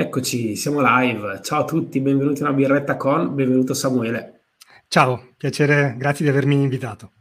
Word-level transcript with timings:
Eccoci, 0.00 0.54
siamo 0.54 0.78
live. 0.80 1.40
Ciao 1.42 1.62
a 1.62 1.64
tutti, 1.64 1.98
benvenuti 1.98 2.40
a 2.42 2.46
una 2.46 2.54
birretta 2.54 2.96
con, 2.96 3.34
benvenuto 3.34 3.74
Samuele. 3.74 4.42
Ciao, 4.86 5.30
piacere, 5.36 5.96
grazie 5.98 6.24
di 6.24 6.30
avermi 6.30 6.54
invitato. 6.54 7.14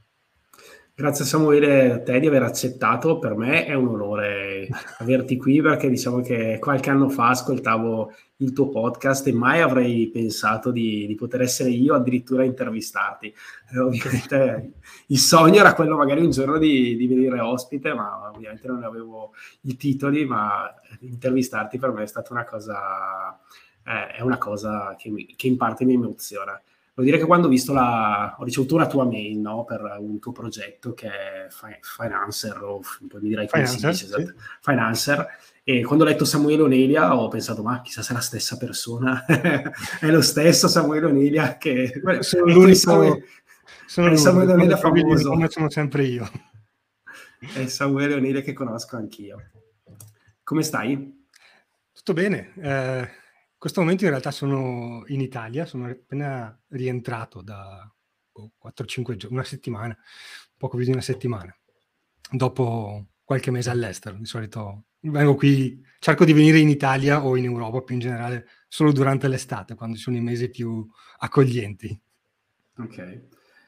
Grazie 0.99 1.25
Samuele 1.25 1.91
a 1.91 2.01
te 2.01 2.19
di 2.19 2.25
aver 2.25 2.41
accettato, 2.41 3.19
per 3.19 3.35
me 3.35 3.67
è 3.67 3.75
un 3.75 3.89
onore 3.89 4.67
averti 4.97 5.37
qui 5.37 5.61
perché 5.61 5.89
diciamo 5.89 6.21
che 6.21 6.57
qualche 6.59 6.89
anno 6.89 7.07
fa 7.07 7.27
ascoltavo 7.27 8.11
il 8.37 8.51
tuo 8.51 8.69
podcast 8.69 9.27
e 9.27 9.31
mai 9.31 9.61
avrei 9.61 10.09
pensato 10.09 10.71
di, 10.71 11.05
di 11.05 11.13
poter 11.13 11.41
essere 11.41 11.69
io 11.69 11.93
addirittura 11.93 12.41
a 12.41 12.45
intervistarti. 12.45 13.31
Eh, 13.73 13.77
ovviamente 13.77 14.71
il 15.05 15.19
sogno 15.19 15.59
era 15.59 15.75
quello 15.75 15.95
magari 15.97 16.21
un 16.21 16.31
giorno 16.31 16.57
di, 16.57 16.95
di 16.95 17.05
venire 17.05 17.41
ospite, 17.41 17.93
ma 17.93 18.31
ovviamente 18.33 18.67
non 18.67 18.83
avevo 18.83 19.33
i 19.61 19.77
titoli, 19.77 20.25
ma 20.25 20.73
intervistarti 21.01 21.77
per 21.77 21.91
me 21.91 22.01
è 22.01 22.07
stata 22.07 22.33
una 22.33 22.43
cosa, 22.43 23.39
eh, 23.85 24.15
è 24.15 24.21
una 24.21 24.39
cosa 24.39 24.95
che, 24.97 25.11
mi, 25.11 25.27
che 25.35 25.45
in 25.45 25.57
parte 25.57 25.85
mi 25.85 25.93
emoziona. 25.93 26.59
Vuol 26.97 27.09
dire 27.09 27.21
che 27.21 27.27
quando 27.27 27.45
ho 27.45 27.49
visto 27.51 27.73
la, 27.73 28.35
ho 28.39 28.43
ricevuto 28.43 28.73
una 28.73 28.87
tua 28.87 29.05
mail 29.05 29.37
no, 29.37 29.65
per 29.65 29.97
un 29.99 30.17
tuo 30.17 30.31
progetto 30.31 30.95
che 30.95 31.07
è 31.07 31.45
fi- 31.47 31.77
Financer, 31.79 32.59
o 32.63 32.81
poi 33.07 33.21
mi 33.21 33.29
direi 33.29 33.47
come 33.47 33.67
Financer, 33.67 33.95
si 33.95 34.05
dice, 34.05 34.15
sì. 34.15 34.21
Esatto, 34.23 34.39
Financer, 34.61 35.27
e 35.63 35.83
quando 35.83 36.03
ho 36.03 36.07
letto 36.07 36.25
Samuele 36.25 36.63
Onelia 36.63 37.15
ho 37.15 37.27
pensato, 37.27 37.61
ma 37.61 37.83
chissà 37.83 38.01
se 38.01 38.13
è 38.13 38.15
la 38.15 38.21
stessa 38.21 38.57
persona, 38.57 39.25
è 39.29 40.09
lo 40.09 40.21
stesso 40.21 40.67
Samuele 40.67 41.05
Onelia 41.05 41.57
che... 41.57 42.01
Beh, 42.01 42.23
sono 42.23 42.45
l'unico... 42.45 42.73
Samuele, 42.73 43.25
sono 43.85 44.11
è 44.11 44.15
Samuele 44.15 44.53
Onelia 44.53 44.77
famoso. 44.77 45.29
Come 45.29 45.49
sono 45.51 45.69
sempre 45.69 46.03
io. 46.03 46.27
È 47.53 47.67
Samuele 47.67 48.15
Onelia 48.15 48.41
che 48.41 48.53
conosco 48.53 48.95
anch'io. 48.95 49.51
Come 50.43 50.63
stai? 50.63 51.25
Tutto 51.93 52.13
bene. 52.13 52.53
Eh 52.59 53.25
questo 53.57 53.81
momento 53.81 54.03
in 54.03 54.11
realtà 54.11 54.31
sono 54.31 55.03
in 55.07 55.21
Italia, 55.21 55.65
sono 55.65 55.87
appena 55.87 56.57
rientrato 56.69 57.41
da 57.41 57.91
4-5 58.35 59.15
giorni, 59.15 59.35
una 59.35 59.43
settimana, 59.43 59.97
poco 60.55 60.77
più 60.77 60.85
di 60.85 60.91
una 60.91 61.01
settimana, 61.01 61.55
dopo 62.31 63.07
qualche 63.23 63.51
mese 63.51 63.69
all'estero. 63.69 64.17
Di 64.17 64.25
solito 64.25 64.85
vengo 64.99 65.35
qui, 65.35 65.83
cerco 65.99 66.25
di 66.25 66.33
venire 66.33 66.59
in 66.59 66.69
Italia 66.69 67.23
o 67.23 67.35
in 67.35 67.45
Europa 67.45 67.81
più 67.81 67.95
in 67.95 68.01
generale 68.01 68.47
solo 68.67 68.91
durante 68.91 69.27
l'estate, 69.27 69.75
quando 69.75 69.97
sono 69.97 70.17
i 70.17 70.21
mesi 70.21 70.49
più 70.49 70.87
accoglienti. 71.19 71.99
Ok. 72.77 73.25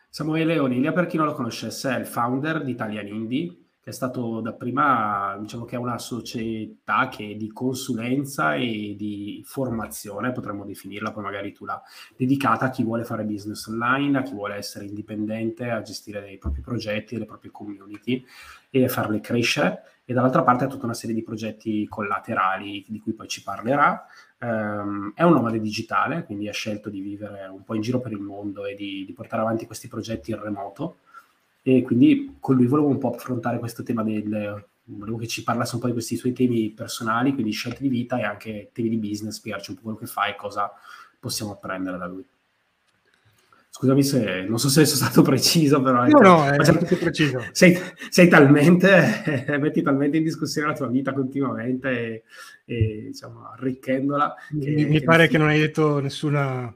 Samuele 0.10 0.58
Onilia, 0.60 0.92
per 0.92 1.06
chi 1.06 1.18
non 1.18 1.28
lo 1.28 1.34
conoscesse, 1.34 1.96
è 1.96 2.00
il 2.00 2.06
founder 2.06 2.64
di 2.64 2.72
Italian 2.72 3.08
Indie, 3.08 3.69
è 3.90 3.92
stato 3.92 4.40
da 4.40 4.54
prima, 4.54 5.36
diciamo 5.40 5.66
che 5.66 5.76
è 5.76 5.80
una 5.80 5.98
società 5.98 7.10
che 7.10 7.36
di 7.36 7.52
consulenza 7.52 8.54
e 8.56 8.96
di 8.96 9.42
formazione, 9.46 10.32
potremmo 10.32 10.64
definirla, 10.64 11.12
poi 11.12 11.24
magari 11.24 11.52
tu 11.52 11.66
la 11.66 11.82
dedicata 12.16 12.66
a 12.66 12.70
chi 12.70 12.84
vuole 12.84 13.04
fare 13.04 13.24
business 13.24 13.66
online, 13.68 14.20
a 14.20 14.22
chi 14.22 14.34
vuole 14.34 14.56
essere 14.56 14.86
indipendente, 14.86 15.70
a 15.70 15.82
gestire 15.82 16.32
i 16.32 16.38
propri 16.38 16.62
progetti, 16.62 17.18
le 17.18 17.26
proprie 17.26 17.52
community 17.52 18.24
e 18.70 18.88
farle 18.88 19.20
crescere. 19.20 19.84
E 20.06 20.14
dall'altra 20.14 20.44
parte 20.44 20.64
ha 20.64 20.68
tutta 20.68 20.86
una 20.86 20.96
serie 20.96 21.16
di 21.16 21.22
progetti 21.22 21.88
collaterali 21.88 22.84
di 22.88 23.00
cui 23.00 23.14
poi 23.14 23.28
ci 23.28 23.44
parlerà. 23.44 24.06
Um, 24.40 25.12
è 25.14 25.24
un 25.24 25.34
nomade 25.34 25.60
digitale, 25.60 26.24
quindi 26.24 26.48
ha 26.48 26.54
scelto 26.54 26.90
di 26.90 27.00
vivere 27.00 27.46
un 27.48 27.64
po' 27.64 27.76
in 27.76 27.82
giro 27.82 28.00
per 28.00 28.12
il 28.12 28.20
mondo 28.20 28.66
e 28.66 28.74
di, 28.74 29.04
di 29.06 29.14
portare 29.14 29.42
avanti 29.42 29.66
questi 29.66 29.88
progetti 29.88 30.32
in 30.32 30.42
remoto 30.42 30.98
e 31.62 31.82
quindi 31.84 32.38
con 32.40 32.56
lui 32.56 32.66
volevo 32.66 32.88
un 32.88 32.98
po' 32.98 33.14
affrontare 33.14 33.60
questo 33.60 33.84
tema 33.84 34.04
del 34.04 34.68
volevo 34.90 35.18
che 35.18 35.28
ci 35.28 35.44
parlasse 35.44 35.76
un 35.76 35.82
po' 35.82 35.88
di 35.88 35.94
questi 35.94 36.16
suoi 36.16 36.34
temi 36.34 36.72
personali, 36.72 37.34
quindi 37.34 37.52
scelte 37.52 37.82
di 37.82 37.90
vita 37.90 38.18
e 38.18 38.24
anche 38.24 38.70
temi 38.74 38.90
di 38.90 38.98
business, 38.98 39.36
spiegarci 39.36 39.72
un 39.72 39.76
po' 39.76 39.84
quello 39.84 39.98
che 39.98 40.08
fa 40.08 40.26
e 40.26 40.36
cosa 40.36 40.72
possiamo 41.20 41.54
apprendere 41.54 41.98
da 41.98 42.08
lui. 42.08 42.26
Scusami 43.72 44.04
se 44.04 44.42
non 44.42 44.60
so 44.60 44.68
se 44.68 44.84
sono 44.86 45.06
stato 45.10 45.22
preciso, 45.22 45.82
però. 45.82 46.06
No, 46.06 46.20
no, 46.20 46.46
è 46.50 46.62
cioè, 46.64 46.98
preciso. 46.98 47.46
Sei, 47.52 47.78
sei 48.10 48.28
talmente, 48.28 49.46
metti 49.60 49.82
talmente 49.82 50.18
in 50.18 50.24
discussione 50.24 50.68
la 50.68 50.74
tua 50.74 50.88
vita 50.88 51.14
continuamente 51.14 51.90
e, 51.90 52.24
e 52.66 53.04
diciamo, 53.08 53.52
arricchendola. 53.52 54.36
Che, 54.60 54.70
mi, 54.70 54.86
mi 54.86 55.02
pare 55.02 55.28
che 55.30 55.38
non 55.38 55.48
hai 55.48 55.60
detto 55.60 56.00
nessuna, 56.00 56.76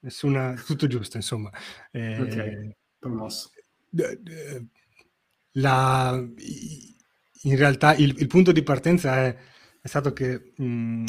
nessuna, 0.00 0.54
tutto 0.64 0.86
giusto, 0.86 1.16
insomma. 1.16 1.50
Eh, 1.90 2.20
ok, 2.20 2.68
promosso 3.00 3.50
la, 5.52 6.26
in 7.42 7.56
realtà 7.56 7.94
il, 7.94 8.14
il, 8.18 8.26
punto 8.26 8.52
di 8.52 8.62
partenza 8.62 9.16
è, 9.24 9.36
è 9.80 9.86
stato 9.86 10.12
che 10.12 10.52
mh, 10.56 11.04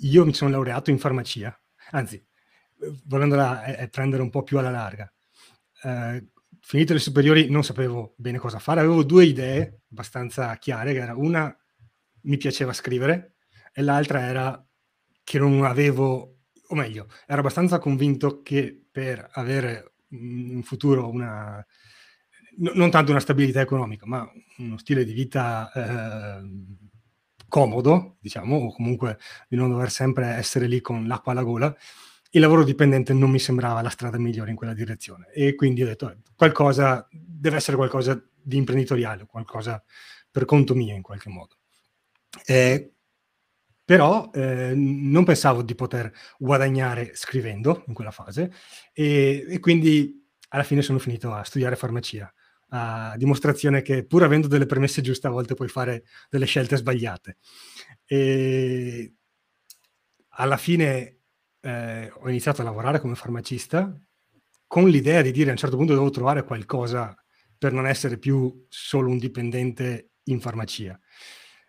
io 0.00 0.24
mi 0.24 0.34
sono 0.34 0.50
laureato 0.50 0.90
in 0.90 0.98
farmacia, 0.98 1.58
anzi, 1.90 2.24
volendola 3.04 3.64
eh, 3.64 3.88
prendere 3.88 4.22
un 4.22 4.30
po' 4.30 4.42
più 4.42 4.58
alla 4.58 4.70
larga. 4.70 5.12
Eh, 5.82 6.28
finite 6.60 6.92
le 6.92 6.98
superiori 6.98 7.50
non 7.50 7.64
sapevo 7.64 8.14
bene 8.16 8.38
cosa 8.38 8.58
fare, 8.58 8.80
avevo 8.80 9.02
due 9.02 9.24
idee 9.24 9.82
abbastanza 9.90 10.56
chiare, 10.56 10.92
che 10.92 11.00
era 11.00 11.14
una 11.14 11.54
mi 12.22 12.36
piaceva 12.36 12.72
scrivere 12.72 13.36
e 13.72 13.82
l'altra 13.82 14.20
era 14.20 14.66
che 15.24 15.38
non 15.38 15.64
avevo, 15.64 16.40
o 16.68 16.74
meglio, 16.74 17.08
ero 17.26 17.40
abbastanza 17.40 17.78
convinto 17.78 18.42
che 18.42 18.88
per 18.90 19.28
avere 19.32 19.94
in 20.08 20.62
futuro 20.64 21.08
una, 21.08 21.64
no, 22.58 22.72
non 22.74 22.90
tanto 22.90 23.10
una 23.10 23.20
stabilità 23.20 23.60
economica, 23.60 24.06
ma 24.06 24.30
uno 24.58 24.78
stile 24.78 25.04
di 25.04 25.12
vita 25.12 25.70
eh, 25.72 26.42
comodo, 27.48 28.16
diciamo, 28.20 28.56
o 28.56 28.72
comunque 28.72 29.18
di 29.48 29.56
non 29.56 29.70
dover 29.70 29.90
sempre 29.90 30.28
essere 30.28 30.66
lì 30.66 30.80
con 30.80 31.06
l'acqua 31.06 31.32
alla 31.32 31.42
gola, 31.42 31.76
il 32.32 32.40
lavoro 32.40 32.62
dipendente 32.64 33.12
non 33.12 33.30
mi 33.30 33.40
sembrava 33.40 33.82
la 33.82 33.88
strada 33.90 34.18
migliore 34.18 34.50
in 34.50 34.56
quella 34.56 34.72
direzione. 34.74 35.28
E 35.32 35.54
quindi 35.54 35.82
ho 35.82 35.86
detto, 35.86 36.10
eh, 36.10 36.16
qualcosa, 36.36 37.06
deve 37.10 37.56
essere 37.56 37.76
qualcosa 37.76 38.22
di 38.42 38.56
imprenditoriale, 38.56 39.26
qualcosa 39.26 39.82
per 40.30 40.44
conto 40.44 40.74
mio 40.74 40.94
in 40.94 41.02
qualche 41.02 41.28
modo. 41.28 41.56
Eh, 42.46 42.92
però 43.84 44.30
eh, 44.32 44.72
non 44.74 45.24
pensavo 45.24 45.62
di 45.62 45.74
poter 45.74 46.12
guadagnare 46.38 47.10
scrivendo 47.16 47.82
in 47.88 47.94
quella 47.94 48.12
fase 48.12 48.52
e, 48.92 49.44
e, 49.48 49.58
quindi 49.58 50.28
alla 50.50 50.62
fine 50.62 50.80
sono 50.80 51.00
finito 51.00 51.32
a 51.32 51.42
studiare 51.42 51.74
farmacia 51.74 52.32
a 52.70 53.14
dimostrazione 53.16 53.82
che 53.82 54.04
pur 54.04 54.22
avendo 54.22 54.48
delle 54.48 54.66
premesse 54.66 55.02
giuste 55.02 55.26
a 55.26 55.30
volte 55.30 55.54
puoi 55.54 55.68
fare 55.68 56.04
delle 56.28 56.46
scelte 56.46 56.76
sbagliate. 56.76 57.36
E 58.04 59.14
alla 60.30 60.56
fine 60.56 61.18
eh, 61.60 62.10
ho 62.12 62.28
iniziato 62.28 62.60
a 62.60 62.64
lavorare 62.64 63.00
come 63.00 63.14
farmacista 63.14 63.94
con 64.66 64.88
l'idea 64.88 65.20
di 65.22 65.32
dire 65.32 65.48
a 65.48 65.52
un 65.52 65.58
certo 65.58 65.76
punto 65.76 65.94
devo 65.94 66.10
trovare 66.10 66.44
qualcosa 66.44 67.14
per 67.58 67.72
non 67.72 67.86
essere 67.86 68.18
più 68.18 68.66
solo 68.68 69.10
un 69.10 69.18
dipendente 69.18 70.12
in 70.24 70.40
farmacia. 70.40 70.98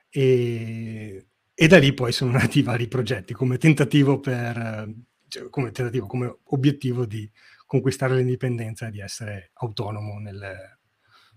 E, 0.08 1.28
e 1.54 1.68
da 1.68 1.78
lì 1.80 1.94
poi 1.94 2.12
sono 2.12 2.32
nati 2.38 2.62
vari 2.62 2.88
progetti 2.88 3.34
come 3.34 3.58
tentativo 3.58 4.20
per 4.20 4.94
cioè, 5.28 5.50
come 5.50 5.72
tentativo, 5.72 6.08
come 6.08 6.40
obiettivo 6.44 7.06
di 7.06 7.30
conquistare 7.66 8.16
l'indipendenza 8.16 8.88
e 8.88 8.92
di 8.92 9.00
essere 9.00 9.52
autonomo 9.54 10.20
nel, 10.20 10.80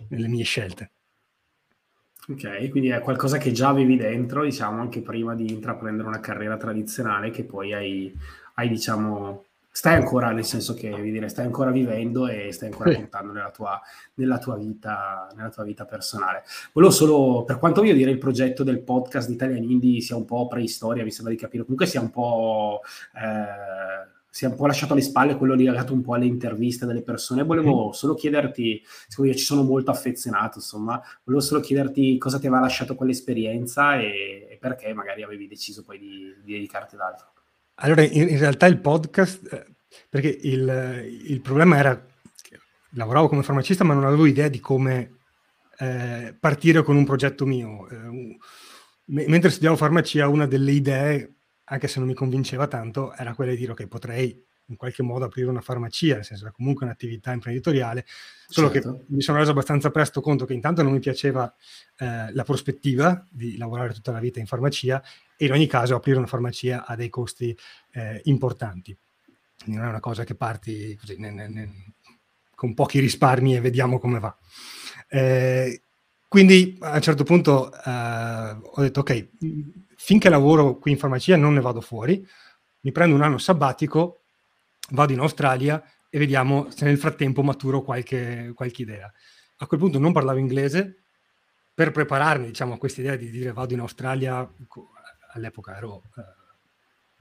nelle 0.09 0.29
mie 0.29 0.45
scelte. 0.45 0.91
Ok, 2.27 2.71
quindi 2.71 2.89
è 2.89 3.01
qualcosa 3.01 3.37
che 3.37 3.53
già 3.53 3.69
avevi 3.69 3.97
dentro, 3.97 4.45
diciamo, 4.45 4.81
anche 4.81 5.03
prima 5.03 5.35
di 5.35 5.51
intraprendere 5.51 6.09
una 6.09 6.21
carriera 6.21 6.56
tradizionale 6.56 7.31
che 7.31 7.45
poi 7.45 7.75
hai, 7.75 8.19
hai 8.55 8.69
diciamo, 8.71 9.45
stai 9.71 9.97
ancora, 9.97 10.31
nel 10.31 10.45
senso 10.45 10.73
che 10.73 10.89
dire, 11.03 11.29
stai 11.29 11.45
ancora 11.45 11.71
vivendo 11.71 12.27
e 12.27 12.51
stai 12.53 12.71
ancora 12.71 12.93
sì. 12.93 12.97
portando 12.97 13.33
nella 13.33 13.51
tua, 13.51 13.79
nella, 14.15 14.39
tua 14.39 14.56
vita, 14.56 15.29
nella 15.37 15.51
tua 15.51 15.65
vita 15.65 15.85
personale. 15.85 16.45
Volevo 16.73 16.93
solo, 16.93 17.45
per 17.45 17.59
quanto 17.59 17.83
voglio 17.83 17.93
dire, 17.93 18.11
il 18.11 18.19
progetto 18.19 18.62
del 18.62 18.81
podcast 18.81 19.29
di 19.29 19.35
Italian 19.35 19.62
Indie 19.62 20.00
sia 20.00 20.17
un 20.17 20.25
po' 20.25 20.47
preistoria, 20.47 21.05
mi 21.05 21.11
sembra 21.11 21.35
di 21.35 21.39
capire, 21.39 21.65
comunque 21.65 21.87
sia 21.87 22.00
un 22.00 22.11
po'... 22.11 22.81
Eh, 23.17 24.12
si 24.35 24.47
è 24.47 24.49
un 24.49 24.57
po' 24.57 24.67
lasciato 24.67 24.95
alle 24.95 25.03
spalle 25.03 25.37
quello 25.37 25.55
legato 25.55 25.93
un 25.93 26.03
po' 26.03 26.15
alle 26.15 26.27
interviste 26.27 26.87
delle 26.87 27.03
persone. 27.03 27.45
Volevo 27.45 27.93
solo 27.93 28.15
chiederti, 28.15 28.83
siccome 29.07 29.29
io 29.29 29.35
ci 29.35 29.45
sono 29.45 29.63
molto 29.63 29.93
affezionato, 29.93 30.59
insomma, 30.59 31.01
volevo 31.23 31.41
solo 31.41 31.61
chiederti 31.61 32.19
cosa 32.19 32.41
ti 32.41 32.49
aveva 32.49 32.61
lasciato 32.61 32.97
quell'esperienza 32.97 33.97
e, 33.97 34.49
e 34.51 34.59
perché 34.61 34.93
magari 34.93 35.23
avevi 35.23 35.47
deciso 35.47 35.85
poi 35.85 36.01
di, 36.01 36.35
di 36.43 36.53
dedicarti 36.55 36.97
ad 36.97 37.03
altro. 37.03 37.27
Allora, 37.77 38.03
in, 38.03 38.29
in, 38.29 38.39
realtà 38.39 38.67
il 38.67 38.81
podcast, 38.81 39.53
eh, 39.53 39.67
perché 40.09 40.37
il, 40.43 41.23
il, 41.29 41.41
problema 41.41 41.77
era 41.77 42.05
che 42.43 42.59
lavoravo 42.95 43.29
come 43.29 43.45
farmacista, 43.45 43.85
ma 43.85 43.95
non 43.95 44.05
avevo 44.05 44.27
idea 44.27 44.49
di 44.49 44.59
come 44.59 45.19
eh, 45.79 46.35
partire 46.41 46.83
con 46.83 46.97
un 46.97 47.05
progetto 47.05 47.47
mio. 47.47 47.89
Eh, 47.89 48.37
mentre 49.05 49.51
studiavo 49.51 49.77
farmacia, 49.77 50.27
una 50.27 50.49
delle 50.49 50.73
idee 50.73 51.34
anche 51.64 51.88
se 51.88 51.99
non 51.99 52.08
mi 52.08 52.14
convinceva 52.14 52.66
tanto, 52.66 53.14
era 53.14 53.34
quella 53.34 53.52
di 53.52 53.58
dire 53.58 53.72
ok, 53.72 53.87
potrei 53.87 54.44
in 54.69 54.76
qualche 54.76 55.02
modo 55.02 55.26
aprire 55.26 55.49
una 55.49 55.61
farmacia, 55.61 56.14
nel 56.14 56.25
senso 56.25 56.46
che 56.46 56.52
comunque 56.52 56.87
un'attività 56.87 57.32
imprenditoriale, 57.32 58.06
solo 58.49 58.70
certo. 58.70 58.96
che 58.96 59.05
mi 59.08 59.20
sono 59.20 59.38
reso 59.38 59.50
abbastanza 59.50 59.90
presto 59.90 60.20
conto 60.20 60.46
che 60.46 60.55
intanto 60.55 60.82
non 60.82 60.93
mi 60.93 61.00
piaceva 61.00 61.52
eh, 61.99 62.32
la 62.32 62.44
prospettiva 62.44 63.26
di 63.31 63.56
lavorare 63.56 63.93
tutta 63.93 64.12
la 64.12 64.20
vita 64.20 64.40
in 64.40 64.46
farmacia 64.46 65.02
e 65.37 65.46
in 65.46 65.52
ogni 65.52 65.66
caso 65.66 65.94
aprire 65.94 66.19
una 66.19 66.26
farmacia 66.26 66.87
ha 66.87 66.96
dei 66.96 67.11
costi 67.11 67.56
eh, 67.93 68.20
importanti. 68.25 68.96
Quindi 69.62 69.78
non 69.78 69.88
è 69.88 69.90
una 69.90 70.00
cosa 70.00 70.25
che 70.25 70.34
parti 70.34 70.96
così, 70.96 71.16
ne, 71.19 71.31
ne, 71.31 71.49
ne, 71.49 71.94
con 72.55 72.75
pochi 72.75 73.00
risparmi 73.00 73.56
e 73.56 73.61
vediamo 73.61 73.99
come 73.99 74.19
va. 74.19 74.37
Eh, 75.08 75.82
quindi 76.28 76.76
a 76.81 76.94
un 76.94 77.00
certo 77.00 77.22
punto 77.22 77.72
eh, 77.72 78.56
ho 78.61 78.81
detto 78.81 79.00
ok, 79.00 79.28
finché 80.05 80.29
lavoro 80.29 80.77
qui 80.77 80.91
in 80.91 80.99
farmacia 80.99 81.35
non 81.35 81.55
ne 81.55 81.62
vado 81.62 81.81
fuori, 81.81 82.23
mi 82.81 82.93
prendo 82.93 83.15
un 83.15 83.23
anno 83.23 83.39
sabbatico, 83.39 84.25
vado 84.91 85.15
in 85.15 85.19
Australia 85.21 85.83
e 86.11 86.19
vediamo 86.19 86.71
se 86.71 86.85
nel 86.85 86.99
frattempo 86.99 87.43
maturo 87.43 87.81
qualche, 87.81 88.53
qualche 88.55 88.83
idea. 88.83 89.11
A 89.56 89.67
quel 89.67 89.81
punto 89.81 89.99
non 89.99 90.12
parlavo 90.12 90.39
inglese, 90.39 91.05
per 91.73 91.91
prepararmi 91.91 92.45
diciamo, 92.45 92.75
a 92.75 92.77
questa 92.77 93.01
idea 93.01 93.17
di 93.17 93.31
dire 93.31 93.53
vado 93.53 93.73
in 93.73 93.81
Australia, 93.81 94.47
all'epoca 95.33 95.75
ero, 95.75 96.03
eh, 96.19 96.23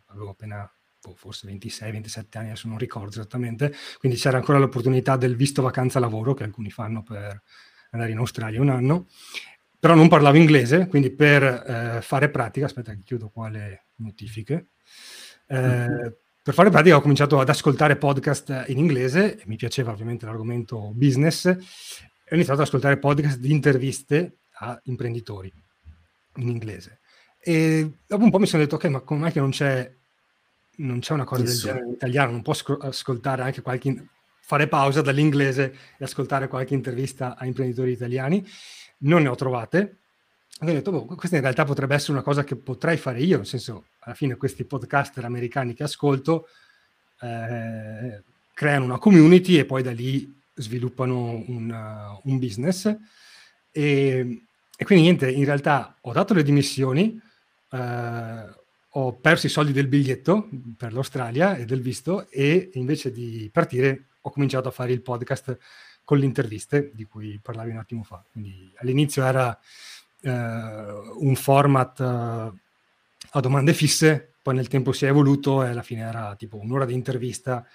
avevo 0.08 0.32
appena 0.32 0.70
boh, 1.02 1.16
forse 1.16 1.48
26-27 1.48 2.38
anni, 2.38 2.48
adesso 2.48 2.68
non 2.68 2.78
ricordo 2.78 3.12
esattamente, 3.12 3.74
quindi 3.98 4.18
c'era 4.18 4.36
ancora 4.36 4.58
l'opportunità 4.58 5.16
del 5.16 5.38
visto 5.38 5.62
vacanza 5.62 6.02
lavoro 6.02 6.34
che 6.34 6.44
alcuni 6.44 6.70
fanno 6.70 7.02
per 7.02 7.42
andare 7.92 8.12
in 8.12 8.18
Australia 8.18 8.60
un 8.60 8.70
anno 8.70 9.08
però 9.84 9.96
non 9.96 10.08
parlavo 10.08 10.38
inglese, 10.38 10.88
quindi 10.88 11.10
per 11.12 11.44
eh, 11.44 12.00
fare 12.02 12.30
pratica, 12.30 12.68
aspetta 12.68 12.94
che 12.94 13.02
chiudo 13.04 13.28
qua 13.28 13.50
le 13.50 13.88
notifiche, 13.96 14.68
eh, 15.46 15.60
mm-hmm. 15.60 16.08
per 16.42 16.54
fare 16.54 16.70
pratica 16.70 16.96
ho 16.96 17.02
cominciato 17.02 17.38
ad 17.38 17.50
ascoltare 17.50 17.98
podcast 17.98 18.64
in 18.68 18.78
inglese, 18.78 19.42
mi 19.44 19.58
piaceva 19.58 19.92
ovviamente 19.92 20.26
l'argomento 20.26 20.94
business, 20.94 21.48
e 21.48 21.58
ho 21.58 22.34
iniziato 22.34 22.62
ad 22.62 22.68
ascoltare 22.68 22.96
podcast 22.96 23.40
di 23.40 23.52
interviste 23.52 24.38
a 24.60 24.80
imprenditori 24.84 25.52
in 26.38 26.48
inglese. 26.48 27.02
E 27.38 27.98
dopo 28.08 28.24
un 28.24 28.32
po' 28.32 28.40
mi 28.40 28.48
sono 28.48 28.64
detto, 28.64 28.76
ok, 28.76 28.86
ma 28.86 29.02
come 29.02 29.20
mai 29.20 29.34
che 29.34 29.42
non 29.42 29.50
c'è, 29.50 29.94
non 30.78 31.00
c'è 31.00 31.12
una 31.12 31.26
cosa 31.26 31.44
del 31.44 31.58
genere 31.58 31.86
in 31.88 31.92
italiano? 31.92 32.32
Non 32.32 32.42
posso 32.42 32.78
ascoltare 32.78 33.42
anche 33.42 33.62
qualche... 33.62 34.08
fare 34.40 34.70
pausa 34.70 35.02
dall'inglese 35.02 35.76
e 35.98 36.06
ascoltare 36.06 36.48
qualche 36.48 36.74
intervista 36.74 37.36
a 37.38 37.46
imprenditori 37.46 37.92
italiani 37.92 38.48
non 39.04 39.24
ne 39.24 39.30
ho 39.30 39.36
trovate. 39.36 39.98
ho 40.60 40.66
detto, 40.66 40.92
boh, 40.92 41.06
questa 41.06 41.36
in 41.36 41.42
realtà 41.42 41.64
potrebbe 41.66 41.96
essere 41.96 42.14
una 42.14 42.22
cosa 42.22 42.44
che 42.44 42.56
potrei 42.56 42.98
fare 42.98 43.22
io, 43.22 43.38
nel 43.38 43.46
senso, 43.46 43.86
alla 44.00 44.16
fine 44.16 44.36
questi 44.36 44.64
podcaster 44.64 45.24
americani 45.24 45.74
che 45.74 45.84
ascolto 45.84 46.48
eh, 47.22 48.22
creano 48.54 48.86
una 48.86 49.00
community 49.00 49.58
e 49.58 49.66
poi 49.66 49.82
da 49.82 49.92
lì 49.92 50.42
sviluppano 50.56 51.44
un, 51.48 51.70
uh, 51.70 52.30
un 52.30 52.38
business. 52.38 52.86
E, 53.72 54.44
e, 54.76 54.86
quindi 54.86 55.04
niente, 55.06 55.32
in 55.32 55.46
realtà 55.46 55.98
ho 56.02 56.12
dato 56.12 56.34
le 56.34 56.44
dimissioni, 56.44 57.20
eh, 57.72 58.62
ho 58.96 59.14
perso 59.14 59.48
i 59.48 59.50
soldi 59.50 59.72
del 59.72 59.88
biglietto 59.88 60.50
per 60.78 60.94
l'Australia 60.94 61.56
e 61.56 61.66
del 61.66 61.82
visto 61.82 62.30
e 62.30 62.70
invece 62.74 63.12
di 63.12 63.50
partire 63.52 64.10
ho 64.22 64.30
cominciato 64.30 64.68
a 64.68 64.72
fare 64.72 64.92
il 64.92 65.02
podcast 65.02 65.58
con 66.04 66.18
le 66.18 66.26
interviste 66.26 66.92
di 66.94 67.06
cui 67.06 67.40
parlavi 67.42 67.72
un 67.72 67.78
attimo 67.78 68.04
fa. 68.04 68.24
Quindi 68.32 68.72
all'inizio 68.78 69.24
era 69.24 69.58
eh, 70.22 70.30
un 70.32 71.36
format 71.36 72.00
eh, 72.00 72.52
a 73.36 73.40
domande 73.40 73.74
fisse, 73.74 74.34
poi 74.42 74.56
nel 74.56 74.68
tempo 74.68 74.92
si 74.92 75.06
è 75.06 75.10
evoluto 75.10 75.64
e 75.64 75.70
alla 75.70 75.82
fine 75.82 76.02
era 76.02 76.36
tipo 76.36 76.58
un'ora 76.58 76.86
di 76.86 76.94
intervista 76.94 77.66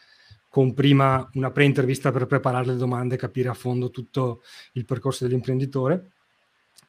con 0.49 0.75
prima 0.75 1.29
una 1.35 1.51
pre-intervista 1.51 2.11
per 2.11 2.27
preparare 2.27 2.67
le 2.67 2.77
domande, 2.77 3.17
capire 3.17 3.49
a 3.49 3.55
fondo 3.55 3.91
tutto 3.91 4.43
il 4.73 4.85
percorso 4.85 5.25
dell'imprenditore. 5.25 6.11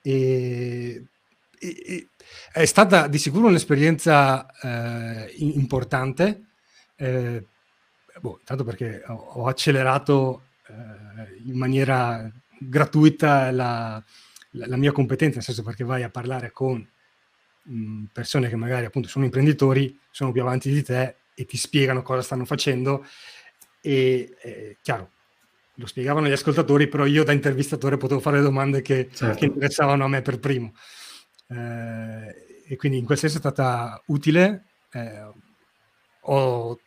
E, 0.02 1.06
e, 1.60 1.84
e 1.86 2.08
è 2.54 2.66
stata 2.66 3.08
di 3.08 3.18
sicuro 3.18 3.48
un'esperienza 3.48 4.48
eh, 4.62 5.34
importante, 5.38 6.46
eh, 6.96 7.46
boh, 8.20 8.38
intanto 8.40 8.64
perché 8.64 9.04
ho, 9.08 9.14
ho 9.14 9.48
accelerato 9.48 10.44
in 11.46 11.58
maniera 11.58 12.32
gratuita 12.60 13.52
la, 13.52 14.04
la, 14.52 14.68
la, 14.68 14.78
mia 14.78 14.92
competenza, 14.92 15.36
nel 15.36 15.46
senso 15.46 15.64
perché 15.64 15.84
vai 15.84 16.04
a 16.04 16.10
parlare 16.10 16.52
con 16.52 16.88
mh, 17.64 18.04
persone 18.12 18.50
che 18.50 18.56
magari 18.56 18.86
appunto 18.86 19.08
sono 19.08 19.26
imprenditori, 19.26 19.98
sono 20.12 20.32
più 20.32 20.42
avanti 20.42 20.72
di 20.72 20.84
te 20.84 21.16
e 21.34 21.46
ti 21.46 21.58
spiegano 21.58 22.02
cosa 22.02 22.22
stanno 22.22 22.46
facendo 22.46 23.06
e 23.82 24.36
eh, 24.42 24.78
chiaro, 24.82 25.12
lo 25.76 25.86
spiegavano 25.86 26.28
gli 26.28 26.34
ascoltatori, 26.34 26.88
però 26.88 27.06
io 27.06 27.24
da 27.24 27.32
intervistatore 27.32 27.98
potevo 27.98 28.20
fare 28.20 28.38
le 28.38 28.44
domande 28.44 28.82
che, 28.82 29.10
certo. 29.12 29.40
che 29.40 29.46
interessavano 29.46 30.04
a 30.04 30.10
me 30.10 30.22
per 30.22 30.40
primo. 30.40 30.74
Eh, 31.48 32.64
e 32.68 32.76
quindi 32.76 32.98
in 32.98 33.06
quel 33.06 33.18
senso 33.18 33.38
è 33.38 33.40
stata 33.40 34.02
utile. 34.08 34.66
Eh, 34.92 35.32
ho 36.22 36.80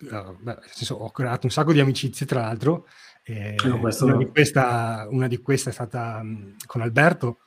uh, 0.00 0.36
beh, 0.38 0.58
senso, 0.66 0.96
ho 0.96 1.10
creato 1.10 1.46
un 1.46 1.52
sacco 1.52 1.72
di 1.72 1.80
amicizie, 1.80 2.26
tra 2.26 2.40
l'altro. 2.40 2.86
Eh, 3.22 3.56
questo... 3.80 4.06
una, 4.06 4.16
di 4.16 4.26
questa, 4.26 5.06
una, 5.10 5.28
di 5.28 5.38
queste 5.38 5.70
è 5.70 5.72
stata 5.72 6.18
um, 6.22 6.56
con 6.66 6.80
Alberto, 6.80 7.40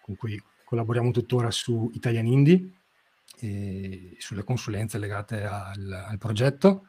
con 0.00 0.16
cui 0.16 0.40
collaboriamo 0.64 1.10
tuttora 1.10 1.50
su 1.50 1.90
Italian 1.94 2.26
Indie, 2.26 2.70
e 3.40 4.16
sulle 4.18 4.44
consulenze 4.44 4.98
legate 4.98 5.44
al, 5.44 6.04
al 6.08 6.18
progetto. 6.18 6.88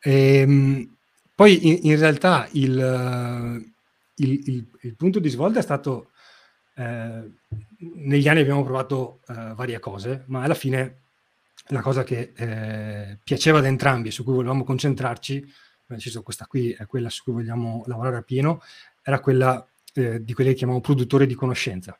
E, 0.00 0.42
um, 0.44 0.96
poi 1.34 1.68
in, 1.68 1.90
in, 1.90 1.98
realtà 1.98 2.48
il, 2.52 3.64
il, 4.16 4.42
il, 4.46 4.68
il, 4.80 4.96
punto 4.96 5.18
di 5.18 5.28
svolta 5.28 5.58
è 5.58 5.62
stato, 5.62 6.10
eh, 6.76 7.30
negli 7.78 8.28
anni 8.28 8.40
abbiamo 8.40 8.62
provato 8.62 9.20
eh, 9.28 9.52
varie 9.54 9.78
cose, 9.80 10.24
ma 10.26 10.42
alla 10.42 10.54
fine 10.54 11.01
la 11.66 11.80
cosa 11.80 12.02
che 12.02 12.32
eh, 12.34 13.18
piaceva 13.22 13.58
ad 13.58 13.66
entrambi 13.66 14.08
e 14.08 14.12
su 14.12 14.24
cui 14.24 14.34
volevamo 14.34 14.64
concentrarci, 14.64 15.52
deciso 15.86 16.22
questa 16.22 16.46
qui 16.46 16.72
è 16.72 16.86
quella 16.86 17.10
su 17.10 17.22
cui 17.22 17.34
vogliamo 17.34 17.84
lavorare 17.86 18.16
a 18.16 18.22
pieno, 18.22 18.62
era 19.02 19.20
quella 19.20 19.66
eh, 19.94 20.24
di 20.24 20.32
quelli 20.32 20.50
che 20.50 20.56
chiamiamo 20.56 20.80
produttori 20.80 21.26
di 21.26 21.34
conoscenza. 21.34 21.98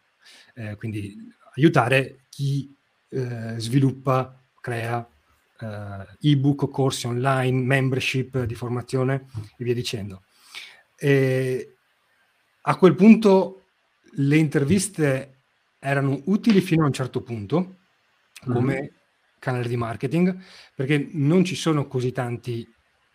Eh, 0.55 0.77
quindi 0.77 1.17
aiutare 1.55 2.25
chi 2.29 2.75
eh, 3.09 3.55
sviluppa, 3.59 4.39
crea 4.61 5.07
eh, 5.61 6.31
ebook, 6.31 6.69
corsi 6.71 7.07
online, 7.07 7.61
membership 7.63 8.45
di 8.45 8.55
formazione 8.55 9.27
e 9.57 9.65
via 9.65 9.75
dicendo. 9.75 10.25
E 10.97 11.77
a 12.63 12.77
quel 12.77 12.95
punto 12.95 13.65
le 14.15 14.37
interviste 14.37 15.41
erano 15.79 16.21
utili 16.27 16.61
fino 16.61 16.85
a 16.85 16.87
un 16.87 16.93
certo 16.93 17.23
punto, 17.23 17.79
come 18.45 18.75
mm-hmm 18.75 19.01
canale 19.43 19.67
di 19.67 19.77
marketing, 19.77 20.39
perché 20.73 21.09
non 21.15 21.45
ci 21.45 21.57
sono 21.57 21.89
così 21.89 22.13
tanti 22.13 22.65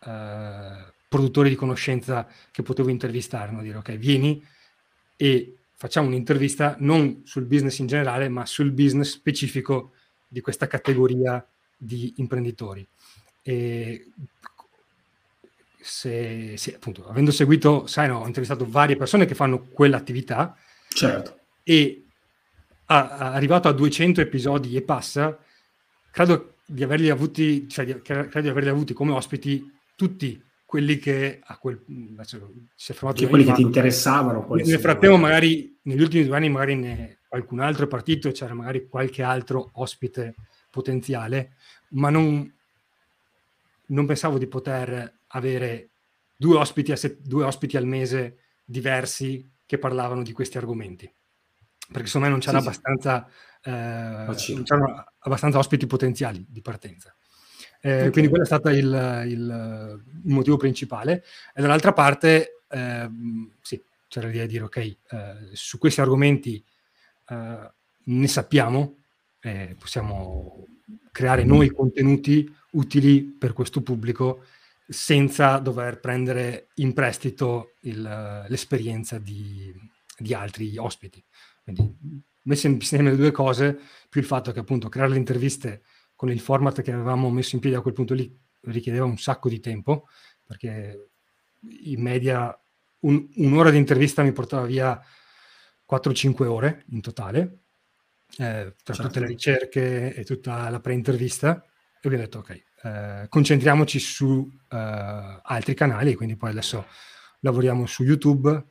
eh, 0.05 0.93
produttori 1.07 1.47
di 1.47 1.55
conoscenza 1.55 2.27
che 2.51 2.63
potevo 2.63 2.89
intervistare, 2.89 3.53
no? 3.53 3.61
dire 3.61 3.77
ok, 3.77 3.93
vieni 3.93 4.45
e 5.15 5.55
facciamo 5.73 6.07
un'intervista 6.07 6.75
non 6.79 7.21
sul 7.23 7.45
business 7.45 7.79
in 7.79 7.87
generale, 7.87 8.27
ma 8.27 8.45
sul 8.45 8.71
business 8.71 9.11
specifico 9.11 9.93
di 10.27 10.41
questa 10.41 10.67
categoria 10.67 11.45
di 11.77 12.15
imprenditori. 12.17 12.85
E 13.41 14.11
se, 15.79 16.57
se 16.57 16.75
appunto, 16.75 17.07
avendo 17.07 17.31
seguito, 17.31 17.87
sai, 17.87 18.09
no, 18.09 18.19
ho 18.19 18.27
intervistato 18.27 18.69
varie 18.69 18.97
persone 18.97 19.25
che 19.25 19.35
fanno 19.35 19.61
quell'attività. 19.61 20.57
Certo. 20.89 21.39
E 21.63 22.03
a, 22.87 23.09
a, 23.09 23.33
arrivato 23.33 23.69
a 23.69 23.71
200 23.71 24.19
episodi 24.19 24.75
e 24.75 24.81
passa, 24.81 25.37
credo 26.17 26.55
di 26.65 26.83
averli 26.83 27.09
avuti, 27.11 27.69
cioè 27.69 27.85
di, 27.85 28.01
credo 28.01 28.41
di 28.41 28.49
averli 28.49 28.69
avuti 28.69 28.93
come 28.93 29.11
ospiti 29.11 29.71
tutti 29.95 30.43
quelli 30.65 30.97
che 30.97 31.39
a 31.43 31.57
quel 31.57 31.79
adesso, 32.17 32.53
si 32.75 32.91
è 32.91 32.95
formato 32.95 33.27
quelli 33.27 33.45
che 33.45 33.53
ti 33.53 33.61
interessavano 33.61 34.43
poi 34.43 34.63
nel 34.63 34.79
frattempo 34.79 35.15
magari 35.15 35.77
negli 35.83 36.01
ultimi 36.01 36.25
due 36.25 36.35
anni 36.35 36.49
magari 36.49 36.75
ne, 36.75 37.19
qualcun 37.29 37.61
altro 37.61 37.85
è 37.85 37.87
partito 37.87 38.31
c'era 38.31 38.53
magari 38.53 38.85
qualche 38.89 39.23
altro 39.23 39.69
ospite 39.75 40.35
potenziale 40.69 41.53
ma 41.91 42.09
non 42.09 42.53
non 43.85 44.05
pensavo 44.05 44.37
di 44.37 44.47
poter 44.47 45.19
avere 45.27 45.89
due 46.35 46.57
ospiti, 46.57 46.95
se- 46.97 47.21
due 47.21 47.45
ospiti 47.45 47.77
al 47.77 47.85
mese 47.85 48.39
diversi 48.65 49.49
che 49.65 49.77
parlavano 49.77 50.23
di 50.23 50.33
questi 50.33 50.57
argomenti. 50.57 51.09
Perché 51.89 52.07
secondo 52.07 52.27
me 52.27 52.33
non 52.33 52.41
c'era 52.41 52.59
sì, 52.59 52.67
abbastanza, 52.67 53.25
sì. 53.29 53.46
Eh, 53.63 54.63
c'erano 54.63 55.05
abbastanza 55.19 55.57
ospiti 55.57 55.87
potenziali 55.87 56.45
di 56.47 56.61
partenza. 56.61 57.13
Eh, 57.81 57.99
okay. 57.99 58.11
Quindi 58.11 58.29
quello 58.29 58.43
è 58.43 58.47
stato 58.47 58.69
il, 58.69 58.77
il, 58.77 60.01
il, 60.23 60.33
motivo 60.33 60.57
principale. 60.57 61.23
E 61.53 61.61
dall'altra 61.61 61.93
parte, 61.93 62.61
eh, 62.69 63.09
sì, 63.61 63.81
c'era 64.07 64.27
l'idea 64.27 64.45
di 64.45 64.51
dire, 64.51 64.63
ok, 64.63 64.77
eh, 64.77 64.97
su 65.53 65.77
questi 65.77 66.01
argomenti 66.01 66.63
eh, 67.29 67.71
ne 68.03 68.27
sappiamo, 68.27 68.95
possiamo 69.79 70.65
creare 71.09 71.45
noi 71.45 71.69
contenuti 71.69 72.53
utili 72.71 73.23
per 73.23 73.53
questo 73.53 73.81
pubblico 73.81 74.43
senza 74.87 75.57
dover 75.57 75.99
prendere 75.99 76.69
in 76.75 76.93
prestito 76.93 77.73
il, 77.81 78.45
l'esperienza 78.47 79.17
di, 79.17 79.73
di, 80.17 80.33
altri 80.33 80.77
ospiti. 80.77 81.23
Quindi 81.63 82.23
messe 82.47 82.67
insieme 82.67 83.11
le 83.11 83.15
due 83.15 83.31
cose, 83.31 83.79
più 84.09 84.21
il 84.21 84.27
fatto 84.27 84.51
che 84.51 84.59
appunto 84.59 84.89
creare 84.89 85.11
le 85.11 85.17
interviste 85.17 85.83
con 86.15 86.31
il 86.31 86.39
format 86.39 86.81
che 86.81 86.91
avevamo 86.91 87.29
messo 87.29 87.55
in 87.55 87.61
piedi 87.61 87.75
a 87.75 87.81
quel 87.81 87.93
punto 87.93 88.13
lì 88.13 88.35
richiedeva 88.61 89.05
un 89.05 89.17
sacco 89.17 89.49
di 89.49 89.59
tempo, 89.59 90.07
perché 90.45 91.09
in 91.83 92.01
media 92.01 92.57
un, 93.01 93.27
un'ora 93.35 93.69
di 93.69 93.77
intervista 93.77 94.23
mi 94.23 94.31
portava 94.31 94.65
via 94.65 94.99
4-5 95.89 96.45
ore 96.45 96.85
in 96.89 97.01
totale, 97.01 97.59
eh, 98.37 98.73
tra 98.83 98.93
certo. 98.93 99.03
tutte 99.03 99.19
le 99.19 99.27
ricerche 99.27 100.13
e 100.13 100.23
tutta 100.23 100.69
la 100.69 100.79
pre-intervista, 100.79 101.63
e 101.63 102.07
abbiamo 102.07 102.23
detto 102.23 102.39
ok, 102.39 102.63
eh, 102.83 103.25
concentriamoci 103.29 103.99
su 103.99 104.51
eh, 104.69 105.39
altri 105.43 105.73
canali, 105.75 106.15
quindi 106.15 106.35
poi 106.35 106.49
adesso 106.49 106.85
lavoriamo 107.41 107.85
su 107.85 108.03
YouTube 108.03 108.65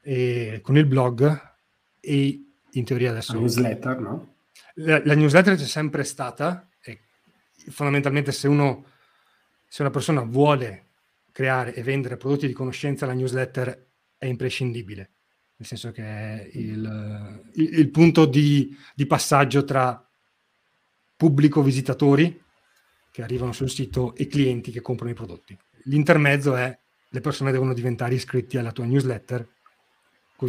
e 0.00 0.58
con 0.62 0.76
il 0.76 0.86
blog 0.86 1.50
e 2.00 2.51
in 2.72 2.84
teoria 2.84 3.10
adesso... 3.10 3.34
La 3.34 3.40
newsletter, 3.40 3.98
no? 3.98 4.34
La, 4.74 5.02
la 5.04 5.14
newsletter 5.14 5.56
c'è 5.56 5.64
sempre 5.64 6.04
stata 6.04 6.68
e 6.82 7.00
fondamentalmente 7.70 8.32
se 8.32 8.48
uno, 8.48 8.86
se 9.66 9.82
una 9.82 9.90
persona 9.90 10.22
vuole 10.22 10.88
creare 11.32 11.74
e 11.74 11.82
vendere 11.82 12.16
prodotti 12.16 12.46
di 12.46 12.52
conoscenza, 12.52 13.06
la 13.06 13.12
newsletter 13.12 13.86
è 14.16 14.26
imprescindibile, 14.26 15.10
nel 15.56 15.68
senso 15.68 15.90
che 15.90 16.02
è 16.02 16.50
il, 16.52 17.42
il, 17.54 17.78
il 17.78 17.90
punto 17.90 18.26
di, 18.26 18.76
di 18.94 19.06
passaggio 19.06 19.64
tra 19.64 20.06
pubblico 21.16 21.62
visitatori 21.62 22.40
che 23.10 23.22
arrivano 23.22 23.52
sul 23.52 23.70
sito 23.70 24.14
e 24.14 24.26
clienti 24.26 24.70
che 24.70 24.80
comprano 24.80 25.12
i 25.12 25.14
prodotti. 25.14 25.56
L'intermezzo 25.84 26.54
è 26.56 26.78
le 27.14 27.20
persone 27.20 27.52
devono 27.52 27.74
diventare 27.74 28.14
iscritti 28.14 28.56
alla 28.56 28.72
tua 28.72 28.86
newsletter. 28.86 29.46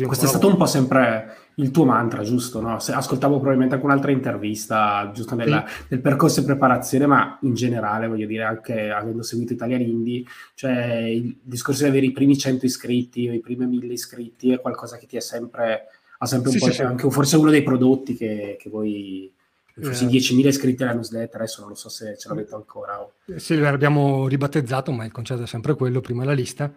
Questo 0.01 0.25
è 0.25 0.27
stato 0.27 0.47
un 0.47 0.57
po' 0.57 0.65
sempre 0.65 1.37
il 1.55 1.69
tuo 1.71 1.85
mantra, 1.85 2.23
giusto? 2.23 2.59
No? 2.61 2.79
Se, 2.79 2.93
ascoltavo 2.93 3.35
probabilmente 3.35 3.75
anche 3.75 3.85
un'altra 3.85 4.11
intervista, 4.11 5.11
giusto 5.13 5.35
nella, 5.35 5.63
sì. 5.67 5.83
nel 5.89 6.01
percorso 6.01 6.39
di 6.39 6.47
preparazione, 6.47 7.05
ma 7.05 7.37
in 7.41 7.53
generale, 7.53 8.07
voglio 8.07 8.25
dire, 8.25 8.43
anche 8.43 8.89
avendo 8.89 9.21
seguito 9.21 9.53
Italian 9.53 9.81
Indie, 9.81 10.23
cioè 10.55 10.97
il 10.97 11.37
discorso 11.41 11.83
di 11.83 11.89
avere 11.89 12.07
i 12.07 12.11
primi 12.11 12.37
100 12.37 12.65
iscritti 12.65 13.29
o 13.29 13.33
i 13.33 13.39
primi 13.39 13.67
1000 13.67 13.93
iscritti 13.93 14.51
è 14.51 14.59
qualcosa 14.59 14.97
che 14.97 15.05
ti 15.05 15.15
è 15.15 15.21
sempre, 15.21 15.83
ha 16.17 16.25
sempre 16.25 16.49
un 16.49 16.57
sì, 16.57 16.65
po' 16.65 16.71
sì, 16.71 16.81
anche 16.81 17.09
forse 17.11 17.37
uno 17.37 17.51
dei 17.51 17.63
prodotti 17.63 18.15
che, 18.15 18.57
che 18.59 18.69
voi 18.69 19.31
Forse 19.75 20.05
eh, 20.05 20.07
10.000 20.07 20.45
iscritti 20.45 20.83
alla 20.83 20.93
newsletter, 20.93 21.41
adesso 21.41 21.61
non 21.61 21.69
lo 21.69 21.75
so 21.75 21.89
se 21.89 22.15
ce 22.15 22.29
l'avete 22.29 22.53
ancora. 22.53 23.01
O... 23.01 23.13
Sì, 23.37 23.57
l'abbiamo 23.57 24.27
ribattezzato, 24.27 24.91
ma 24.91 25.03
il 25.03 25.11
concetto 25.11 25.41
è 25.41 25.47
sempre 25.47 25.73
quello, 25.73 25.99
prima 25.99 26.23
la 26.23 26.33
lista. 26.33 26.71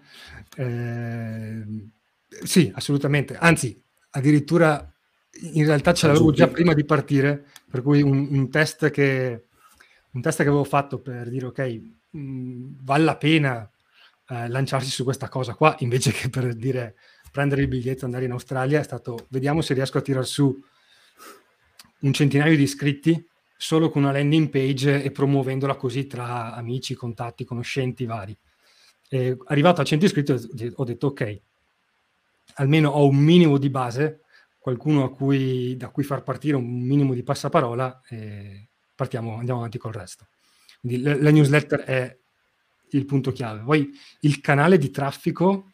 Eh, 0.56 1.62
sì, 2.44 2.70
assolutamente. 2.74 3.36
Anzi, 3.36 3.80
addirittura 4.10 4.90
in 5.40 5.64
realtà 5.64 5.92
ce 5.92 6.06
l'avevo 6.06 6.32
già 6.32 6.48
prima 6.48 6.72
di 6.74 6.84
partire, 6.84 7.46
per 7.70 7.82
cui 7.82 8.02
un, 8.02 8.28
un, 8.30 8.50
test, 8.50 8.90
che, 8.90 9.44
un 10.12 10.20
test 10.20 10.42
che 10.42 10.48
avevo 10.48 10.64
fatto 10.64 11.00
per 11.00 11.28
dire, 11.28 11.46
ok, 11.46 11.80
mh, 12.10 12.84
vale 12.84 13.04
la 13.04 13.16
pena 13.16 13.70
eh, 14.28 14.48
lanciarsi 14.48 14.90
su 14.90 15.04
questa 15.04 15.28
cosa 15.28 15.54
qua, 15.54 15.74
invece 15.80 16.10
che 16.12 16.28
per 16.28 16.54
dire 16.54 16.96
prendere 17.30 17.62
il 17.62 17.68
biglietto 17.68 18.02
e 18.02 18.04
andare 18.06 18.24
in 18.24 18.32
Australia, 18.32 18.80
è 18.80 18.84
stato, 18.84 19.26
vediamo 19.28 19.60
se 19.60 19.74
riesco 19.74 19.98
a 19.98 20.02
tirar 20.02 20.24
su 20.24 20.58
un 22.00 22.12
centinaio 22.12 22.56
di 22.56 22.62
iscritti 22.62 23.28
solo 23.58 23.88
con 23.88 24.02
una 24.02 24.12
landing 24.12 24.48
page 24.48 25.02
e 25.02 25.10
promuovendola 25.10 25.76
così 25.76 26.06
tra 26.06 26.54
amici, 26.54 26.94
contatti, 26.94 27.44
conoscenti 27.44 28.04
vari. 28.04 28.36
E 29.08 29.36
arrivato 29.46 29.80
a 29.80 29.84
100 29.84 30.04
iscritti 30.04 30.32
ho 30.32 30.84
detto 30.84 31.06
ok, 31.08 31.40
almeno 32.56 32.90
ho 32.90 33.08
un 33.08 33.16
minimo 33.16 33.58
di 33.58 33.70
base, 33.70 34.20
qualcuno 34.58 35.10
cui, 35.10 35.76
da 35.76 35.88
cui 35.88 36.02
far 36.02 36.22
partire 36.22 36.56
un 36.56 36.66
minimo 36.66 37.14
di 37.14 37.22
passaparola 37.22 38.02
e 38.08 38.68
partiamo, 38.94 39.36
andiamo 39.36 39.60
avanti 39.60 39.78
col 39.78 39.92
resto. 39.92 40.26
Quindi 40.80 41.02
la, 41.02 41.16
la 41.16 41.30
newsletter 41.30 41.80
è 41.80 42.18
il 42.90 43.04
punto 43.04 43.32
chiave. 43.32 43.62
Poi 43.62 43.90
il 44.20 44.40
canale 44.40 44.78
di 44.78 44.90
traffico 44.90 45.72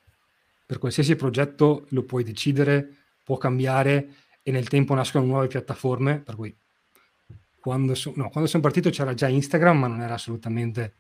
per 0.67 0.79
qualsiasi 0.79 1.17
progetto 1.17 1.87
lo 1.91 2.03
puoi 2.05 2.25
decidere, 2.25 2.97
può 3.25 3.37
cambiare 3.37 4.15
e 4.43 4.51
nel 4.51 4.69
tempo 4.69 4.95
nascono 4.95 5.25
nuove 5.25 5.47
piattaforme, 5.47 6.21
per 6.21 6.35
cui 6.35 6.55
quando, 7.61 7.95
so, 7.95 8.13
no, 8.17 8.29
quando 8.29 8.49
sono 8.49 8.63
partito 8.63 8.91
c'era 8.91 9.15
già 9.15 9.29
Instagram, 9.29 9.79
ma 9.79 9.87
non 9.87 10.01
era 10.01 10.15
assolutamente 10.15 10.95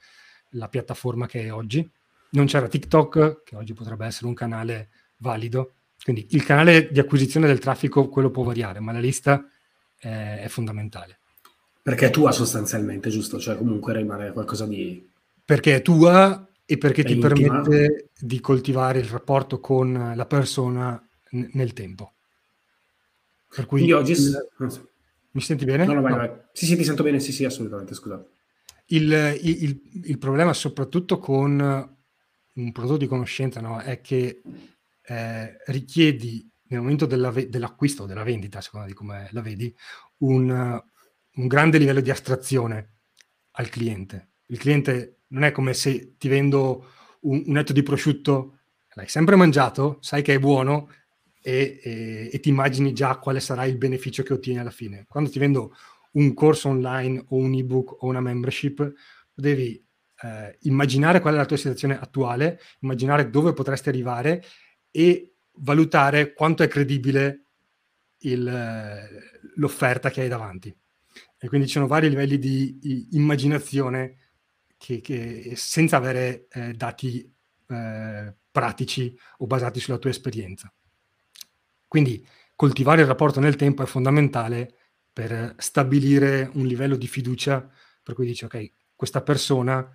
la 0.50 0.68
piattaforma 0.68 1.26
che 1.26 1.44
è 1.44 1.52
oggi. 1.52 1.90
Non 2.30 2.46
c'era 2.46 2.68
TikTok, 2.68 3.42
che 3.44 3.56
oggi 3.56 3.72
potrebbe 3.72 4.06
essere 4.06 4.26
un 4.26 4.34
canale 4.34 4.90
valido. 5.22 5.72
Quindi 6.02 6.26
il 6.30 6.44
canale 6.44 6.90
di 6.90 6.98
acquisizione 6.98 7.46
del 7.46 7.60
traffico, 7.60 8.08
quello 8.08 8.30
può 8.30 8.42
variare, 8.42 8.80
ma 8.80 8.92
la 8.92 8.98
lista 8.98 9.48
è, 9.96 10.40
è 10.42 10.48
fondamentale. 10.48 11.20
Perché 11.80 12.06
è 12.06 12.10
tua 12.10 12.32
sostanzialmente, 12.32 13.08
giusto? 13.08 13.38
Cioè 13.40 13.56
comunque 13.56 13.94
rimane 13.94 14.32
qualcosa 14.32 14.66
di... 14.66 15.08
Perché 15.44 15.76
è 15.76 15.82
tua 15.82 16.46
e 16.64 16.78
perché 16.78 17.02
è 17.02 17.04
ti 17.04 17.14
intima. 17.14 17.34
permette 17.34 18.10
di 18.18 18.40
coltivare 18.40 18.98
il 18.98 19.06
rapporto 19.06 19.58
con 19.58 20.12
la 20.14 20.26
persona 20.26 21.02
n- 21.30 21.50
nel 21.52 21.72
tempo. 21.72 22.12
Per 23.54 23.66
cui 23.66 23.80
Quindi 23.80 23.92
oggi... 23.92 24.12
Il... 24.12 24.90
Mi 25.32 25.40
senti 25.40 25.64
bene? 25.64 25.86
No, 25.86 25.94
no, 25.94 26.02
vai, 26.02 26.10
no. 26.10 26.18
vai. 26.18 26.30
Sì, 26.52 26.66
sì, 26.66 26.76
ti 26.76 26.84
sento 26.84 27.02
bene, 27.02 27.18
sì, 27.18 27.32
sì, 27.32 27.44
assolutamente, 27.44 27.94
scusa. 27.94 28.22
Il, 28.86 29.38
il, 29.42 29.80
il, 30.04 30.18
problema 30.18 30.52
soprattutto 30.52 31.18
con 31.18 31.96
un 32.52 32.72
prodotto 32.72 32.98
di 32.98 33.06
conoscenza 33.06 33.60
no, 33.60 33.80
è 33.80 34.02
che 34.02 34.42
eh, 35.04 35.56
richiedi 35.66 36.48
nel 36.68 36.80
momento 36.80 37.06
della, 37.06 37.30
dell'acquisto 37.30 38.04
o 38.04 38.06
della 38.06 38.22
vendita, 38.22 38.58
a 38.58 38.62
seconda 38.62 38.86
di 38.86 38.94
come 38.94 39.28
la 39.32 39.42
vedi, 39.42 39.74
un, 40.18 40.82
un 41.34 41.46
grande 41.46 41.78
livello 41.78 42.00
di 42.00 42.10
astrazione 42.10 42.96
al 43.52 43.68
cliente. 43.68 44.30
Il 44.46 44.58
cliente 44.58 45.22
non 45.28 45.44
è 45.44 45.52
come 45.52 45.74
se 45.74 46.16
ti 46.16 46.28
vendo 46.28 46.86
un, 47.22 47.42
un 47.46 47.58
etto 47.58 47.72
di 47.72 47.82
prosciutto, 47.82 48.58
l'hai 48.94 49.08
sempre 49.08 49.36
mangiato, 49.36 49.98
sai 50.00 50.22
che 50.22 50.34
è 50.34 50.38
buono, 50.38 50.88
e, 51.42 51.80
e, 51.82 52.30
e, 52.32 52.40
ti 52.40 52.48
immagini 52.50 52.92
già 52.92 53.18
quale 53.18 53.40
sarà 53.40 53.64
il 53.64 53.76
beneficio 53.76 54.22
che 54.22 54.32
ottieni 54.32 54.60
alla 54.60 54.70
fine. 54.70 55.04
Quando 55.08 55.28
ti 55.28 55.38
vendo 55.38 55.74
un 56.12 56.34
corso 56.34 56.68
online 56.68 57.24
o 57.28 57.36
un 57.36 57.52
ebook 57.54 58.02
o 58.02 58.06
una 58.06 58.20
membership, 58.20 58.92
devi 59.34 59.84
eh, 60.22 60.56
immaginare 60.62 61.20
qual 61.20 61.34
è 61.34 61.36
la 61.36 61.46
tua 61.46 61.56
situazione 61.56 61.98
attuale, 61.98 62.60
immaginare 62.80 63.28
dove 63.28 63.52
potresti 63.52 63.88
arrivare 63.88 64.44
e 64.92 65.32
valutare 65.54 66.32
quanto 66.32 66.62
è 66.62 66.68
credibile 66.68 67.46
il, 68.18 69.20
l'offerta 69.56 70.10
che 70.10 70.20
hai 70.20 70.28
davanti. 70.28 70.74
E 71.38 71.48
quindi 71.48 71.66
ci 71.66 71.72
sono 71.72 71.88
vari 71.88 72.08
livelli 72.08 72.38
di, 72.38 73.08
immaginazione 73.12 74.16
che, 74.76 75.00
che, 75.00 75.54
senza 75.56 75.96
avere 75.96 76.46
eh, 76.50 76.72
dati 76.74 77.28
eh, 77.68 78.34
pratici 78.52 79.18
o 79.38 79.46
basati 79.46 79.80
sulla 79.80 79.98
tua 79.98 80.10
esperienza. 80.10 80.72
Quindi 81.88 82.24
coltivare 82.54 83.00
il 83.00 83.08
rapporto 83.08 83.40
nel 83.40 83.56
tempo 83.56 83.82
è 83.82 83.86
fondamentale 83.86 84.76
per 85.12 85.56
stabilire 85.58 86.48
un 86.54 86.66
livello 86.66 86.96
di 86.96 87.08
fiducia 87.08 87.68
per 88.02 88.14
cui 88.14 88.26
dici 88.26 88.44
ok, 88.44 88.72
questa 88.96 89.22
persona 89.22 89.88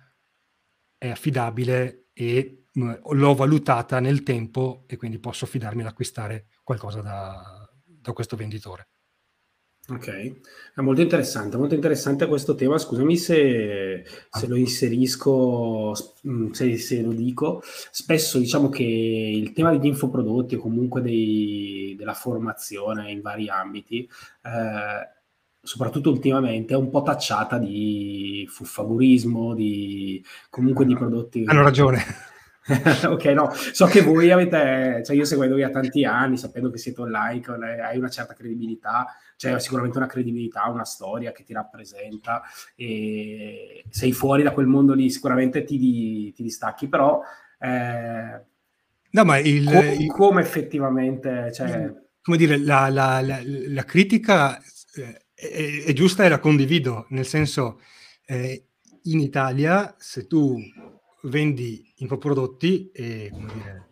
è 0.96 1.08
affidabile 1.08 2.07
e 2.20 2.64
mh, 2.72 2.94
l'ho 3.12 3.34
valutata 3.34 4.00
nel 4.00 4.24
tempo 4.24 4.82
e 4.88 4.96
quindi 4.96 5.20
posso 5.20 5.46
fidarmi 5.46 5.82
ad 5.82 5.86
acquistare 5.86 6.46
qualcosa 6.64 7.00
da, 7.00 7.70
da 7.84 8.12
questo 8.12 8.34
venditore. 8.34 8.88
Ok, 9.90 10.40
è 10.74 10.80
molto 10.82 11.00
interessante, 11.00 11.56
molto 11.56 11.74
interessante 11.74 12.26
questo 12.26 12.54
tema. 12.56 12.76
Scusami 12.76 13.16
se, 13.16 14.04
se 14.28 14.46
lo 14.46 14.56
inserisco, 14.56 15.94
se, 16.50 16.76
se, 16.76 17.00
lo 17.00 17.12
dico. 17.12 17.62
Spesso 17.90 18.38
diciamo 18.38 18.68
che 18.68 18.82
il 18.82 19.52
tema 19.52 19.70
degli 19.70 19.86
infoprodotti 19.86 20.56
o 20.56 20.60
comunque 20.60 21.00
dei, 21.00 21.94
della 21.96 22.12
formazione 22.12 23.10
in 23.10 23.22
vari 23.22 23.48
ambiti 23.48 24.06
eh, 24.44 25.17
soprattutto 25.68 26.08
ultimamente, 26.08 26.72
è 26.72 26.78
un 26.78 26.88
po' 26.88 27.02
tacciata 27.02 27.58
di 27.58 28.48
fuffagurismo, 28.48 29.54
di 29.54 30.24
comunque 30.48 30.86
di 30.86 30.94
prodotti... 30.94 31.44
Hanno 31.46 31.62
ragione. 31.62 32.02
ok, 33.04 33.24
no, 33.26 33.50
so 33.52 33.84
che 33.84 34.00
voi 34.00 34.30
avete, 34.30 35.02
cioè 35.04 35.14
io 35.14 35.26
seguendovi 35.26 35.60
da 35.60 35.68
tanti 35.68 36.06
anni, 36.06 36.38
sapendo 36.38 36.70
che 36.70 36.78
siete 36.78 37.02
online, 37.02 37.40
che 37.40 37.52
hai 37.52 37.98
una 37.98 38.08
certa 38.08 38.32
credibilità, 38.32 39.08
cioè 39.36 39.60
sicuramente 39.60 39.98
una 39.98 40.06
credibilità, 40.06 40.66
una 40.68 40.86
storia 40.86 41.32
che 41.32 41.44
ti 41.44 41.52
rappresenta, 41.52 42.40
e 42.74 43.84
sei 43.90 44.12
fuori 44.12 44.42
da 44.42 44.52
quel 44.52 44.66
mondo 44.66 44.94
lì, 44.94 45.10
sicuramente 45.10 45.64
ti, 45.64 46.32
ti 46.32 46.42
distacchi, 46.42 46.88
però... 46.88 47.20
Eh, 47.58 48.40
no, 49.10 49.24
ma 49.24 49.36
il, 49.36 49.66
come, 49.66 49.94
il, 49.96 50.10
come 50.10 50.40
effettivamente... 50.40 51.52
Cioè, 51.52 51.92
come 52.22 52.38
dire, 52.38 52.56
la, 52.56 52.88
la, 52.88 53.20
la, 53.20 53.38
la 53.44 53.84
critica 53.84 54.58
eh, 54.94 55.26
è, 55.38 55.84
è, 55.84 55.92
giusta 55.92 56.24
e 56.24 56.28
la 56.28 56.40
condivido, 56.40 57.06
nel 57.10 57.26
senso, 57.26 57.80
eh, 58.26 58.66
in 59.04 59.20
Italia 59.20 59.94
se 59.98 60.26
tu 60.26 60.58
vendi 61.22 61.92
infoprodotti 61.96 62.90
e 62.92 63.30
come 63.32 63.52
dire, 63.52 63.88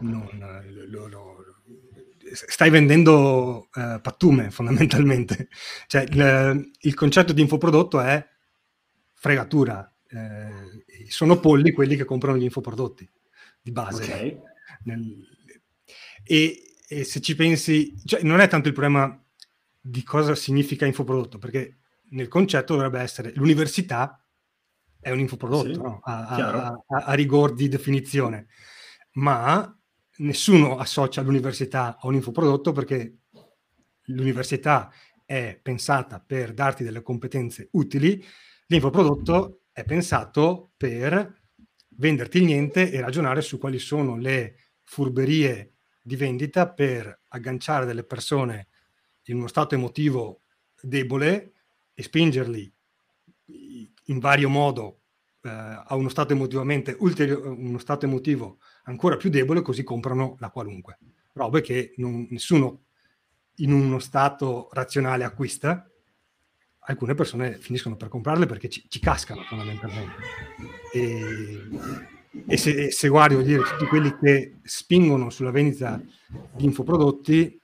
non, 0.00 0.28
lo, 0.88 1.08
lo, 1.08 1.36
stai 2.32 2.70
vendendo 2.70 3.68
uh, 3.74 4.00
pattume 4.00 4.50
fondamentalmente. 4.52 5.48
Cioè, 5.88 6.02
il, 6.02 6.70
il, 6.80 6.94
concetto 6.94 7.32
di 7.32 7.40
infoprodotto 7.40 8.00
è 8.00 8.24
fregatura. 9.14 9.92
Eh, 10.08 10.84
sono 11.08 11.38
polli 11.38 11.72
quelli 11.72 11.96
che 11.96 12.04
comprano 12.04 12.38
gli 12.38 12.44
infoprodotti 12.44 13.08
di 13.60 13.72
base. 13.72 14.02
Okay. 14.04 14.40
Nel, 14.84 15.28
e, 16.22 16.76
e, 16.86 17.04
se 17.04 17.20
ci 17.20 17.34
pensi, 17.34 17.94
cioè, 18.04 18.22
non 18.22 18.40
è 18.40 18.48
tanto 18.48 18.68
il 18.68 18.74
problema 18.74 19.20
di 19.80 20.02
cosa 20.02 20.34
significa 20.34 20.84
infoprodotto, 20.86 21.38
perché 21.38 21.78
nel 22.10 22.28
concetto 22.28 22.74
dovrebbe 22.74 23.00
essere 23.00 23.32
l'università 23.34 24.22
è 25.00 25.10
un 25.10 25.18
infoprodotto, 25.18 25.72
sì, 25.72 25.80
no? 25.80 26.00
a, 26.02 26.26
a, 26.26 26.66
a, 26.86 27.04
a, 27.04 27.14
rigor 27.14 27.54
di 27.54 27.68
definizione, 27.68 28.48
ma 29.12 29.74
nessuno 30.18 30.76
associa 30.76 31.22
l'università 31.22 31.96
a 31.98 32.06
un 32.06 32.14
infoprodotto 32.14 32.72
perché 32.72 33.20
l'università 34.04 34.92
è 35.24 35.58
pensata 35.62 36.20
per 36.20 36.52
darti 36.52 36.84
delle 36.84 37.02
competenze 37.02 37.68
utili, 37.72 38.22
l'infoprodotto 38.66 39.62
è 39.72 39.84
pensato 39.84 40.72
per 40.76 41.40
venderti 41.96 42.38
il 42.38 42.44
niente 42.44 42.90
e 42.90 43.00
ragionare 43.00 43.40
su 43.40 43.58
quali 43.58 43.78
sono 43.78 44.16
le 44.16 44.56
furberie 44.82 45.74
di 46.02 46.16
vendita 46.16 46.70
per 46.70 47.22
agganciare 47.28 47.86
delle 47.86 48.04
persone 48.04 48.69
in 49.24 49.36
uno 49.36 49.46
stato 49.46 49.74
emotivo 49.74 50.42
debole 50.80 51.52
e 51.94 52.02
spingerli 52.02 52.72
in 54.06 54.18
vario 54.18 54.48
modo 54.48 55.00
eh, 55.42 55.48
a 55.48 55.94
uno 55.94 56.08
stato 56.08 56.32
emotivamente 56.32 56.96
ulteriore, 56.98 57.48
uno 57.48 57.78
stato 57.78 58.06
emotivo 58.06 58.58
ancora 58.84 59.16
più 59.16 59.30
debole, 59.30 59.62
così 59.62 59.82
comprano 59.82 60.36
la 60.38 60.50
qualunque. 60.50 60.98
Robe 61.32 61.60
che 61.60 61.94
non, 61.96 62.26
nessuno 62.30 62.84
in 63.56 63.72
uno 63.72 63.98
stato 63.98 64.68
razionale 64.72 65.24
acquista, 65.24 65.88
alcune 66.80 67.14
persone 67.14 67.58
finiscono 67.58 67.96
per 67.96 68.08
comprarle 68.08 68.46
perché 68.46 68.68
ci, 68.68 68.84
ci 68.88 69.00
cascano 69.00 69.42
fondamentalmente. 69.42 70.14
E, 70.92 71.68
e 72.46 72.56
se, 72.56 72.90
se, 72.90 73.08
guardi, 73.08 73.42
dire, 73.42 73.62
tutti 73.62 73.86
quelli 73.86 74.16
che 74.18 74.56
spingono 74.62 75.30
sulla 75.30 75.50
vendita 75.50 76.00
di 76.56 76.64
infoprodotti, 76.64 77.60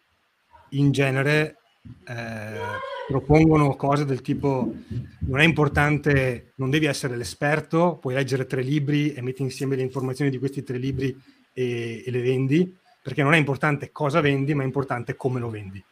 in 0.70 0.92
genere 0.92 1.58
eh, 2.06 2.58
propongono 3.06 3.76
cose 3.76 4.04
del 4.04 4.20
tipo 4.20 4.74
non 5.20 5.40
è 5.40 5.44
importante, 5.44 6.52
non 6.56 6.70
devi 6.70 6.86
essere 6.86 7.16
l'esperto, 7.16 7.98
puoi 8.00 8.14
leggere 8.14 8.46
tre 8.46 8.62
libri 8.62 9.12
e 9.12 9.22
metti 9.22 9.42
insieme 9.42 9.76
le 9.76 9.82
informazioni 9.82 10.30
di 10.30 10.38
questi 10.38 10.62
tre 10.62 10.78
libri 10.78 11.16
e, 11.52 12.02
e 12.04 12.10
le 12.10 12.20
vendi, 12.20 12.76
perché 13.02 13.22
non 13.22 13.34
è 13.34 13.38
importante 13.38 13.92
cosa 13.92 14.20
vendi, 14.20 14.54
ma 14.54 14.62
è 14.62 14.66
importante 14.66 15.16
come 15.16 15.38
lo 15.38 15.50
vendi. 15.50 15.82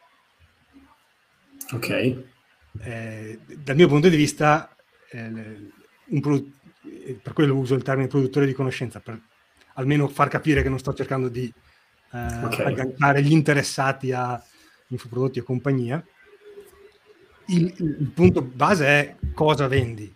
Ok. 1.71 1.89
Eh, 2.81 3.39
dal 3.63 3.75
mio 3.75 3.87
punto 3.87 4.09
di 4.09 4.17
vista, 4.17 4.75
eh, 5.09 5.71
produ- 6.19 6.51
eh, 6.83 7.17
per 7.21 7.33
quello 7.33 7.55
uso 7.55 7.75
il 7.75 7.83
termine 7.83 8.07
produttore 8.07 8.45
di 8.45 8.53
conoscenza, 8.53 8.99
per 8.99 9.19
almeno 9.75 10.07
far 10.07 10.27
capire 10.27 10.61
che 10.61 10.69
non 10.69 10.79
sto 10.79 10.93
cercando 10.93 11.29
di 11.29 11.51
eh, 12.11 12.43
okay. 12.43 12.65
agganciare 12.65 13.23
gli 13.23 13.31
interessati 13.31 14.11
a 14.11 14.41
infoprodotti 14.87 15.39
e 15.39 15.43
compagnia. 15.43 16.05
Il, 17.47 17.73
il, 17.77 18.11
punto 18.13 18.41
base 18.41 18.85
è 18.85 19.15
cosa 19.33 19.67
vendi, 19.67 20.13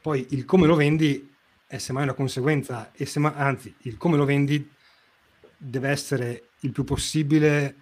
poi 0.00 0.26
il 0.30 0.44
come 0.44 0.66
lo 0.66 0.74
vendi 0.74 1.32
è 1.66 1.78
semmai 1.78 2.02
una 2.02 2.12
conseguenza, 2.12 2.92
e 2.92 3.06
semmai, 3.06 3.32
anzi, 3.34 3.74
il 3.82 3.96
come 3.96 4.16
lo 4.16 4.24
vendi 4.24 4.70
deve 5.56 5.88
essere 5.88 6.50
il 6.60 6.72
più 6.72 6.84
possibile 6.84 7.76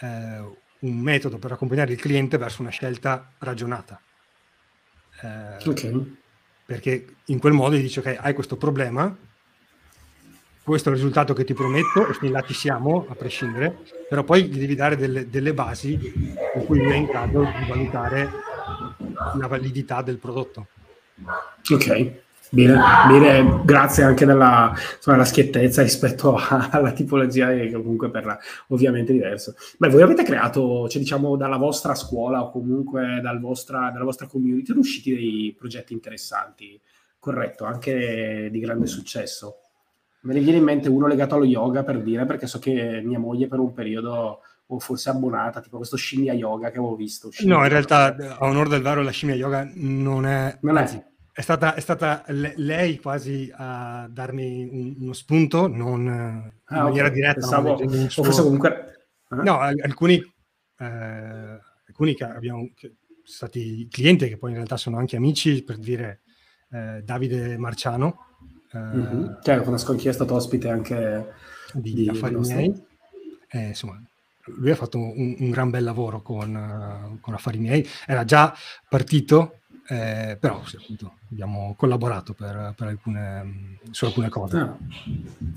eh, 0.00 0.60
un 0.80 0.98
metodo 0.98 1.38
per 1.38 1.52
accompagnare 1.52 1.92
il 1.92 2.00
cliente 2.00 2.38
verso 2.38 2.62
una 2.62 2.70
scelta 2.70 3.32
ragionata. 3.38 4.00
Eh, 5.20 5.68
okay. 5.68 6.16
Perché 6.64 7.16
in 7.26 7.38
quel 7.38 7.52
modo 7.52 7.76
gli 7.76 7.82
dice, 7.82 8.00
ok, 8.00 8.16
hai 8.18 8.34
questo 8.34 8.56
problema, 8.56 9.14
questo 10.64 10.88
è 10.88 10.92
il 10.92 10.98
risultato 10.98 11.34
che 11.34 11.44
ti 11.44 11.54
prometto 11.54 12.06
e 12.06 12.14
fin 12.14 12.30
là 12.30 12.40
ci 12.42 12.54
siamo, 12.54 13.06
a 13.08 13.14
prescindere, 13.14 13.78
però 14.08 14.22
poi 14.22 14.44
gli 14.44 14.58
devi 14.58 14.76
dare 14.76 14.96
delle, 14.96 15.28
delle 15.28 15.52
basi 15.52 15.92
in 16.54 16.64
cui 16.64 16.78
lui 16.78 16.92
è 16.92 16.96
in 16.96 17.06
grado 17.06 17.42
di 17.42 17.68
valutare 17.68 18.30
la 19.38 19.46
validità 19.48 20.02
del 20.02 20.18
prodotto. 20.18 20.66
Ok, 21.68 22.12
bene, 22.50 22.78
bene. 23.08 23.60
grazie 23.64 24.04
anche 24.04 24.24
della, 24.24 24.72
insomma, 24.96 25.24
schiettezza 25.24 25.82
rispetto 25.82 26.36
a, 26.36 26.68
alla 26.70 26.92
tipologia 26.92 27.48
che 27.48 27.72
comunque 27.72 28.10
per 28.10 28.24
la, 28.24 28.38
ovviamente 28.68 29.12
diverso. 29.12 29.54
Beh, 29.78 29.88
voi 29.88 30.02
avete 30.02 30.22
creato, 30.22 30.88
cioè, 30.88 31.00
diciamo, 31.00 31.36
dalla 31.36 31.56
vostra 31.56 31.96
scuola 31.96 32.40
o 32.40 32.50
comunque 32.52 33.18
dal 33.20 33.40
vostra, 33.40 33.90
dalla 33.90 34.04
vostra 34.04 34.26
community, 34.26 34.66
sono 34.66 34.80
usciti 34.80 35.12
dei 35.12 35.56
progetti 35.58 35.92
interessanti, 35.92 36.80
corretto, 37.18 37.64
anche 37.64 38.48
di 38.50 38.60
grande 38.60 38.86
successo. 38.86 39.56
Me 40.22 40.34
ne 40.34 40.40
viene 40.40 40.58
in 40.58 40.64
mente 40.64 40.88
uno 40.88 41.06
legato 41.06 41.34
allo 41.34 41.44
yoga 41.44 41.82
per 41.82 42.00
dire, 42.02 42.24
perché 42.26 42.46
so 42.46 42.58
che 42.58 43.00
mia 43.02 43.18
moglie 43.18 43.48
per 43.48 43.58
un 43.58 43.72
periodo 43.72 44.40
o 44.66 44.78
forse 44.78 45.10
abbonata, 45.10 45.60
tipo 45.60 45.76
questo 45.76 45.96
scimmia 45.96 46.32
yoga 46.32 46.70
che 46.70 46.78
avevo 46.78 46.94
visto. 46.94 47.28
No, 47.44 47.62
in 47.62 47.68
realtà 47.68 48.14
a 48.16 48.46
onore 48.46 48.68
del 48.68 48.82
vero 48.82 49.02
la 49.02 49.10
scimmia 49.10 49.34
yoga 49.34 49.68
non 49.74 50.24
è... 50.26 50.56
Non 50.62 50.76
anzi, 50.76 50.96
è. 50.96 51.10
È 51.34 51.40
stata, 51.40 51.74
è 51.74 51.80
stata 51.80 52.24
lei 52.28 53.00
quasi 53.00 53.50
a 53.54 54.06
darmi 54.10 54.68
un, 54.70 54.96
uno 55.00 55.12
spunto, 55.12 55.66
non 55.66 56.02
in 56.02 56.52
ah, 56.64 56.82
maniera 56.82 57.06
okay. 57.06 57.18
diretta. 57.18 57.40
Pensavo, 57.40 57.82
non 57.82 58.10
suo... 58.10 58.22
forse 58.22 58.42
comunque... 58.42 59.08
Eh? 59.30 59.42
No, 59.42 59.58
alcuni, 59.58 60.22
eh, 60.78 61.58
alcuni 61.86 62.14
che 62.14 62.24
abbiamo 62.24 62.70
che 62.74 62.96
stati 63.24 63.88
clienti, 63.90 64.28
che 64.28 64.36
poi 64.36 64.50
in 64.50 64.56
realtà 64.56 64.76
sono 64.76 64.98
anche 64.98 65.16
amici, 65.16 65.62
per 65.64 65.78
dire 65.78 66.20
eh, 66.70 67.00
Davide 67.02 67.56
Marciano, 67.56 68.31
Mm-hmm. 68.76 69.34
Cioè, 69.42 69.62
conosco 69.62 69.92
anch'io, 69.92 70.10
è 70.10 70.14
stato 70.14 70.34
ospite 70.34 70.68
anche 70.68 71.32
di, 71.74 71.92
di 71.94 72.08
Affari 72.08 72.36
miei. 72.36 72.84
Eh, 73.48 73.68
insomma, 73.68 74.00
lui 74.46 74.70
ha 74.70 74.76
fatto 74.76 74.98
un, 74.98 75.36
un 75.38 75.50
gran 75.50 75.70
bel 75.70 75.84
lavoro 75.84 76.22
con, 76.22 77.18
con, 77.20 77.34
Affari 77.34 77.58
miei. 77.58 77.86
Era 78.06 78.24
già 78.24 78.54
partito, 78.88 79.58
eh, 79.88 80.36
però 80.40 80.64
sì, 80.64 80.76
appunto, 80.76 81.16
abbiamo 81.30 81.74
collaborato 81.76 82.32
per, 82.32 82.72
per 82.76 82.88
alcune, 82.88 83.78
su 83.90 84.06
alcune 84.06 84.28
cose. 84.30 84.56
Ah. 84.56 84.76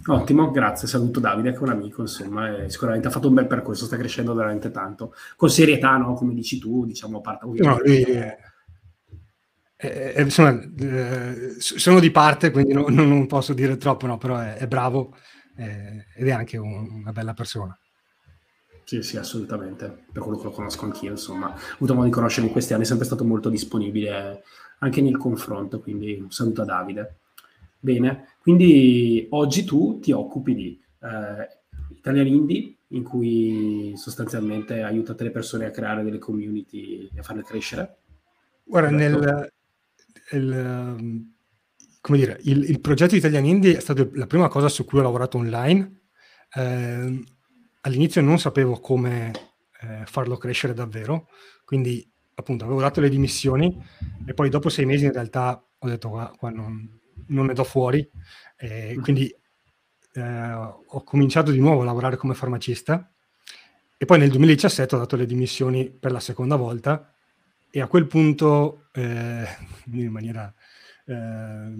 Ottimo, 0.08 0.52
grazie. 0.52 0.88
Saluto 0.88 1.20
Davide, 1.20 1.52
che 1.52 1.58
è 1.58 1.62
un 1.62 1.70
amico, 1.70 2.02
insomma, 2.02 2.68
sicuramente 2.68 3.08
ha 3.08 3.12
fatto 3.12 3.30
un 3.30 3.34
bel 3.34 3.48
percorso, 3.48 3.86
sta 3.86 3.98
crescendo 3.98 4.34
veramente 4.34 4.72
tanto. 4.72 5.14
Con 5.38 5.50
serietà, 5.50 5.96
no? 5.98 6.14
come 6.14 6.34
dici 6.34 6.60
tu, 6.60 6.86
diciamo, 6.86 7.20
a 7.20 7.22
parte 7.22 7.46
no, 7.46 7.80
lui, 7.84 8.06
eh, 9.86 10.14
eh, 10.14 10.14
eh, 10.16 10.22
insomma, 10.22 10.60
eh, 10.62 11.56
sono 11.58 12.00
di 12.00 12.12
parte, 12.12 12.52
quindi 12.52 12.74
no, 12.74 12.88
non 12.90 13.28
posso 13.28 13.54
dire 13.54 13.78
troppo, 13.78 14.08
no, 14.08 14.18
però 14.18 14.38
è, 14.38 14.56
è 14.56 14.68
bravo 14.68 15.16
eh, 15.58 16.06
ed 16.16 16.28
è 16.28 16.32
anche 16.32 16.58
un, 16.58 17.02
una 17.02 17.12
bella 17.12 17.34
persona. 17.34 17.78
Sì, 18.84 19.02
sì, 19.02 19.18
assolutamente. 19.18 20.06
Per 20.12 20.22
quello 20.22 20.38
che 20.38 20.44
lo 20.44 20.52
conosco 20.52 20.86
anch'io, 20.86 21.12
insomma, 21.12 21.48
ho 21.48 21.74
avuto 21.76 21.96
modo 21.96 22.06
di 22.06 22.12
conoscerlo 22.12 22.46
in 22.46 22.54
questi 22.54 22.74
anni, 22.74 22.84
è 22.84 22.86
sempre 22.86 23.06
stato 23.06 23.26
molto 23.26 23.50
disponibile 23.50 24.44
anche 24.80 25.02
nel 25.02 25.18
confronto, 25.18 25.80
quindi 25.80 26.20
un 26.20 26.32
saluto 26.32 26.62
a 26.62 26.66
Davide. 26.66 27.20
Bene, 27.80 28.36
quindi 28.42 29.28
oggi 29.32 29.64
tu 29.64 30.00
ti 30.00 30.12
occupi 30.12 30.54
di 30.54 30.80
eh, 31.02 31.96
Italian 31.98 32.28
Indie, 32.28 32.78
in 32.90 33.04
cui 33.04 33.94
sostanzialmente 33.96 34.84
aiutate 34.84 35.24
le 35.24 35.32
persone 35.32 35.66
a 35.66 35.72
creare 35.72 36.04
delle 36.04 36.20
community 36.20 37.10
e 37.14 37.20
a 37.20 37.24
farle 37.24 37.44
crescere. 37.44 37.98
Guarda, 38.64 38.90
nel, 38.90 39.52
il, 40.32 40.52
ehm, 40.52 41.34
come 42.02 42.18
dire, 42.18 42.40
il, 42.44 42.70
il, 42.70 42.80
progetto 42.82 43.16
Italian 43.16 43.46
Indie 43.46 43.78
è 43.78 43.80
stata 43.80 44.08
la 44.14 44.28
prima 44.28 44.48
cosa 44.48 44.70
su 44.70 44.86
cui 44.86 45.00
ho 45.00 45.04
lavorato 45.04 45.38
online. 45.38 46.02
Eh, 46.54 47.24
all'inizio 47.82 48.22
non 48.22 48.40
sapevo 48.40 48.80
come 48.80 49.32
eh, 49.82 50.04
farlo 50.06 50.38
crescere 50.38 50.74
davvero, 50.74 51.30
quindi 51.64 52.08
appunto 52.36 52.66
avevo 52.66 52.82
dato 52.82 53.00
le 53.02 53.10
dimissioni 53.10 53.76
e 54.26 54.34
poi 54.34 54.50
dopo 54.50 54.70
sei 54.70 54.86
mesi 54.86 55.06
in 55.06 55.14
realtà 55.14 55.66
ho 55.78 55.88
detto 55.88 56.10
qua, 56.10 56.34
qua 56.38 56.50
non, 56.50 57.00
non, 57.28 57.46
ne 57.46 57.54
do 57.54 57.64
fuori, 57.64 58.08
e 58.58 58.96
mm. 58.98 59.02
quindi 59.02 59.34
eh, 60.14 60.52
ho 60.54 61.04
cominciato 61.04 61.52
di 61.52 61.60
nuovo 61.60 61.82
a 61.82 61.86
lavorare 61.86 62.18
come 62.18 62.34
farmacista 62.34 63.12
e 63.98 64.06
poi 64.06 64.20
nel 64.20 64.30
2017 64.30 64.96
ho 64.96 65.00
dato 65.00 65.16
le 65.16 65.26
dimissioni 65.26 65.90
per 65.90 66.12
la 66.12 66.20
seconda 66.20 66.56
volta 66.56 67.15
e 67.76 67.82
a 67.82 67.88
quel 67.88 68.08
punto, 68.08 68.86
eh, 68.94 69.46
in 69.92 70.10
maniera 70.10 70.54
eh, 71.08 71.74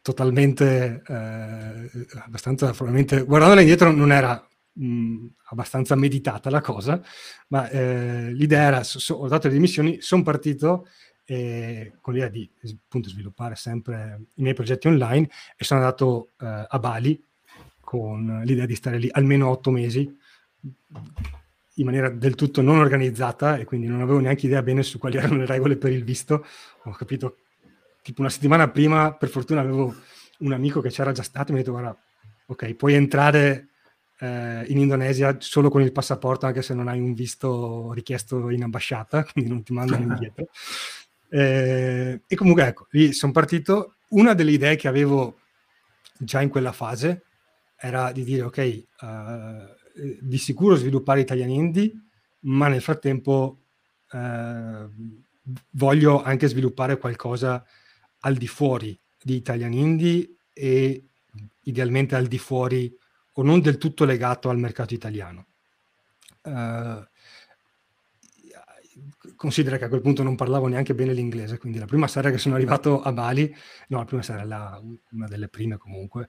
totalmente, 0.00 1.02
eh, 1.04 1.90
abbastanza, 2.20 2.70
probabilmente, 2.70 3.24
guardandola 3.24 3.60
indietro 3.60 3.90
non 3.90 4.12
era 4.12 4.48
mh, 4.74 5.26
abbastanza 5.46 5.96
meditata 5.96 6.48
la 6.48 6.60
cosa, 6.60 7.02
ma 7.48 7.68
eh, 7.70 8.30
l'idea 8.32 8.62
era, 8.68 8.84
so, 8.84 9.14
ho 9.16 9.26
dato 9.26 9.48
le 9.48 9.54
dimissioni, 9.54 10.00
sono 10.00 10.22
partito 10.22 10.86
con 12.00 12.14
l'idea 12.14 12.28
di 12.28 12.48
appunto 12.84 13.10
sviluppare 13.10 13.54
sempre 13.54 14.28
i 14.36 14.42
miei 14.42 14.54
progetti 14.54 14.86
online 14.86 15.28
e 15.56 15.64
sono 15.64 15.80
andato 15.80 16.30
eh, 16.40 16.66
a 16.66 16.78
Bali 16.78 17.22
con 17.80 18.42
l'idea 18.44 18.64
di 18.64 18.74
stare 18.74 18.96
lì 18.96 19.08
almeno 19.10 19.50
otto 19.50 19.70
mesi 19.70 20.16
in 21.78 21.84
maniera 21.84 22.08
del 22.08 22.34
tutto 22.34 22.60
non 22.60 22.78
organizzata 22.78 23.56
e 23.56 23.64
quindi 23.64 23.86
non 23.86 24.00
avevo 24.00 24.18
neanche 24.18 24.46
idea 24.46 24.62
bene 24.62 24.82
su 24.82 24.98
quali 24.98 25.16
erano 25.18 25.38
le 25.38 25.46
regole 25.46 25.76
per 25.76 25.92
il 25.92 26.04
visto. 26.04 26.44
Ho 26.84 26.90
capito 26.92 27.38
tipo 28.02 28.20
una 28.20 28.30
settimana 28.30 28.68
prima, 28.68 29.12
per 29.14 29.28
fortuna 29.28 29.60
avevo 29.60 29.94
un 30.38 30.52
amico 30.52 30.80
che 30.80 30.90
c'era 30.90 31.12
già 31.12 31.22
stato 31.22 31.50
e 31.50 31.52
mi 31.52 31.60
ha 31.60 31.62
detto 31.62 31.72
guarda, 31.76 31.96
ok, 32.46 32.74
puoi 32.74 32.94
entrare 32.94 33.68
eh, 34.20 34.64
in 34.68 34.78
Indonesia 34.78 35.36
solo 35.38 35.68
con 35.68 35.82
il 35.82 35.92
passaporto 35.92 36.46
anche 36.46 36.62
se 36.62 36.74
non 36.74 36.88
hai 36.88 37.00
un 37.00 37.14
visto 37.14 37.92
richiesto 37.92 38.50
in 38.50 38.62
ambasciata, 38.62 39.24
quindi 39.32 39.50
non 39.50 39.62
ti 39.62 39.72
mandano 39.72 40.02
indietro. 40.12 40.46
Eh, 41.30 42.22
e 42.26 42.36
comunque 42.36 42.66
ecco, 42.66 42.86
lì 42.90 43.12
sono 43.12 43.32
partito. 43.32 43.94
Una 44.10 44.32
delle 44.32 44.52
idee 44.52 44.76
che 44.76 44.88
avevo 44.88 45.40
già 46.18 46.40
in 46.40 46.48
quella 46.48 46.72
fase 46.72 47.24
era 47.76 48.10
di 48.10 48.24
dire 48.24 48.42
ok, 48.42 48.84
uh, 49.00 49.06
di 50.20 50.38
sicuro 50.38 50.74
sviluppare 50.74 51.20
Italian 51.20 51.50
Indie, 51.50 51.92
ma 52.40 52.68
nel 52.68 52.82
frattempo 52.82 53.64
uh, 54.12 54.90
voglio 55.70 56.22
anche 56.22 56.48
sviluppare 56.48 56.98
qualcosa 56.98 57.64
al 58.20 58.36
di 58.36 58.46
fuori 58.46 58.98
di 59.20 59.34
Italian 59.36 59.72
Indie 59.72 60.36
e 60.52 61.08
idealmente 61.62 62.14
al 62.14 62.26
di 62.26 62.38
fuori 62.38 62.96
o 63.32 63.42
non 63.42 63.60
del 63.60 63.78
tutto 63.78 64.04
legato 64.04 64.48
al 64.48 64.58
mercato 64.58 64.94
italiano. 64.94 65.46
Uh, 66.42 67.04
considera 69.36 69.76
che 69.76 69.84
a 69.84 69.88
quel 69.88 70.00
punto 70.00 70.22
non 70.22 70.34
parlavo 70.34 70.66
neanche 70.66 70.94
bene 70.94 71.12
l'inglese, 71.12 71.58
quindi 71.58 71.78
la 71.78 71.86
prima 71.86 72.08
sera 72.08 72.30
che 72.30 72.38
sono 72.38 72.56
arrivato 72.56 73.00
a 73.00 73.12
Bali, 73.12 73.54
no, 73.88 73.98
la 73.98 74.04
prima 74.04 74.22
sera, 74.22 74.44
la, 74.44 74.80
una 75.10 75.28
delle 75.28 75.48
prime 75.48 75.76
comunque, 75.76 76.28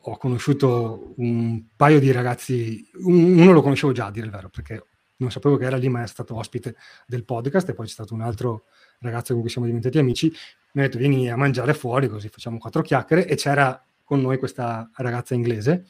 ho 0.00 0.16
conosciuto 0.16 1.14
un 1.16 1.64
paio 1.76 2.00
di 2.00 2.10
ragazzi, 2.12 2.88
uno 3.04 3.52
lo 3.52 3.62
conoscevo 3.62 3.92
già 3.92 4.06
a 4.06 4.10
dire 4.10 4.26
il 4.26 4.32
vero, 4.32 4.48
perché 4.48 4.84
non 5.16 5.30
sapevo 5.30 5.56
che 5.56 5.64
era 5.64 5.76
lì, 5.76 5.88
ma 5.88 6.02
è 6.02 6.06
stato 6.06 6.36
ospite 6.36 6.76
del 7.06 7.24
podcast 7.24 7.68
e 7.68 7.74
poi 7.74 7.86
c'è 7.86 7.92
stato 7.92 8.14
un 8.14 8.20
altro 8.20 8.64
ragazzo 9.00 9.32
con 9.32 9.42
cui 9.42 9.50
siamo 9.50 9.66
diventati 9.66 9.98
amici, 9.98 10.32
mi 10.72 10.82
ha 10.82 10.84
detto 10.84 10.98
vieni 10.98 11.30
a 11.30 11.36
mangiare 11.36 11.74
fuori 11.74 12.08
così 12.08 12.28
facciamo 12.28 12.58
quattro 12.58 12.82
chiacchiere 12.82 13.26
e 13.26 13.36
c'era 13.36 13.82
con 14.04 14.20
noi 14.20 14.38
questa 14.38 14.90
ragazza 14.96 15.34
inglese 15.34 15.86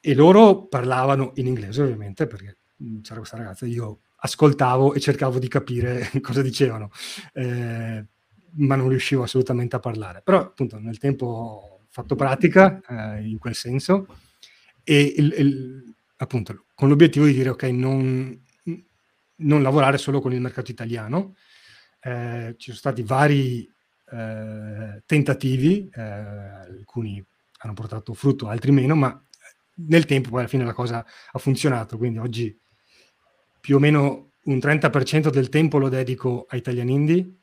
e 0.00 0.14
loro 0.14 0.66
parlavano 0.66 1.32
in 1.36 1.46
inglese 1.46 1.82
ovviamente 1.82 2.26
perché 2.26 2.58
c'era 3.02 3.18
questa 3.18 3.36
ragazza, 3.36 3.66
io 3.66 4.00
ascoltavo 4.16 4.94
e 4.94 5.00
cercavo 5.00 5.38
di 5.38 5.48
capire 5.48 6.10
cosa 6.20 6.42
dicevano, 6.42 6.90
eh, 7.32 8.04
ma 8.56 8.76
non 8.76 8.88
riuscivo 8.88 9.22
assolutamente 9.22 9.76
a 9.76 9.80
parlare. 9.80 10.22
Però 10.22 10.38
appunto 10.38 10.78
nel 10.78 10.98
tempo 10.98 11.73
fatto 11.94 12.16
pratica 12.16 12.80
eh, 12.88 13.28
in 13.28 13.38
quel 13.38 13.54
senso. 13.54 14.06
E 14.82 15.14
il, 15.16 15.34
il, 15.38 15.94
appunto 16.16 16.66
con 16.74 16.88
l'obiettivo 16.88 17.24
di 17.24 17.34
dire 17.34 17.50
ok, 17.50 17.62
non, 17.64 18.42
non 19.36 19.62
lavorare 19.62 19.96
solo 19.96 20.20
con 20.20 20.32
il 20.32 20.40
mercato 20.40 20.72
italiano, 20.72 21.36
eh, 22.00 22.54
ci 22.58 22.66
sono 22.66 22.76
stati 22.78 23.02
vari 23.02 23.72
eh, 24.10 25.02
tentativi, 25.06 25.88
eh, 25.94 26.02
alcuni 26.02 27.24
hanno 27.58 27.74
portato 27.74 28.12
frutto, 28.12 28.48
altri 28.48 28.72
meno, 28.72 28.96
ma 28.96 29.22
nel 29.86 30.04
tempo 30.04 30.30
poi 30.30 30.40
alla 30.40 30.48
fine 30.48 30.64
la 30.64 30.74
cosa 30.74 31.04
ha 31.30 31.38
funzionato, 31.38 31.96
quindi 31.96 32.18
oggi 32.18 32.58
più 33.60 33.76
o 33.76 33.78
meno 33.78 34.32
un 34.44 34.56
30% 34.56 35.30
del 35.30 35.48
tempo 35.48 35.78
lo 35.78 35.88
dedico 35.88 36.44
a 36.48 36.56
Italian 36.56 36.88
Indie 36.88 37.34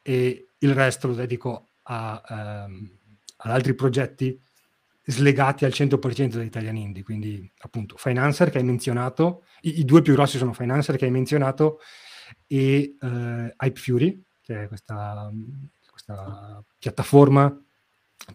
e 0.00 0.46
il 0.56 0.74
resto 0.74 1.08
lo 1.08 1.14
dedico 1.14 1.70
a, 1.82 2.66
um, 2.66 2.99
ad 3.42 3.50
altri 3.50 3.74
progetti 3.74 4.40
slegati 5.02 5.64
al 5.64 5.72
100% 5.72 6.34
da 6.34 6.42
Italian 6.42 6.76
Indie, 6.76 7.02
quindi 7.02 7.50
appunto 7.58 7.96
Financer 7.96 8.50
che 8.50 8.58
hai 8.58 8.64
menzionato, 8.64 9.44
i, 9.62 9.80
i 9.80 9.84
due 9.84 10.02
più 10.02 10.12
grossi 10.14 10.38
sono 10.38 10.52
Financer 10.52 10.96
che 10.96 11.06
hai 11.06 11.10
menzionato 11.10 11.80
e 12.46 12.96
uh, 13.00 13.06
Hype 13.06 13.80
Fury, 13.80 14.22
che 14.42 14.64
è 14.64 14.68
questa, 14.68 15.30
questa, 15.88 16.64
piattaforma 16.78 17.64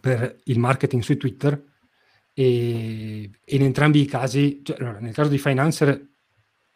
per 0.00 0.40
il 0.44 0.58
marketing 0.58 1.02
su 1.02 1.16
Twitter. 1.16 1.62
E, 2.32 3.30
in 3.44 3.62
entrambi 3.62 4.02
i 4.02 4.06
casi, 4.06 4.60
cioè, 4.62 4.78
nel 5.00 5.14
caso 5.14 5.30
di 5.30 5.38
Financer 5.38 6.08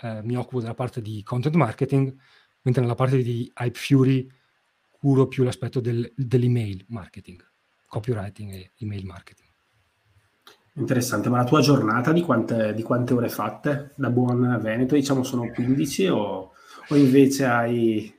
eh, 0.02 0.20
mi 0.22 0.36
occupo 0.36 0.60
della 0.60 0.74
parte 0.74 1.02
di 1.02 1.22
content 1.22 1.54
marketing, 1.54 2.14
mentre 2.62 2.82
nella 2.82 2.94
parte 2.94 3.22
di 3.22 3.50
Hype 3.54 3.78
Fury 3.78 4.30
curo 4.90 5.28
più 5.28 5.44
l'aspetto 5.44 5.80
del, 5.80 6.10
dell'email 6.14 6.84
marketing, 6.88 7.46
copywriting 7.90 8.52
e 8.52 8.70
email 8.78 9.04
marketing. 9.04 9.48
Interessante, 10.74 11.28
ma 11.28 11.38
la 11.38 11.44
tua 11.44 11.60
giornata 11.60 12.12
di 12.12 12.22
quante, 12.22 12.72
di 12.72 12.82
quante 12.82 13.12
ore 13.12 13.28
fatte 13.28 13.92
da 13.96 14.08
buon 14.08 14.58
Veneto? 14.62 14.94
Diciamo 14.94 15.24
sono 15.24 15.50
15 15.50 16.06
o 16.06 16.52
o 16.90 16.96
invece 16.96 17.44
hai... 17.44 18.14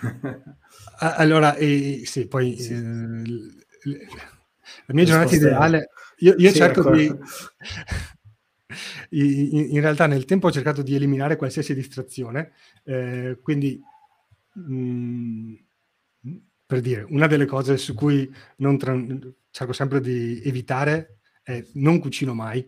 allora, 0.98 1.54
eh, 1.56 2.02
sì, 2.04 2.26
poi 2.26 2.56
sì. 2.56 2.72
Eh, 2.74 4.06
la 4.86 4.94
mia 4.94 5.04
giornata 5.04 5.34
ideale... 5.34 5.90
Io, 6.18 6.34
io 6.36 6.50
sì, 6.50 6.56
cerco 6.56 6.90
di... 6.90 7.10
In, 9.10 9.68
in, 9.70 9.80
realtà 9.80 10.06
nel 10.06 10.26
tempo 10.26 10.48
ho 10.48 10.52
cercato 10.52 10.82
di 10.82 10.94
eliminare 10.94 11.36
qualsiasi 11.36 11.74
distrazione, 11.74 12.52
eh, 12.84 13.38
quindi 13.42 13.82
mh, 14.52 14.74
mm, 14.74 15.54
per 16.68 16.82
dire, 16.82 17.06
una 17.08 17.26
delle 17.26 17.46
cose 17.46 17.78
su 17.78 17.94
cui 17.94 18.30
tra- 18.76 19.04
cerco 19.50 19.72
sempre 19.72 20.02
di 20.02 20.42
evitare 20.44 21.20
è 21.42 21.64
non 21.76 21.98
cucino 21.98 22.34
mai, 22.34 22.62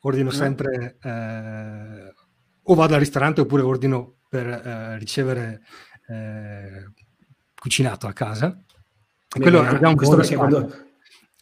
ordino 0.00 0.28
eh. 0.28 0.32
sempre 0.34 0.98
eh, 1.02 2.12
o 2.64 2.74
vado 2.74 2.92
al 2.92 3.00
ristorante 3.00 3.40
oppure 3.40 3.62
ordino 3.62 4.16
per 4.28 4.46
eh, 4.46 4.98
ricevere 4.98 5.62
eh, 6.06 6.84
cucinato 7.58 8.06
a 8.06 8.12
casa. 8.12 8.62
E 9.34 9.40
quello 9.40 9.62
Bene, 9.62 9.78
è 9.78 9.86
un 9.86 9.96
questo 9.96 10.16
perché 10.16 10.36
quando, 10.36 10.58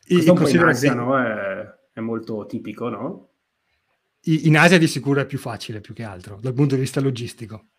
il, 0.05 0.31
un 0.31 0.49
in 0.49 0.63
Asia 0.63 0.95
no? 0.95 1.19
è, 1.19 1.75
è, 1.95 1.99
molto 1.99 2.47
tipico, 2.47 2.89
no? 2.91 3.31
In 4.27 4.57
Asia 4.57 4.79
di 4.79 4.87
sicuro 4.87 5.21
è 5.21 5.27
più 5.27 5.39
facile, 5.39 5.81
più 5.81 5.95
che 5.95 6.05
altro, 6.05 6.39
dal 6.41 6.55
punto 6.55 6.77
di 6.77 6.83
vista 6.83 7.01
logistico. 7.01 7.71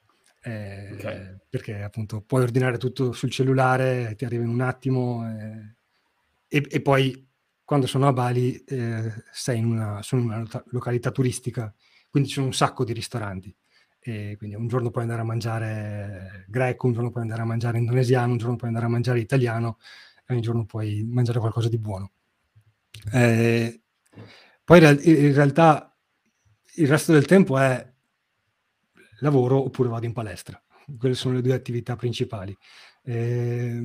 Eh, 0.46 0.92
okay. 0.94 1.38
Perché 1.50 1.82
appunto 1.82 2.22
puoi 2.22 2.44
ordinare 2.44 2.78
tutto 2.78 3.14
sul 3.14 3.32
cellulare, 3.32 4.14
ti 4.18 4.26
arriva 4.26 4.44
in 4.44 4.50
un 4.50 4.62
attimo 4.62 5.26
eh, 5.26 5.76
e, 6.48 6.68
e, 6.70 6.82
poi 6.82 7.28
quando 7.64 7.88
sono 7.88 8.08
a 8.08 8.14
Bali 8.14 8.62
eh, 8.66 9.12
sei 9.32 9.60
in 9.60 9.66
una, 9.66 10.02
sono 10.02 10.22
in 10.22 10.28
una 10.28 10.64
località 10.68 11.12
turistica, 11.12 11.74
quindi 12.10 12.28
ci 12.28 12.36
sono 12.36 12.48
un 12.48 12.54
sacco 12.54 12.84
di 12.84 12.94
ristoranti. 12.94 13.56
E 14.06 14.36
quindi 14.38 14.58
un 14.58 14.68
giorno 14.68 14.92
puoi 14.92 15.04
andare 15.04 15.22
a 15.22 15.24
mangiare 15.24 16.46
greco, 16.50 16.88
un 16.88 16.94
giorno 16.94 17.10
puoi 17.10 17.24
andare 17.24 17.42
a 17.42 17.46
mangiare 17.46 17.78
indonesiano, 17.78 18.34
un 18.34 18.38
giorno 18.38 18.58
puoi 18.58 18.70
andare 18.70 18.88
a 18.88 18.90
mangiare 18.90 19.20
italiano 19.20 19.78
e 20.26 20.34
un 20.34 20.42
giorno 20.42 20.66
puoi 20.66 21.04
mangiare 21.06 21.40
qualcosa 21.40 21.70
di 21.70 21.78
buono. 21.78 22.12
Eh, 23.14 23.82
poi 24.64 24.80
in 24.80 25.34
realtà 25.34 25.98
il 26.76 26.88
resto 26.88 27.14
del 27.14 27.26
tempo 27.26 27.58
è 27.58 27.93
lavoro 29.24 29.64
oppure 29.64 29.90
vado 29.90 30.06
in 30.06 30.14
palestra. 30.14 30.62
Quelle 30.98 31.16
sono 31.16 31.36
le 31.36 31.42
due 31.42 31.54
attività 31.54 31.96
principali. 31.96 32.56
Eh, 33.04 33.82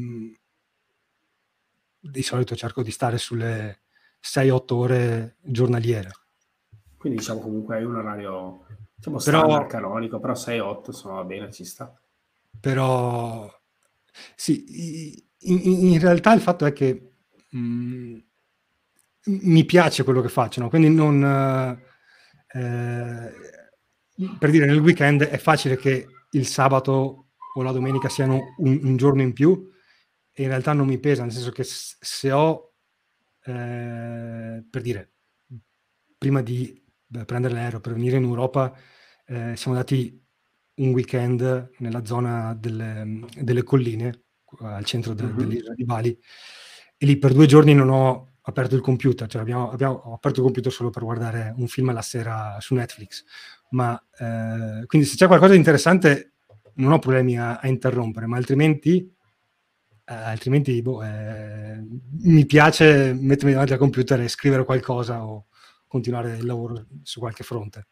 di 2.00 2.22
solito 2.22 2.54
cerco 2.54 2.82
di 2.82 2.90
stare 2.90 3.18
sulle 3.18 3.82
6-8 4.20 4.74
ore 4.74 5.36
giornaliere. 5.40 6.10
Quindi 6.96 7.18
diciamo 7.18 7.40
comunque 7.40 7.76
hai 7.76 7.84
un 7.84 7.96
orario 7.96 8.66
Diciamo 8.98 9.18
però, 9.18 9.66
canonico, 9.66 10.18
però 10.18 10.32
6-8 10.32 10.82
insomma 10.86 11.14
va 11.16 11.24
bene, 11.24 11.52
ci 11.52 11.64
sta. 11.64 11.96
Però 12.60 13.48
sì, 14.34 15.24
in, 15.42 15.92
in 15.92 16.00
realtà 16.00 16.32
il 16.32 16.40
fatto 16.40 16.66
è 16.66 16.72
che 16.72 17.12
mh, 17.50 17.58
mm, 17.58 18.18
mi 19.22 19.64
piace 19.64 20.02
quello 20.02 20.20
che 20.20 20.28
faccio, 20.28 20.60
no? 20.60 20.68
quindi 20.68 20.90
non... 20.90 21.80
Eh, 22.50 23.56
per 24.38 24.50
dire, 24.50 24.66
nel 24.66 24.80
weekend 24.80 25.22
è 25.22 25.38
facile 25.38 25.76
che 25.76 26.06
il 26.30 26.46
sabato 26.46 27.30
o 27.54 27.62
la 27.62 27.72
domenica 27.72 28.08
siano 28.08 28.54
un, 28.58 28.80
un 28.82 28.96
giorno 28.96 29.22
in 29.22 29.32
più 29.32 29.70
e 30.32 30.42
in 30.42 30.48
realtà 30.48 30.72
non 30.72 30.86
mi 30.86 30.98
pesa, 30.98 31.22
nel 31.22 31.32
senso 31.32 31.50
che 31.50 31.64
se 31.64 32.30
ho, 32.30 32.74
eh, 33.44 34.64
per 34.68 34.82
dire, 34.82 35.12
prima 36.16 36.42
di 36.42 36.84
prendere 37.24 37.54
l'aereo 37.54 37.80
per 37.80 37.94
venire 37.94 38.16
in 38.16 38.24
Europa, 38.24 38.72
eh, 39.26 39.56
siamo 39.56 39.76
andati 39.76 40.24
un 40.76 40.90
weekend 40.90 41.70
nella 41.78 42.04
zona 42.04 42.54
delle, 42.54 43.24
delle 43.36 43.62
colline, 43.62 44.24
al 44.60 44.84
centro 44.84 45.14
de, 45.14 45.24
mm-hmm. 45.24 45.36
dell'isola 45.36 45.74
di 45.74 45.84
Bali, 45.84 46.18
e 46.96 47.06
lì 47.06 47.16
per 47.18 47.32
due 47.32 47.46
giorni 47.46 47.74
non 47.74 47.90
ho 47.90 48.36
aperto 48.42 48.74
il 48.74 48.80
computer, 48.80 49.28
cioè 49.28 49.42
abbiamo, 49.42 49.70
abbiamo 49.70 50.14
aperto 50.14 50.38
il 50.40 50.46
computer 50.46 50.72
solo 50.72 50.90
per 50.90 51.02
guardare 51.02 51.52
un 51.56 51.66
film 51.66 51.90
alla 51.90 52.02
sera 52.02 52.56
su 52.60 52.74
Netflix. 52.74 53.24
Ma 53.70 54.00
eh, 54.18 54.86
quindi 54.86 55.06
se 55.06 55.16
c'è 55.16 55.26
qualcosa 55.26 55.52
di 55.52 55.58
interessante 55.58 56.32
non 56.74 56.92
ho 56.92 56.98
problemi 56.98 57.38
a, 57.38 57.58
a 57.58 57.68
interrompere, 57.68 58.26
ma 58.26 58.36
altrimenti, 58.36 59.14
eh, 60.04 60.14
altrimenti 60.14 60.80
boh, 60.80 61.02
eh, 61.02 61.84
mi 62.22 62.46
piace 62.46 63.12
mettermi 63.12 63.52
davanti 63.52 63.72
al 63.72 63.78
computer 63.78 64.20
e 64.20 64.28
scrivere 64.28 64.64
qualcosa 64.64 65.24
o 65.24 65.46
continuare 65.86 66.36
il 66.36 66.46
lavoro 66.46 66.86
su 67.02 67.18
qualche 67.20 67.44
fronte. 67.44 67.86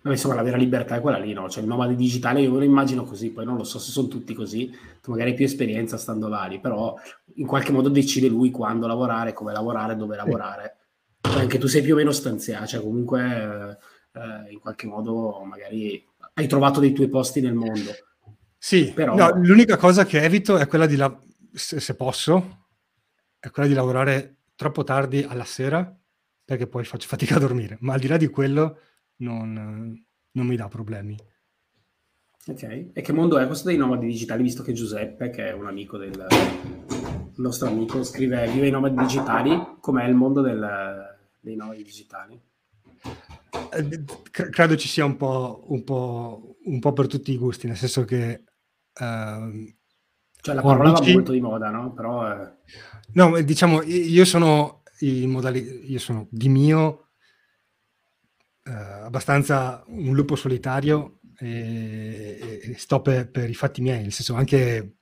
Ma 0.00 0.12
insomma, 0.12 0.34
la 0.34 0.42
vera 0.42 0.56
libertà 0.56 0.96
è 0.96 1.00
quella 1.00 1.18
lì, 1.18 1.32
no? 1.32 1.48
Cioè 1.48 1.62
il 1.62 1.68
nomade 1.68 1.96
digitale 1.96 2.40
io 2.40 2.52
me 2.52 2.58
lo 2.58 2.64
immagino 2.64 3.04
così, 3.04 3.30
poi 3.30 3.44
non 3.44 3.56
lo 3.56 3.64
so 3.64 3.78
se 3.78 3.90
sono 3.90 4.08
tutti 4.08 4.32
così, 4.32 4.70
tu 5.02 5.10
magari 5.10 5.30
hai 5.30 5.36
più 5.36 5.44
esperienza 5.44 5.96
stando 5.96 6.28
vari, 6.28 6.60
però 6.60 6.94
in 7.34 7.46
qualche 7.46 7.72
modo 7.72 7.88
decide 7.88 8.28
lui 8.28 8.50
quando 8.50 8.86
lavorare, 8.86 9.32
come 9.32 9.52
lavorare, 9.52 9.96
dove 9.96 10.16
lavorare. 10.16 10.76
Poi 11.20 11.40
anche 11.40 11.58
tu 11.58 11.66
sei 11.66 11.82
più 11.82 11.94
o 11.94 11.96
meno 11.96 12.12
stanziato, 12.12 12.66
cioè 12.66 12.80
comunque 12.80 13.78
eh, 14.12 14.52
in 14.52 14.58
qualche 14.60 14.86
modo 14.86 15.42
magari 15.44 16.04
hai 16.34 16.46
trovato 16.46 16.80
dei 16.80 16.92
tuoi 16.92 17.08
posti 17.08 17.40
nel 17.40 17.54
mondo. 17.54 17.90
Sì, 18.56 18.92
però... 18.92 19.14
No, 19.14 19.30
l'unica 19.42 19.76
cosa 19.76 20.04
che 20.04 20.20
evito 20.20 20.56
è 20.56 20.66
quella 20.66 20.86
di, 20.86 20.96
la... 20.96 21.16
se, 21.52 21.80
se 21.80 21.94
posso, 21.94 22.66
è 23.38 23.50
quella 23.50 23.68
di 23.68 23.74
lavorare 23.74 24.36
troppo 24.54 24.82
tardi 24.84 25.22
alla 25.22 25.44
sera, 25.44 25.96
perché 26.44 26.66
poi 26.66 26.84
faccio 26.84 27.06
fatica 27.06 27.36
a 27.36 27.40
dormire, 27.40 27.76
ma 27.80 27.94
al 27.94 28.00
di 28.00 28.08
là 28.08 28.16
di 28.16 28.28
quello 28.28 28.78
non, 29.16 30.04
non 30.32 30.46
mi 30.46 30.56
dà 30.56 30.68
problemi. 30.68 31.16
Ok, 32.46 32.62
e 32.92 33.00
che 33.02 33.12
mondo 33.12 33.38
è 33.38 33.46
questo 33.46 33.68
dei 33.68 33.76
nomadi 33.76 34.06
digitali, 34.06 34.42
visto 34.42 34.62
che 34.62 34.72
Giuseppe, 34.72 35.28
che 35.30 35.50
è 35.50 35.52
un 35.52 35.66
amico 35.66 35.98
del 35.98 36.26
nostro 37.36 37.68
amico, 37.68 38.02
scrive 38.02 38.48
Vive 38.48 38.68
i 38.68 38.70
nomadi 38.70 38.96
digitali, 38.96 39.76
com'è 39.80 40.04
il 40.06 40.14
mondo 40.14 40.40
del, 40.40 41.18
dei 41.40 41.56
nomadi 41.56 41.82
digitali? 41.82 42.40
Eh, 43.72 44.04
credo 44.30 44.76
ci 44.76 44.88
sia 44.88 45.04
un 45.04 45.16
po', 45.16 45.64
un, 45.68 45.84
po', 45.84 46.56
un 46.64 46.78
po', 46.78 46.92
per 46.92 47.06
tutti 47.06 47.32
i 47.32 47.38
gusti, 47.38 47.66
nel 47.66 47.76
senso 47.76 48.04
che... 48.04 48.44
Uh, 48.98 49.74
cioè 50.40 50.54
la 50.54 50.62
parola 50.62 50.90
amici... 50.90 51.10
va 51.10 51.12
molto 51.12 51.32
di 51.32 51.40
moda, 51.40 51.70
no? 51.70 51.92
Però... 51.92 52.26
È... 52.26 52.56
No, 53.12 53.40
diciamo, 53.40 53.82
io 53.82 54.24
sono 54.24 54.82
in 55.00 55.30
modalità, 55.30 55.72
io 55.86 55.98
sono 55.98 56.26
di 56.30 56.48
mio 56.48 57.08
eh, 58.68 58.70
abbastanza 58.70 59.82
un 59.86 60.14
lupo 60.14 60.36
solitario 60.36 61.20
e, 61.38 62.60
e 62.62 62.74
sto 62.76 63.00
per, 63.00 63.30
per, 63.30 63.48
i 63.48 63.54
fatti 63.54 63.80
miei, 63.80 64.02
nel 64.02 64.12
senso 64.12 64.34
anche, 64.34 64.96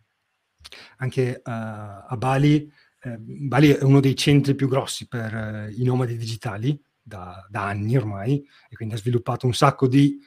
anche 0.98 1.42
uh, 1.44 1.50
a 1.50 2.14
Bali, 2.16 2.70
eh, 3.02 3.16
Bali 3.18 3.70
è 3.70 3.82
uno 3.82 4.00
dei 4.00 4.14
centri 4.14 4.54
più 4.54 4.68
grossi 4.68 5.08
per 5.08 5.34
uh, 5.34 5.80
i 5.80 5.82
nomadi 5.82 6.16
digitali 6.16 6.80
da, 7.06 7.46
da, 7.48 7.66
anni 7.66 7.96
ormai 7.96 8.44
e 8.68 8.74
quindi 8.74 8.94
ha 8.94 8.98
sviluppato 8.98 9.46
un 9.46 9.54
sacco 9.54 9.86
di 9.86 10.18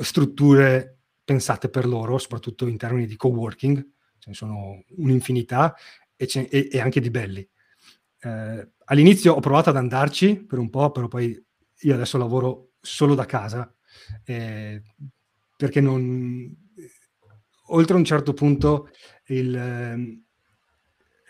strutture 0.00 1.00
pensate 1.22 1.68
per 1.68 1.86
loro, 1.86 2.16
soprattutto 2.16 2.66
in 2.66 2.78
termini 2.78 3.06
di 3.06 3.16
co-working, 3.16 3.76
ce 4.18 4.30
ne 4.30 4.34
sono 4.34 4.82
un'infinità 4.96 5.74
e, 6.16 6.28
e, 6.32 6.68
e 6.72 6.80
anche 6.80 7.00
di 7.00 7.10
belli. 7.10 7.46
Eh, 8.20 8.70
all'inizio 8.84 9.34
ho 9.34 9.40
provato 9.40 9.68
ad 9.68 9.76
andarci 9.76 10.42
per 10.44 10.58
un 10.58 10.70
po', 10.70 10.90
però 10.90 11.06
poi 11.06 11.38
io 11.80 11.94
adesso 11.94 12.16
lavoro 12.16 12.70
solo 12.80 13.14
da 13.14 13.26
casa, 13.26 13.72
eh, 14.24 14.82
perché 15.56 15.80
non... 15.80 16.60
Oltre 17.68 17.96
un 17.96 18.04
certo 18.04 18.34
punto 18.34 18.90
il, 19.26 19.54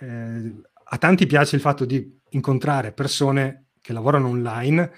eh, 0.01 0.55
a 0.85 0.99
tanti 0.99 1.27
piace 1.27 1.57
il 1.57 1.63
fatto 1.63 1.85
di 1.85 2.21
incontrare 2.31 2.93
persone 2.93 3.62
che 3.83 3.93
lavorano 3.93 4.29
online 4.29 4.93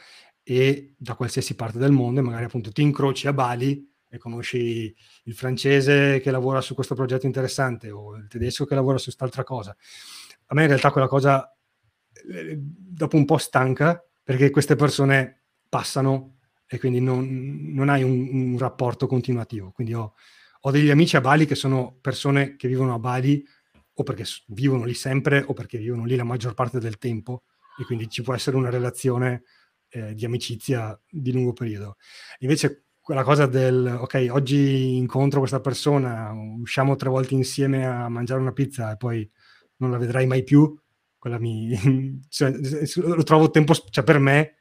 e 0.44 0.94
da 0.96 1.14
qualsiasi 1.14 1.56
parte 1.56 1.78
del 1.78 1.90
mondo 1.90 2.20
e 2.20 2.22
magari 2.22 2.44
appunto 2.44 2.70
ti 2.70 2.82
incroci 2.82 3.26
a 3.26 3.32
Bali 3.32 3.90
e 4.08 4.18
conosci 4.18 4.94
il 5.24 5.34
francese 5.34 6.20
che 6.20 6.30
lavora 6.30 6.60
su 6.60 6.74
questo 6.74 6.94
progetto 6.94 7.26
interessante 7.26 7.90
o 7.90 8.14
il 8.14 8.28
tedesco 8.28 8.64
che 8.64 8.76
lavora 8.76 8.98
su 8.98 9.04
quest'altra 9.04 9.42
cosa. 9.42 9.76
A 10.46 10.54
me 10.54 10.62
in 10.62 10.68
realtà 10.68 10.92
quella 10.92 11.08
cosa 11.08 11.52
eh, 12.30 12.56
dopo 12.56 13.16
un 13.16 13.24
po' 13.24 13.38
stanca 13.38 14.00
perché 14.22 14.50
queste 14.50 14.76
persone 14.76 15.46
passano 15.68 16.36
e 16.66 16.78
quindi 16.78 17.00
non, 17.00 17.72
non 17.72 17.88
hai 17.88 18.02
un, 18.02 18.28
un, 18.30 18.58
rapporto 18.58 19.06
continuativo. 19.06 19.72
Quindi 19.72 19.94
ho, 19.94 20.14
ho, 20.60 20.70
degli 20.70 20.90
amici 20.90 21.16
a 21.16 21.20
Bali 21.20 21.46
che 21.46 21.54
sono 21.54 21.98
persone 22.00 22.56
che 22.56 22.68
vivono 22.68 22.94
a 22.94 22.98
Bali 22.98 23.44
o 23.94 24.02
perché 24.02 24.24
vivono 24.48 24.84
lì 24.84 24.94
sempre 24.94 25.42
o 25.44 25.52
perché 25.54 25.78
vivono 25.78 26.04
lì 26.04 26.16
la 26.16 26.24
maggior 26.24 26.54
parte 26.54 26.78
del 26.78 26.98
tempo 26.98 27.44
e 27.78 27.84
quindi 27.84 28.08
ci 28.08 28.22
può 28.22 28.34
essere 28.34 28.56
una 28.56 28.70
relazione 28.70 29.42
eh, 29.88 30.14
di 30.14 30.24
amicizia 30.24 30.98
di 31.08 31.32
lungo 31.32 31.52
periodo. 31.52 31.96
Invece 32.38 32.84
quella 33.00 33.22
cosa 33.22 33.46
del 33.46 33.98
ok, 34.00 34.28
oggi 34.30 34.96
incontro 34.96 35.40
questa 35.40 35.60
persona, 35.60 36.32
usciamo 36.32 36.96
tre 36.96 37.10
volte 37.10 37.34
insieme 37.34 37.86
a 37.86 38.08
mangiare 38.08 38.40
una 38.40 38.52
pizza 38.52 38.92
e 38.92 38.96
poi 38.96 39.30
non 39.76 39.90
la 39.90 39.98
vedrai 39.98 40.26
mai 40.26 40.42
più, 40.42 40.74
quella 41.18 41.38
mi 41.38 42.20
cioè, 42.28 42.52
lo 42.96 43.22
trovo 43.22 43.50
tempo, 43.50 43.74
cioè 43.74 44.04
per 44.04 44.18
me 44.18 44.56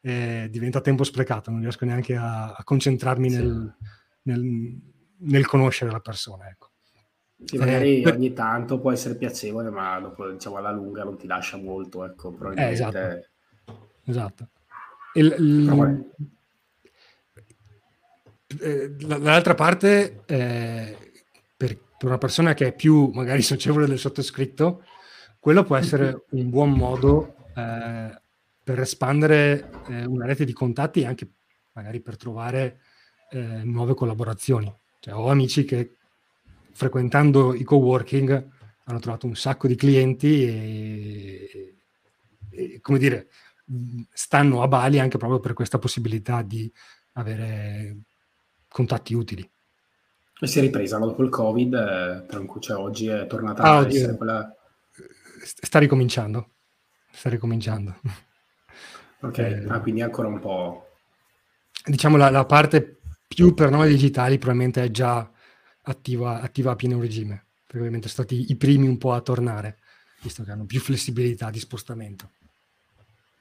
eh, 0.00 0.48
diventa 0.50 0.80
tempo 0.80 1.04
sprecato, 1.04 1.50
non 1.50 1.60
riesco 1.60 1.84
neanche 1.84 2.14
a, 2.16 2.52
a 2.52 2.64
concentrarmi 2.64 3.30
sì. 3.30 3.36
nel, 3.36 3.76
nel, 4.22 4.80
nel, 5.18 5.46
conoscere 5.46 5.90
la 5.90 6.00
persona. 6.00 6.48
Ecco. 6.48 6.65
Sì, 7.44 7.58
magari 7.58 8.00
eh, 8.00 8.10
ogni 8.10 8.32
tanto 8.32 8.80
può 8.80 8.90
essere 8.92 9.16
piacevole, 9.16 9.70
ma 9.70 10.00
dopo 10.00 10.30
diciamo 10.30 10.56
alla 10.56 10.70
lunga 10.70 11.04
non 11.04 11.18
ti 11.18 11.26
lascia 11.26 11.56
molto. 11.56 12.04
Ecco, 12.04 12.32
probabilmente... 12.32 12.70
Eh, 12.70 12.72
esatto. 12.72 13.78
esatto. 14.04 14.48
Il, 15.14 15.34
il, 15.38 16.04
eh, 18.60 18.94
l'altra 19.18 19.54
parte, 19.54 20.22
eh, 20.26 20.96
per, 21.56 21.78
per, 21.98 22.08
una 22.08 22.18
persona 22.18 22.54
che 22.54 22.68
è 22.68 22.74
più 22.74 23.10
magari 23.12 23.42
socievole 23.42 23.86
del 23.86 23.98
sottoscritto, 23.98 24.84
quello 25.38 25.62
può 25.62 25.76
essere 25.76 26.24
un 26.30 26.48
buon 26.50 26.70
modo 26.70 27.36
eh, 27.54 28.20
per 28.62 28.80
espandere 28.80 29.70
eh, 29.88 30.04
una 30.04 30.26
rete 30.26 30.44
di 30.44 30.52
contatti 30.52 31.02
e 31.02 31.06
anche 31.06 31.28
magari 31.72 32.00
per 32.00 32.16
trovare 32.16 32.80
eh, 33.30 33.62
nuove 33.64 33.94
collaborazioni. 33.94 34.72
Cioè, 35.00 35.14
ho 35.14 35.28
amici 35.28 35.64
che 35.64 35.95
frequentando 36.76 37.54
i 37.54 37.64
coworking 37.64 38.48
hanno 38.84 38.98
trovato 38.98 39.26
un 39.26 39.34
sacco 39.34 39.66
di 39.66 39.76
clienti 39.76 40.46
e, 40.46 41.76
e, 42.50 42.80
come 42.82 42.98
dire, 42.98 43.28
stanno 44.12 44.62
a 44.62 44.68
Bali 44.68 45.00
anche 45.00 45.16
proprio 45.16 45.40
per 45.40 45.54
questa 45.54 45.78
possibilità 45.78 46.42
di 46.42 46.70
avere 47.14 47.96
contatti 48.68 49.14
utili. 49.14 49.50
E 50.38 50.46
si 50.46 50.58
è 50.58 50.60
ripresa 50.60 50.98
dopo 50.98 51.22
il 51.22 51.30
Covid, 51.30 51.72
eh, 52.28 52.58
cioè 52.60 52.76
oggi 52.76 53.06
è 53.06 53.26
tornata 53.26 53.62
ah, 53.62 53.78
a 53.78 53.86
essere 53.86 54.14
quella... 54.14 54.54
Sta 55.42 55.78
ricominciando, 55.78 56.50
sta 57.10 57.30
ricominciando. 57.30 58.00
Ok, 59.18 59.38
eh, 59.38 59.64
ah, 59.68 59.80
quindi 59.80 60.02
ancora 60.02 60.28
un 60.28 60.38
po'... 60.38 60.90
Diciamo 61.86 62.18
la, 62.18 62.28
la 62.28 62.44
parte 62.44 62.98
più 63.26 63.54
per 63.54 63.70
noi 63.70 63.88
digitali 63.88 64.36
probabilmente 64.36 64.84
è 64.84 64.90
già 64.90 65.28
attiva, 65.86 66.40
attiva 66.40 66.72
a 66.72 66.76
pieno 66.76 67.00
regime, 67.00 67.46
perché 67.62 67.78
ovviamente 67.78 68.08
sono 68.08 68.26
stati 68.26 68.50
i 68.50 68.56
primi 68.56 68.86
un 68.86 68.98
po' 68.98 69.12
a 69.12 69.20
tornare, 69.20 69.78
visto 70.22 70.42
che 70.42 70.50
hanno 70.50 70.64
più 70.64 70.80
flessibilità 70.80 71.50
di 71.50 71.58
spostamento. 71.58 72.30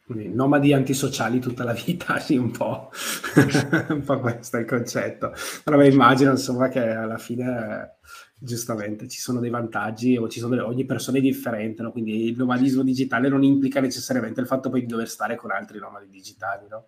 Quindi 0.06 0.30
nomadi 0.30 0.72
antisociali 0.72 1.40
tutta 1.40 1.64
la 1.64 1.74
vita, 1.74 2.20
sì, 2.22 2.36
un 2.38 2.52
po', 2.52 2.92
un 3.90 4.04
po' 4.04 4.20
questo 4.20 4.58
è 4.58 4.60
il 4.60 4.66
concetto. 4.68 5.34
Però 5.64 5.78
beh, 5.78 5.88
immagino 5.88 6.32
insomma 6.32 6.70
che 6.70 6.80
alla 6.80 7.18
fine 7.18 7.98
giustamente 8.38 9.08
ci 9.08 9.20
sono 9.20 9.40
dei 9.40 9.50
vantaggi 9.50 10.16
o 10.18 10.28
ci 10.28 10.40
sono 10.40 10.54
delle, 10.54 10.68
ogni 10.68 10.86
persona 10.86 11.18
è 11.18 11.22
differente, 11.22 11.82
no? 11.82 11.92
quindi 11.92 12.28
il 12.28 12.38
nomadismo 12.38 12.84
digitale 12.84 13.30
non 13.30 13.44
implica 13.44 13.80
necessariamente 13.80 14.42
il 14.42 14.48
fatto 14.48 14.70
poi 14.70 14.82
di 14.82 14.86
dover 14.86 15.10
stare 15.10 15.36
con 15.36 15.50
altri 15.50 15.80
nomadi 15.80 16.08
digitali. 16.10 16.68
No, 16.70 16.86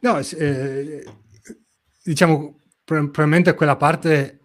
no 0.00 0.18
eh, 0.18 1.04
diciamo 2.04 2.60
probabilmente 2.84 3.54
quella 3.54 3.76
parte 3.76 4.39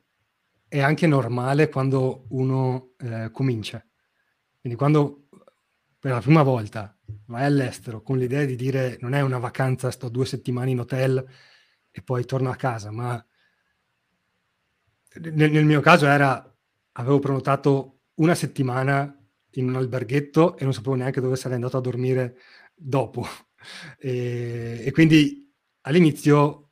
è 0.76 0.82
anche 0.82 1.08
normale 1.08 1.70
quando 1.70 2.26
uno 2.30 2.96
eh, 2.98 3.30
comincia. 3.32 3.82
Quindi 4.60 4.78
quando 4.78 5.30
per 5.98 6.12
la 6.12 6.20
prima 6.20 6.44
volta 6.44 6.98
vai 7.28 7.46
all'estero 7.46 8.02
con 8.02 8.18
l'idea 8.18 8.44
di 8.44 8.58
dire 8.58 8.98
non 9.00 9.14
è 9.14 9.22
una 9.22 9.38
vacanza, 9.38 9.90
sto 9.90 10.10
due 10.10 10.26
settimane 10.26 10.72
in 10.72 10.80
hotel 10.82 11.26
e 11.90 12.02
poi 12.02 12.26
torno 12.26 12.50
a 12.50 12.56
casa, 12.56 12.92
ma 12.92 13.26
nel, 15.22 15.52
nel 15.52 15.64
mio 15.64 15.80
caso 15.80 16.08
era, 16.08 16.54
avevo 16.94 17.20
prenotato 17.20 18.02
una 18.16 18.36
settimana 18.36 19.18
in 19.52 19.70
un 19.70 19.76
alberghetto 19.78 20.58
e 20.58 20.66
non 20.66 20.74
sapevo 20.74 20.96
neanche 20.96 21.22
dove 21.22 21.38
sarei 21.38 21.56
andato 21.56 21.78
a 21.78 21.82
dormire 21.82 22.38
dopo. 22.74 23.26
E, 23.98 24.84
e 24.86 24.92
quindi 24.92 25.52
all'inizio 25.82 26.65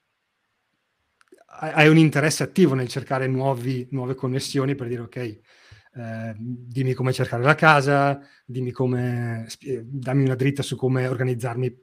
hai 1.60 1.88
un 1.88 1.98
interesse 1.98 2.44
attivo 2.44 2.74
nel 2.74 2.88
cercare 2.88 3.28
nuovi, 3.28 3.88
nuove 3.92 4.16
connessioni 4.16 4.76
per 4.76 4.88
dire 4.88 5.02
ok, 5.02 5.16
eh, 5.16 6.36
dimmi 6.38 6.94
come 6.94 7.14
cercare 7.14 7.44
la 7.44 7.56
casa, 7.56 8.20
dimmi 8.46 8.72
come, 8.72 9.48
dammi 9.84 10.24
una 10.24 10.36
dritta 10.36 10.64
su 10.64 10.76
come 10.76 11.08
organizzarmi 11.08 11.76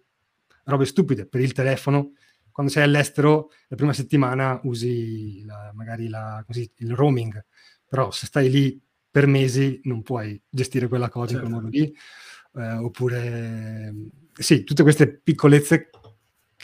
robe 0.64 0.84
stupide 0.84 1.26
per 1.26 1.40
il 1.40 1.52
telefono. 1.52 2.12
Quando 2.50 2.72
sei 2.72 2.82
all'estero, 2.82 3.50
la 3.68 3.76
prima 3.76 3.92
settimana 3.92 4.60
usi 4.64 5.44
la, 5.44 5.70
magari 5.74 6.08
la, 6.08 6.42
così, 6.44 6.70
il 6.78 6.94
roaming, 6.94 7.44
però 7.88 8.10
se 8.10 8.26
stai 8.26 8.50
lì 8.50 8.80
per 9.10 9.26
mesi 9.26 9.80
non 9.84 10.02
puoi 10.02 10.40
gestire 10.48 10.88
quella 10.88 11.08
cosa 11.08 11.32
certo. 11.32 11.46
in 11.46 11.52
quel 11.52 11.72
certo. 11.72 11.78
modo 11.78 11.92
lì. 11.92 11.96
Eh, 12.52 12.84
oppure, 12.84 13.94
sì, 14.32 14.64
tutte 14.64 14.82
queste 14.82 15.08
piccolezze 15.08 15.90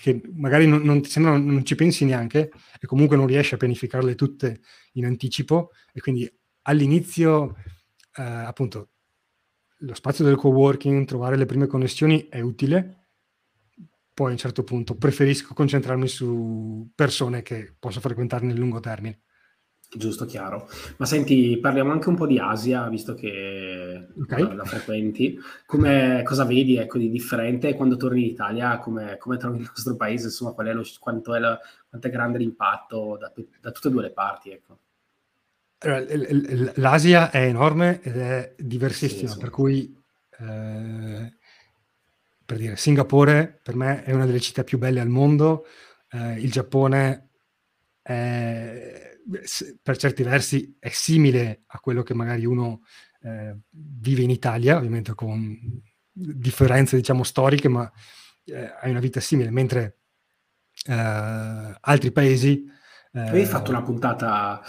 che 0.07 0.21
magari 0.35 0.69
non, 0.69 0.83
non, 0.83 1.03
sembrano, 1.03 1.39
non 1.39 1.65
ci 1.65 1.75
pensi 1.75 2.05
neanche 2.05 2.53
e 2.81 2.87
comunque 2.87 3.17
non 3.17 3.27
riesci 3.27 3.55
a 3.55 3.57
pianificarle 3.57 4.15
tutte 4.15 4.61
in 4.93 5.05
anticipo 5.05 5.73
e 5.93 6.01
quindi 6.01 6.33
all'inizio, 6.63 7.57
eh, 8.17 8.23
appunto, 8.23 8.91
lo 9.79 9.95
spazio 9.95 10.25
del 10.25 10.37
co-working, 10.37 11.05
trovare 11.07 11.37
le 11.37 11.45
prime 11.45 11.67
connessioni 11.67 12.29
è 12.29 12.39
utile, 12.39 13.09
poi 14.15 14.29
a 14.29 14.31
un 14.31 14.37
certo 14.37 14.63
punto 14.63 14.95
preferisco 14.95 15.55
concentrarmi 15.55 16.07
su 16.07 16.89
persone 16.95 17.43
che 17.43 17.75
posso 17.77 17.99
frequentare 17.99 18.47
nel 18.47 18.57
lungo 18.57 18.79
termine. 18.79 19.23
Giusto, 19.89 20.27
chiaro. 20.27 20.69
Ma 20.99 21.07
senti, 21.07 21.59
parliamo 21.59 21.93
anche 21.93 22.09
un 22.09 22.17
po' 22.17 22.27
di 22.27 22.39
Asia, 22.39 22.89
visto 22.89 23.15
che 23.15 24.09
okay. 24.21 24.43
la, 24.43 24.55
la, 24.55 24.65
frequenti. 24.65 25.39
Come, 25.65 26.23
cosa 26.25 26.45
vedi 26.45 26.77
ecco, 26.77 26.99
di 26.99 27.09
differente 27.09 27.75
quando 27.75 27.97
torni 27.97 28.25
in 28.25 28.31
Italia? 28.31 28.79
Come, 28.79 29.17
come 29.19 29.37
trovi 29.37 29.59
il 29.59 29.71
nostro 29.75 29.97
paese? 29.97 30.27
Insomma, 30.27 30.53
qual 30.53 30.67
è 30.67 30.73
lo, 30.73 30.85
quanto, 30.99 31.35
è 31.35 31.39
la, 31.39 31.59
quanto 31.89 32.07
è 32.07 32.11
grande 32.11 32.39
l'impatto 32.39 33.17
da, 33.19 33.33
da, 33.61 33.71
tutte 33.71 33.89
e 33.89 33.91
due 33.91 34.03
le 34.03 34.11
parti? 34.11 34.51
Ecco. 34.51 34.79
L'Asia 36.75 37.31
è 37.31 37.47
enorme 37.47 38.01
ed 38.03 38.17
è 38.17 38.55
diversissima, 38.59 39.31
sì, 39.31 39.39
per 39.39 39.51
cui 39.51 39.97
eh, 40.39 41.33
per 42.47 42.57
dire, 42.59 42.77
Singapore 42.77 43.59
per 43.63 43.75
me 43.75 44.05
è 44.05 44.13
una 44.13 44.25
delle 44.25 44.41
città 44.41 44.63
più 44.63 44.79
belle 44.79 45.01
al 45.01 45.09
mondo, 45.09 45.67
eh, 46.13 46.35
il 46.35 46.51
Giappone 46.51 47.31
è, 48.07 49.19
per 49.83 49.97
certi 49.97 50.23
versi 50.23 50.77
è 50.79 50.91
simile 50.91 51.65
a 51.67 51.81
quello 51.81 52.05
che 52.05 52.15
magari 52.15 52.45
uno 52.45 52.83
eh, 53.23 53.57
vive 53.71 54.23
in 54.23 54.31
Italia, 54.31 54.77
ovviamente 54.77 55.15
con 55.15 55.59
differenze 56.13 56.97
diciamo 56.97 57.25
storiche, 57.25 57.69
ma 57.69 57.91
eh, 58.45 58.73
hai 58.81 58.91
una 58.91 59.01
vita 59.01 59.19
simile, 59.19 59.51
mentre 59.51 59.99
eh, 60.87 61.77
altri 61.81 62.13
paesi... 62.13 62.65
Eh, 63.13 63.21
Avevi 63.21 63.47
fatto 63.47 63.71
una 63.71 63.83
puntata 63.83 64.63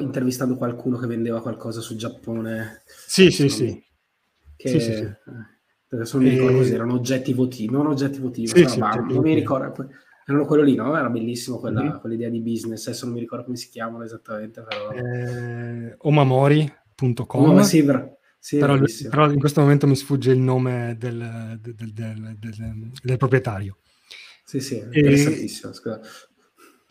intervistando 0.00 0.56
qualcuno 0.56 0.98
che 0.98 1.06
vendeva 1.06 1.40
qualcosa 1.40 1.80
sul 1.80 1.96
Giappone? 1.96 2.82
Sì, 2.86 3.30
sì, 3.30 3.48
sì. 3.48 3.84
Che... 4.56 4.68
sì, 4.68 4.80
sì, 4.80 4.94
sì. 4.94 5.02
Eh, 5.02 5.16
Adesso 5.92 6.18
non 6.18 6.26
mi 6.26 6.34
ricordo 6.34 6.56
così, 6.58 6.72
erano 6.72 6.94
oggetti 6.94 7.32
votivi, 7.32 7.72
non 7.72 7.86
oggetti 7.88 8.20
votivi, 8.20 8.46
sì, 8.46 8.64
sì, 8.66 8.78
non 8.78 9.20
mi 9.22 9.34
ricordo. 9.34 9.90
Erano 10.26 10.44
quello 10.44 10.62
lì, 10.62 10.74
no? 10.74 10.96
Era 10.96 11.08
bellissimo 11.08 11.58
quella, 11.58 11.82
mm-hmm. 11.82 11.98
quell'idea 11.98 12.28
di 12.28 12.40
business, 12.40 12.86
adesso 12.86 13.06
non 13.06 13.14
mi 13.14 13.20
ricordo 13.20 13.44
come 13.44 13.56
si 13.56 13.68
chiamano 13.68 14.04
esattamente. 14.04 14.62
Però... 14.62 14.90
Eh, 14.92 15.94
omamori.com 15.98 17.42
Omamori, 17.42 17.64
sì, 17.64 17.82
bra- 17.82 18.16
sì, 18.38 18.58
però, 18.58 18.78
però, 19.10 19.30
in 19.30 19.38
questo 19.38 19.60
momento 19.60 19.86
mi 19.86 19.96
sfugge 19.96 20.32
il 20.32 20.38
nome 20.38 20.96
del, 20.98 21.58
del, 21.60 21.92
del, 21.92 22.90
del 23.02 23.16
proprietario. 23.16 23.78
Sì, 24.44 24.60
sì, 24.60 24.78
interessantissimo. 24.78 25.72
E, 25.72 26.00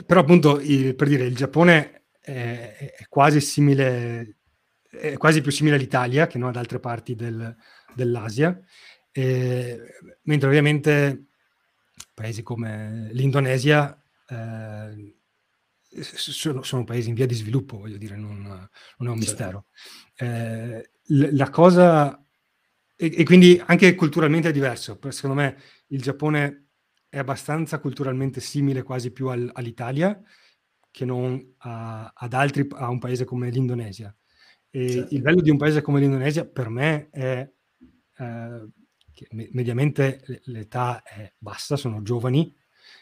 però 0.06 0.22
appunto, 0.22 0.60
il, 0.60 0.96
per 0.96 1.08
dire, 1.08 1.26
il 1.26 1.36
Giappone 1.36 2.06
è, 2.20 2.94
è, 2.98 3.06
quasi 3.08 3.42
simile, 3.42 4.38
è 4.90 5.18
quasi 5.18 5.42
più 5.42 5.52
simile 5.52 5.76
all'Italia 5.76 6.28
che 6.28 6.38
non 6.38 6.50
ad 6.50 6.56
altre 6.56 6.80
parti 6.80 7.16
del, 7.16 7.56
dell'Asia 7.96 8.60
eh, 9.12 9.80
mentre 10.24 10.48
ovviamente 10.48 11.29
paesi 12.20 12.44
come 12.44 13.08
l'Indonesia 13.14 13.98
eh, 14.28 15.16
sono, 16.02 16.64
sono, 16.64 16.84
paesi 16.84 17.08
in 17.08 17.16
via 17.16 17.26
di 17.26 17.34
sviluppo, 17.34 17.78
voglio 17.78 17.98
dire, 17.98 18.18
non, 18.18 18.42
non 18.42 19.08
è 19.08 19.10
un 19.10 19.22
certo. 19.22 19.66
mistero. 19.66 19.66
Eh, 20.16 20.92
la 21.32 21.50
cosa, 21.50 22.22
e, 22.98 23.14
e, 23.16 23.24
quindi 23.24 23.62
anche 23.66 23.96
culturalmente 23.96 24.50
è 24.50 24.52
diverso, 24.52 25.00
secondo 25.10 25.38
me 25.38 25.58
il 25.88 26.02
Giappone 26.02 26.68
è 27.08 27.20
abbastanza 27.20 27.80
culturalmente 27.80 28.42
simile 28.42 28.84
quasi 28.84 29.12
più 29.12 29.30
al, 29.30 29.50
all'Italia 29.54 30.22
che 30.92 31.06
non 31.06 31.54
a, 31.60 32.12
ad 32.14 32.34
altri, 32.34 32.68
a 32.72 32.90
un 32.90 33.00
paese 33.00 33.24
come 33.24 33.50
l'Indonesia. 33.50 34.14
E 34.70 34.90
certo. 34.90 35.16
il 35.16 35.22
bello 35.22 35.42
di 35.42 35.50
un 35.50 35.58
paese 35.58 35.82
come 35.82 36.02
l'Indonesia 36.02 36.46
per 36.46 36.68
me 36.68 37.10
è 37.12 37.50
eh, 38.18 38.68
mediamente 39.32 40.42
l'età 40.46 41.04
è 41.04 41.34
bassa, 41.38 41.76
sono 41.76 42.02
giovani, 42.02 42.56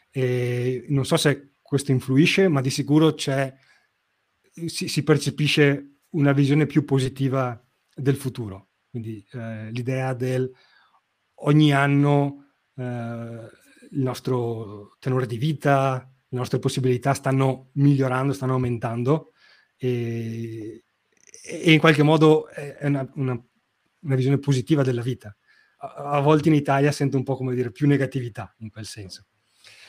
e 0.10 0.86
non 0.90 1.06
so 1.06 1.18
se 1.18 1.54
questo 1.62 1.92
influisce, 1.92 2.48
ma 2.48 2.62
di 2.62 2.70
sicuro 2.70 3.14
c'è, 3.14 3.54
si, 4.66 4.88
si 4.88 5.04
percepisce 5.04 6.00
una 6.12 6.32
visione 6.32 6.66
più 6.66 6.86
positiva 6.86 7.62
del 7.94 8.16
futuro. 8.16 8.70
Quindi 8.90 9.26
eh, 9.34 9.70
l'idea 9.72 10.14
del 10.14 10.52
ogni 11.42 11.74
anno 11.74 12.54
eh, 12.76 12.84
il 13.92 14.02
nostro 14.02 14.96
tenore 15.00 15.28
di 15.28 15.38
vita, 15.38 16.10
le 16.28 16.38
nostre 16.38 16.60
possibilità 16.60 17.14
stanno 17.14 17.70
migliorando, 17.74 18.34
stanno 18.34 18.54
aumentando 18.54 19.34
e, 19.78 20.84
e 21.44 21.72
in 21.72 21.80
qualche 21.80 22.04
modo 22.04 22.48
è 22.48 22.78
una, 22.88 23.10
una, 23.16 23.42
una 24.02 24.16
visione 24.16 24.40
positiva 24.40 24.84
della 24.84 25.02
vita 25.02 25.36
a, 25.78 26.20
volte 26.20 26.50
in 26.50 26.56
Italia 26.56 26.92
sento 26.92 27.18
un 27.18 27.24
po' 27.24 27.36
come 27.36 27.54
dire 27.54 27.72
più 27.72 27.88
negatività 27.88 28.54
in 28.60 28.70
quel 28.70 28.86
senso. 28.86 29.26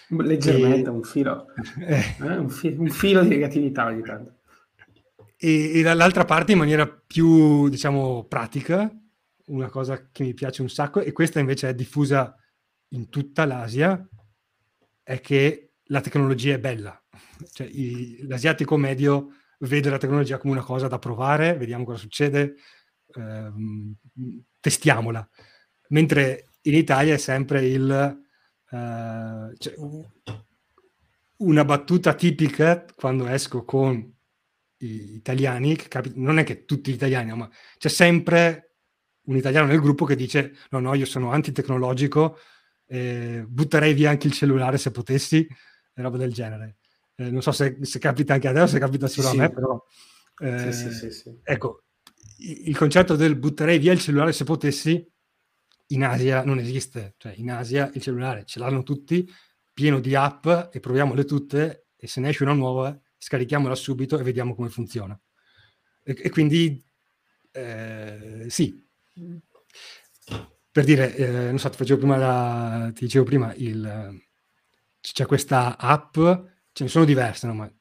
Leggermente, 0.09 0.89
e... 0.89 0.93
un 0.93 1.03
filo, 1.03 1.47
eh. 1.81 2.17
Eh, 2.21 2.37
un, 2.37 2.49
fi- 2.49 2.75
un, 2.77 2.89
filo 2.89 3.23
di 3.23 3.29
negatività 3.29 3.87
ogni 3.87 4.03
tanto. 4.03 4.37
E, 5.37 5.79
e 5.79 5.83
dall'altra 5.83 6.25
parte 6.25 6.53
in 6.53 6.59
maniera 6.59 6.87
più, 6.89 7.69
diciamo, 7.69 8.25
pratica, 8.25 8.91
una 9.47 9.69
cosa 9.69 10.09
che 10.11 10.25
mi 10.25 10.35
piace 10.35 10.63
un 10.63 10.71
sacco, 10.71 11.01
e 11.01 11.13
questa 11.13 11.41
invece 11.41 11.69
è 11.69 11.75
diffusa 11.75 12.35
in 12.89 13.09
tutta 13.09 13.45
l'Asia, 13.45 14.07
è 15.03 15.21
che 15.21 15.73
la 15.85 16.01
tecnologia 16.01 16.55
è 16.55 16.59
bella. 16.59 17.01
Cioè, 17.53 17.67
i, 17.67 18.27
l'asiatico 18.27 18.77
medio 18.77 19.35
vede 19.61 19.91
la 19.91 19.99
tecnologia 19.99 20.39
come 20.39 20.55
una 20.55 20.63
cosa 20.63 20.89
da 20.89 20.99
provare, 20.99 21.57
vediamo 21.57 21.85
cosa 21.85 21.99
succede, 21.99 22.55
ehm, 23.15 23.95
testiamola 24.61 25.29
mentre 25.89 26.51
in 26.63 26.75
Italia 26.75 27.15
è 27.15 27.19
sempre 27.19 27.67
il... 27.67 28.27
Uh, 28.71 29.55
cioè, 29.57 29.75
una 31.39 31.65
battuta 31.65 32.15
tipica 32.15 32.85
quando 32.95 33.27
esco 33.27 33.65
con 33.65 34.15
gli 34.77 35.15
italiani, 35.15 35.77
capi- 35.77 36.13
non 36.15 36.39
è 36.39 36.45
che 36.45 36.65
tutti 36.65 36.91
gli 36.91 36.95
italiani, 36.95 37.35
ma 37.35 37.49
c'è 37.77 37.89
sempre 37.89 38.77
un 39.23 39.37
italiano 39.37 39.67
nel 39.67 39.81
gruppo 39.81 40.05
che 40.05 40.17
dice 40.17 40.55
no, 40.71 40.81
no, 40.81 40.95
io 40.95 41.05
sono 41.05 41.33
antitecnologico, 41.33 42.39
eh, 42.87 43.45
butterei 43.47 43.93
via 43.93 44.11
anche 44.11 44.27
il 44.27 44.33
cellulare 44.33 44.79
se 44.79 44.91
potessi, 44.91 45.47
e 45.47 46.03
roba 46.03 46.17
del 46.17 46.33
genere. 46.33 46.79
Eh, 47.17 47.31
non 47.31 47.43
so 47.43 47.53
se, 47.53 47.79
se, 47.83 47.99
capita 47.99 48.35
anche 48.35 48.49
a 48.49 48.53
te 48.53 48.61
o 48.61 48.67
se 48.67 48.79
capita 48.79 49.07
solo 49.09 49.29
sì, 49.29 49.37
a 49.37 49.41
me, 49.41 49.51
però... 49.51 49.85
Eh, 50.41 50.73
sì, 50.73 51.11
sì, 51.11 51.37
ecco, 51.43 51.83
il 52.39 52.77
concetto 52.77 53.17
del 53.17 53.35
butterei 53.37 53.79
via 53.79 53.93
il 53.93 53.99
cellulare 53.99 54.33
se 54.33 54.45
potessi 54.45 55.05
in 55.89 56.05
Asia 56.05 56.45
non 56.45 56.59
esiste, 56.59 57.15
cioè 57.17 57.33
in 57.37 57.51
Asia 57.51 57.91
il 57.95 58.01
cellulare 58.01 58.45
ce 58.45 58.59
l'hanno 58.59 58.83
tutti, 58.83 59.29
pieno 59.73 60.01
di 60.01 60.15
app 60.15 60.47
e 60.73 60.81
proviamole 60.81 61.25
tutte 61.25 61.87
e 61.97 62.07
se 62.07 62.21
ne 62.21 62.31
esce 62.31 62.43
una 62.43 62.53
nuova 62.53 62.99
scarichiamola 63.17 63.75
subito 63.75 64.19
e 64.19 64.23
vediamo 64.23 64.55
come 64.55 64.69
funziona. 64.69 65.19
E, 66.03 66.17
e 66.19 66.31
quindi 66.31 66.83
eh, 67.53 68.47
sì, 68.49 68.87
per 70.71 70.85
dire, 70.85 71.15
eh, 71.17 71.29
non 71.49 71.59
so, 71.59 71.69
ti 71.71 71.77
facevo 71.77 71.99
prima 71.99 72.17
la, 72.17 72.91
ti 72.95 73.05
dicevo 73.05 73.25
prima, 73.25 73.53
il, 73.55 74.21
c'è 75.01 75.27
questa 75.27 75.77
app, 75.77 76.15
ce 76.73 76.85
ne 76.85 76.89
sono 76.89 77.05
diverse, 77.05 77.47
no? 77.47 77.55
ma 77.55 77.73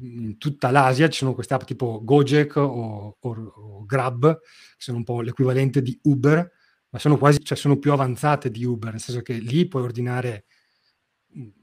in 0.00 0.38
tutta 0.38 0.70
l'Asia 0.70 1.08
ci 1.08 1.18
sono 1.18 1.34
queste 1.34 1.54
app 1.54 1.62
tipo 1.62 2.00
Gojek 2.02 2.56
o, 2.56 3.16
o, 3.18 3.52
o 3.54 3.84
Grab, 3.84 4.38
che 4.40 4.76
sono 4.78 4.98
un 4.98 5.04
po' 5.04 5.20
l'equivalente 5.20 5.82
di 5.82 5.98
Uber, 6.04 6.50
ma 6.96 7.02
sono 7.02 7.18
quasi, 7.18 7.44
cioè 7.44 7.58
sono 7.58 7.78
più 7.78 7.92
avanzate 7.92 8.50
di 8.50 8.64
Uber, 8.64 8.92
nel 8.92 9.00
senso 9.00 9.20
che 9.20 9.34
lì 9.34 9.68
puoi 9.68 9.82
ordinare 9.82 10.46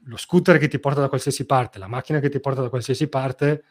lo 0.04 0.16
scooter 0.16 0.58
che 0.58 0.68
ti 0.68 0.78
porta 0.78 1.00
da 1.00 1.08
qualsiasi 1.08 1.44
parte, 1.44 1.80
la 1.80 1.88
macchina 1.88 2.20
che 2.20 2.28
ti 2.28 2.38
porta 2.38 2.62
da 2.62 2.68
qualsiasi 2.68 3.08
parte, 3.08 3.64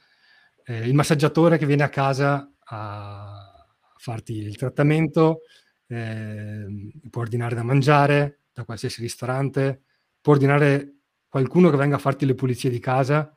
eh, 0.65 0.85
il 0.85 0.93
massaggiatore 0.93 1.57
che 1.57 1.65
viene 1.65 1.83
a 1.83 1.89
casa 1.89 2.51
a 2.65 3.65
farti 3.95 4.33
il 4.39 4.57
trattamento, 4.57 5.43
eh, 5.87 6.65
può 7.09 7.21
ordinare 7.21 7.55
da 7.55 7.63
mangiare 7.63 8.41
da 8.51 8.65
qualsiasi 8.65 8.99
ristorante, 8.99 9.83
può 10.19 10.33
ordinare 10.33 10.95
qualcuno 11.29 11.69
che 11.69 11.77
venga 11.77 11.95
a 11.95 11.99
farti 11.99 12.25
le 12.25 12.35
pulizie 12.35 12.69
di 12.69 12.79
casa, 12.79 13.33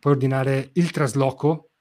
puoi 0.00 0.14
ordinare 0.14 0.70
il 0.72 0.90
trasloco, 0.90 1.72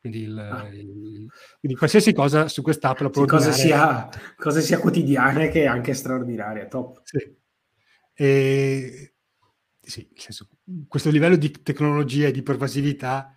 quindi, 0.00 0.22
il, 0.22 0.38
ah. 0.38 0.66
il, 0.68 1.30
quindi 1.58 1.78
qualsiasi 1.78 2.12
cosa 2.12 2.48
su 2.48 2.62
quest'app 2.62 3.00
la 3.00 3.06
ordinare. 3.06 3.28
Cosa 3.28 3.52
sia, 3.52 4.08
cosa 4.36 4.60
sia 4.60 4.78
quotidiana 4.78 5.48
che 5.48 5.66
anche 5.66 5.94
straordinaria, 5.94 6.66
top. 6.66 7.00
Sì. 7.04 7.36
E, 8.14 9.14
sì, 9.80 10.08
nel 10.10 10.20
senso, 10.20 10.48
questo 10.88 11.10
livello 11.10 11.36
di 11.36 11.50
tecnologia 11.50 12.28
e 12.28 12.32
di 12.32 12.42
pervasività 12.42 13.34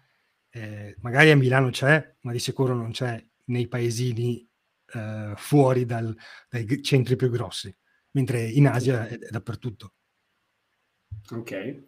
eh, 0.56 0.96
magari 1.00 1.32
a 1.32 1.36
Milano 1.36 1.72
c'è, 1.72 2.16
ma 2.22 2.32
di 2.32 2.38
sicuro 2.38 2.76
non 2.76 2.92
c'è 2.92 3.22
nei 3.46 3.68
paesini 3.68 4.48
eh, 4.94 5.34
fuori 5.36 5.86
dal, 5.86 6.16
dai 6.48 6.82
centri 6.84 7.16
più 7.16 7.30
grossi, 7.32 7.76
mentre 8.12 8.44
in 8.44 8.68
Asia 8.68 9.08
è, 9.08 9.18
è 9.18 9.30
dappertutto. 9.30 9.94
Ok. 11.32 11.86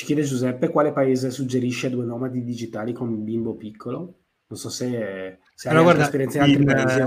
Ci 0.00 0.06
chiede 0.06 0.22
Giuseppe 0.22 0.70
quale 0.70 0.92
paese 0.92 1.30
suggerisce 1.30 1.90
due 1.90 2.06
nomadi 2.06 2.42
digitali 2.42 2.94
con 2.94 3.08
un 3.08 3.22
bimbo 3.22 3.54
piccolo? 3.54 3.98
Non 4.46 4.58
so 4.58 4.70
se, 4.70 5.40
se 5.54 5.68
allora, 5.68 5.82
guarda, 5.82 6.04
esperienza 6.04 6.38
in 6.38 6.42
altri 6.44 6.62
in, 6.62 6.64
paesi. 6.64 7.00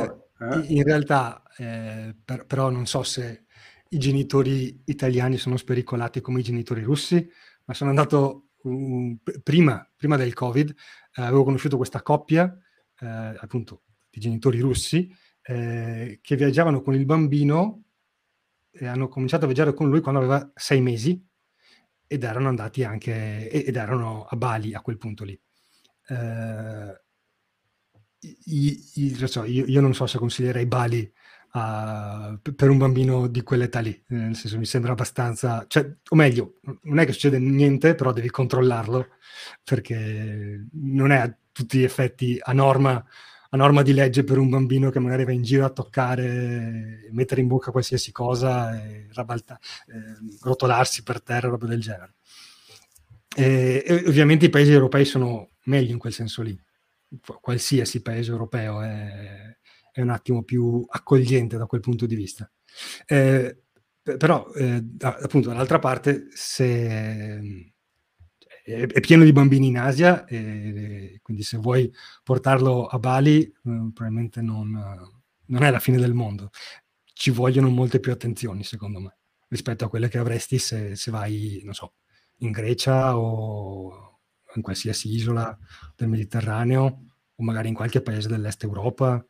Eh? 0.70 0.76
In 0.76 0.84
realtà, 0.84 1.42
eh, 1.58 2.16
per, 2.24 2.46
però 2.46 2.70
non 2.70 2.86
so 2.86 3.02
se 3.02 3.46
i 3.90 3.98
genitori 3.98 4.84
italiani 4.86 5.38
sono 5.38 5.58
spericolati 5.58 6.22
come 6.22 6.42
i 6.42 6.44
genitori 6.44 6.84
russi, 6.84 7.28
ma 7.64 7.74
sono 7.74 7.90
andato 7.90 8.50
um, 8.62 9.18
prima, 9.42 9.92
prima, 9.96 10.16
del 10.16 10.36
Covid, 10.36 10.70
eh, 10.70 11.22
avevo 11.24 11.46
conosciuto 11.46 11.78
questa 11.78 12.04
coppia, 12.04 12.56
eh, 13.00 13.08
appunto, 13.08 13.86
di 14.08 14.20
genitori 14.20 14.60
russi, 14.60 15.12
eh, 15.42 16.20
che 16.22 16.36
viaggiavano 16.36 16.84
con 16.84 16.94
il 16.94 17.06
bambino 17.06 17.86
e 18.70 18.86
hanno 18.86 19.08
cominciato 19.08 19.46
a 19.46 19.48
viaggiare 19.48 19.74
con 19.74 19.90
lui 19.90 20.00
quando 20.00 20.20
aveva 20.20 20.52
sei 20.54 20.80
mesi 20.80 21.32
ed 22.08 22.24
erano 22.24 22.48
andati 22.48 22.84
anche, 22.84 23.50
ed 23.50 23.76
erano 23.76 24.26
a 24.26 24.36
Bali 24.36 24.74
a 24.74 24.82
quel 24.82 24.98
punto 24.98 25.24
lì. 25.24 25.40
Eh, 26.08 27.02
io, 28.46 29.66
io, 29.66 29.82
non 29.82 29.94
so 29.94 30.06
se 30.06 30.18
consiglierei 30.18 30.66
Bali 30.66 31.12
uh, 31.54 32.54
per 32.56 32.70
un 32.70 32.78
bambino 32.78 33.28
di 33.28 33.42
quell'età 33.42 33.80
lì, 33.80 34.04
nel 34.08 34.36
senso 34.36 34.58
mi 34.58 34.66
sembra 34.66 34.94
abbastanza, 34.94 35.66
cioè, 35.68 35.86
o 36.10 36.16
meglio, 36.16 36.60
non 36.84 37.00
è 37.00 37.06
che 37.06 37.12
succede 37.12 37.40
niente, 37.40 37.96
però 37.96 38.12
devi 38.14 38.30
controllarlo 38.30 39.08
perché 39.64 40.68
non 40.72 41.12
è 41.12 41.18
a 41.18 41.38
tutti 41.52 41.80
gli 41.80 41.84
effetti 41.84 42.40
a 42.42 42.54
norma 42.54 43.04
a 43.54 43.58
norma 43.58 43.84
di 43.84 43.94
legge 43.94 44.24
per 44.24 44.40
un 44.40 44.50
bambino 44.50 44.90
che 44.90 45.00
magari 45.00 45.26
va 45.26 45.32
in 45.32 45.44
giro 45.44 45.64
a 45.64 45.70
toccare, 45.70 47.08
mettere 47.12 47.42
in 47.42 47.48
bocca 47.48 47.70
qualsiasi 47.70 48.12
cosa 48.12 48.76
e 48.84 49.08
rabalta, 49.14 49.60
eh, 49.88 50.38
rotolarsi 50.42 51.04
per 51.04 51.22
terra, 51.22 51.50
roba 51.50 51.68
del 51.68 51.80
genere. 51.80 52.16
E, 53.36 53.84
e 53.86 54.04
ovviamente 54.08 54.46
i 54.46 54.50
paesi 54.50 54.72
europei 54.72 55.06
sono 55.06 55.52
meglio 55.66 55.92
in 55.92 56.00
quel 56.00 56.14
senso 56.14 56.42
lì. 56.42 56.60
Qualsiasi 57.40 58.02
paese 58.02 58.32
europeo 58.32 58.82
è, 58.82 59.56
è 59.92 60.02
un 60.02 60.10
attimo 60.10 60.42
più 60.42 60.84
accogliente 60.90 61.56
da 61.56 61.68
quel 61.68 61.82
punto 61.82 62.08
di 62.08 62.16
vista. 62.16 62.52
Eh, 63.06 63.56
però, 64.02 64.52
eh, 64.56 64.84
appunto, 65.00 65.50
dall'altra 65.50 65.78
parte, 65.78 66.26
se 66.32 67.73
è, 68.64 69.00
pieno 69.02 69.24
di 69.26 69.34
bambini 69.34 69.68
in 69.68 69.78
Asia, 69.78 70.26
e 70.26 71.20
quindi 71.22 71.44
se 71.44 71.58
vuoi 71.58 71.92
portarlo 72.24 72.86
a 72.86 72.98
Bali, 72.98 73.42
eh, 73.42 73.52
probabilmente 73.62 74.42
non, 74.42 74.72
non, 75.46 75.64
è 75.64 75.70
la 75.70 75.80
fine 75.80 75.98
del 75.98 76.14
mondo. 76.14 76.50
Ci 77.04 77.30
vogliono 77.30 77.70
molte 77.70 78.00
più 78.00 78.12
attenzioni, 78.12 78.64
secondo 78.64 79.00
me, 79.00 79.18
rispetto 79.50 79.86
a 79.86 79.90
quelle 79.90 80.08
che 80.08 80.18
avresti 80.18 80.58
se, 80.60 80.96
se 80.96 81.12
vai, 81.12 81.62
non 81.64 81.74
so, 81.74 81.96
in 82.38 82.52
Grecia 82.52 83.18
o 83.18 84.20
in 84.56 84.62
qualsiasi 84.62 85.14
isola 85.14 85.58
del 85.96 86.08
Mediterraneo 86.08 87.06
o 87.36 87.44
magari 87.44 87.68
in 87.68 87.74
qualche 87.74 88.02
paese 88.02 88.28
dell'est 88.28 88.64
Europa 88.64 89.26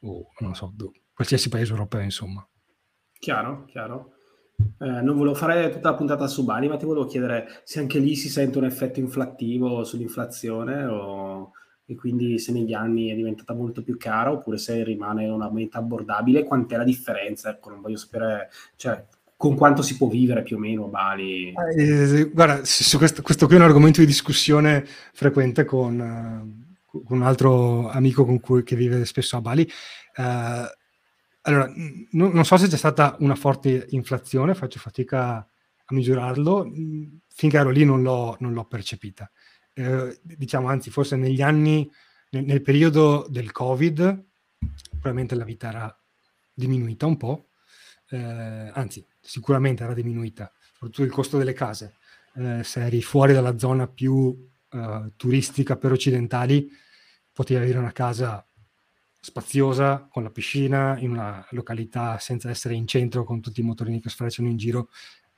o 0.00 0.28
non 0.40 0.54
so, 0.54 0.74
qualsiasi 1.12 1.48
paese 1.48 1.72
europeo, 1.72 2.00
insomma. 2.00 2.46
Chiaro, 3.18 3.64
chiaro. 3.66 4.15
Eh, 4.78 5.00
non 5.02 5.16
volevo 5.16 5.34
fare 5.34 5.70
tutta 5.70 5.90
la 5.90 5.96
puntata 5.96 6.26
su 6.26 6.44
Bali, 6.44 6.68
ma 6.68 6.76
ti 6.76 6.84
volevo 6.84 7.06
chiedere 7.06 7.46
se 7.64 7.80
anche 7.80 7.98
lì 7.98 8.14
si 8.14 8.28
sente 8.28 8.58
un 8.58 8.64
effetto 8.64 9.00
inflattivo 9.00 9.84
sull'inflazione 9.84 10.84
o... 10.84 11.52
e 11.86 11.94
quindi 11.94 12.38
se 12.38 12.52
negli 12.52 12.72
anni 12.72 13.08
è 13.08 13.14
diventata 13.14 13.54
molto 13.54 13.82
più 13.82 13.96
cara 13.96 14.32
oppure 14.32 14.58
se 14.58 14.82
rimane 14.84 15.28
una 15.28 15.50
meta 15.50 15.78
abbordabile, 15.78 16.44
quant'è 16.44 16.76
la 16.76 16.84
differenza? 16.84 17.50
Ecco, 17.50 17.70
non 17.70 17.80
voglio 17.80 17.96
sapere, 17.96 18.50
cioè, 18.76 19.04
con 19.36 19.54
quanto 19.54 19.82
si 19.82 19.96
può 19.96 20.08
vivere 20.08 20.42
più 20.42 20.56
o 20.56 20.58
meno 20.58 20.84
a 20.86 20.88
Bali? 20.88 21.54
Eh, 21.76 22.30
guarda, 22.32 22.64
su 22.64 22.96
questo, 22.96 23.22
questo, 23.22 23.46
qui 23.46 23.56
è 23.56 23.58
un 23.58 23.64
argomento 23.64 24.00
di 24.00 24.06
discussione 24.06 24.84
frequente 25.12 25.64
con, 25.64 25.98
uh, 26.90 27.04
con 27.04 27.18
un 27.18 27.22
altro 27.22 27.90
amico 27.90 28.24
con 28.24 28.40
cui, 28.40 28.62
che 28.62 28.76
vive 28.76 29.04
spesso 29.04 29.36
a 29.36 29.40
Bali. 29.42 29.68
Uh, 30.16 30.66
allora, 31.46 31.66
n- 31.68 32.08
non 32.10 32.44
so 32.44 32.56
se 32.56 32.66
c'è 32.68 32.76
stata 32.76 33.16
una 33.20 33.36
forte 33.36 33.86
inflazione, 33.90 34.54
faccio 34.54 34.78
fatica 34.78 35.36
a 35.36 35.94
misurarlo, 35.94 36.70
finché 37.28 37.56
ero 37.56 37.70
lì 37.70 37.84
non 37.84 38.02
l'ho, 38.02 38.36
non 38.40 38.52
l'ho 38.52 38.64
percepita. 38.64 39.30
Eh, 39.72 40.18
diciamo, 40.22 40.68
anzi, 40.68 40.90
forse 40.90 41.16
negli 41.16 41.42
anni, 41.42 41.88
nel, 42.30 42.44
nel, 42.44 42.62
periodo 42.62 43.26
del 43.28 43.52
Covid, 43.52 44.24
probabilmente 44.90 45.34
la 45.36 45.44
vita 45.44 45.68
era 45.68 46.00
diminuita 46.52 47.06
un 47.06 47.16
po', 47.16 47.48
eh, 48.10 48.70
anzi, 48.74 49.06
sicuramente 49.20 49.84
era 49.84 49.94
diminuita, 49.94 50.52
soprattutto 50.72 51.02
il 51.02 51.10
costo 51.10 51.38
delle 51.38 51.52
case. 51.52 51.94
Eh, 52.34 52.64
se 52.64 52.84
eri 52.84 53.02
fuori 53.02 53.32
dalla 53.32 53.56
zona 53.56 53.86
più 53.86 54.36
eh, 54.70 55.12
turistica 55.16 55.76
per 55.76 55.92
occidentali, 55.92 56.68
potevi 57.32 57.62
avere 57.62 57.78
una 57.78 57.92
casa 57.92 58.45
spaziosa, 59.20 60.06
con 60.10 60.22
la 60.22 60.30
piscina, 60.30 60.98
in 60.98 61.10
una 61.10 61.46
località 61.50 62.18
senza 62.18 62.50
essere 62.50 62.74
in 62.74 62.86
centro 62.86 63.24
con 63.24 63.40
tutti 63.40 63.60
i 63.60 63.64
motorini 63.64 64.00
che 64.00 64.08
sfrecciano 64.08 64.48
in 64.48 64.56
giro 64.56 64.90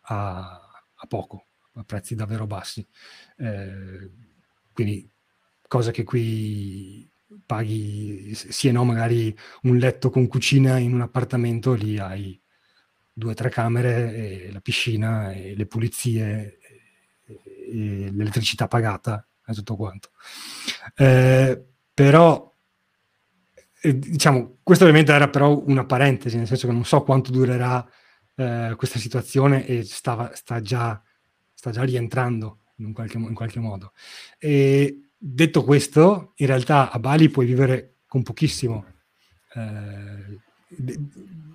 a, 0.02 0.60
a 0.94 1.06
poco, 1.06 1.46
a 1.74 1.84
prezzi 1.84 2.14
davvero 2.14 2.46
bassi. 2.46 2.86
Eh, 3.36 4.10
quindi 4.72 5.08
cosa 5.66 5.90
che 5.90 6.04
qui 6.04 7.08
paghi 7.44 8.34
sì 8.34 8.68
e 8.68 8.72
no, 8.72 8.84
magari 8.84 9.36
un 9.62 9.76
letto 9.76 10.10
con 10.10 10.26
cucina 10.26 10.78
in 10.78 10.94
un 10.94 11.02
appartamento, 11.02 11.74
lì 11.74 11.98
hai 11.98 12.40
due 13.12 13.32
o 13.32 13.34
tre 13.34 13.50
camere, 13.50 14.14
e 14.14 14.52
la 14.52 14.60
piscina 14.60 15.32
e 15.32 15.54
le 15.56 15.66
pulizie 15.66 16.58
e, 17.24 18.10
l'elettricità 18.12 18.68
pagata 18.68 19.26
e 19.46 19.54
tutto 19.54 19.76
quanto. 19.76 20.10
Eh, 20.94 21.62
però 21.92 22.54
diciamo, 23.82 24.58
questo 24.62 24.84
ovviamente 24.84 25.12
era 25.12 25.28
però 25.28 25.62
una 25.64 25.84
parentesi, 25.84 26.36
nel 26.36 26.46
senso 26.46 26.66
che 26.66 26.72
non 26.72 26.84
so 26.84 27.02
quanto 27.02 27.30
durerà 27.30 27.86
eh, 28.34 28.74
questa 28.76 28.98
situazione 28.98 29.66
e 29.66 29.84
stava, 29.84 30.32
sta, 30.34 30.60
già, 30.60 31.00
sta 31.54 31.70
già 31.70 31.82
rientrando 31.82 32.60
in 32.76 32.92
qualche, 32.92 33.16
in 33.18 33.34
qualche 33.34 33.60
modo. 33.60 33.92
E 34.38 35.10
detto 35.16 35.64
questo, 35.64 36.32
in 36.36 36.46
realtà 36.46 36.90
a 36.90 36.98
Bali 36.98 37.28
puoi 37.28 37.46
vivere 37.46 37.96
con 38.06 38.22
pochissimo. 38.22 38.84
Eh, 39.54 40.38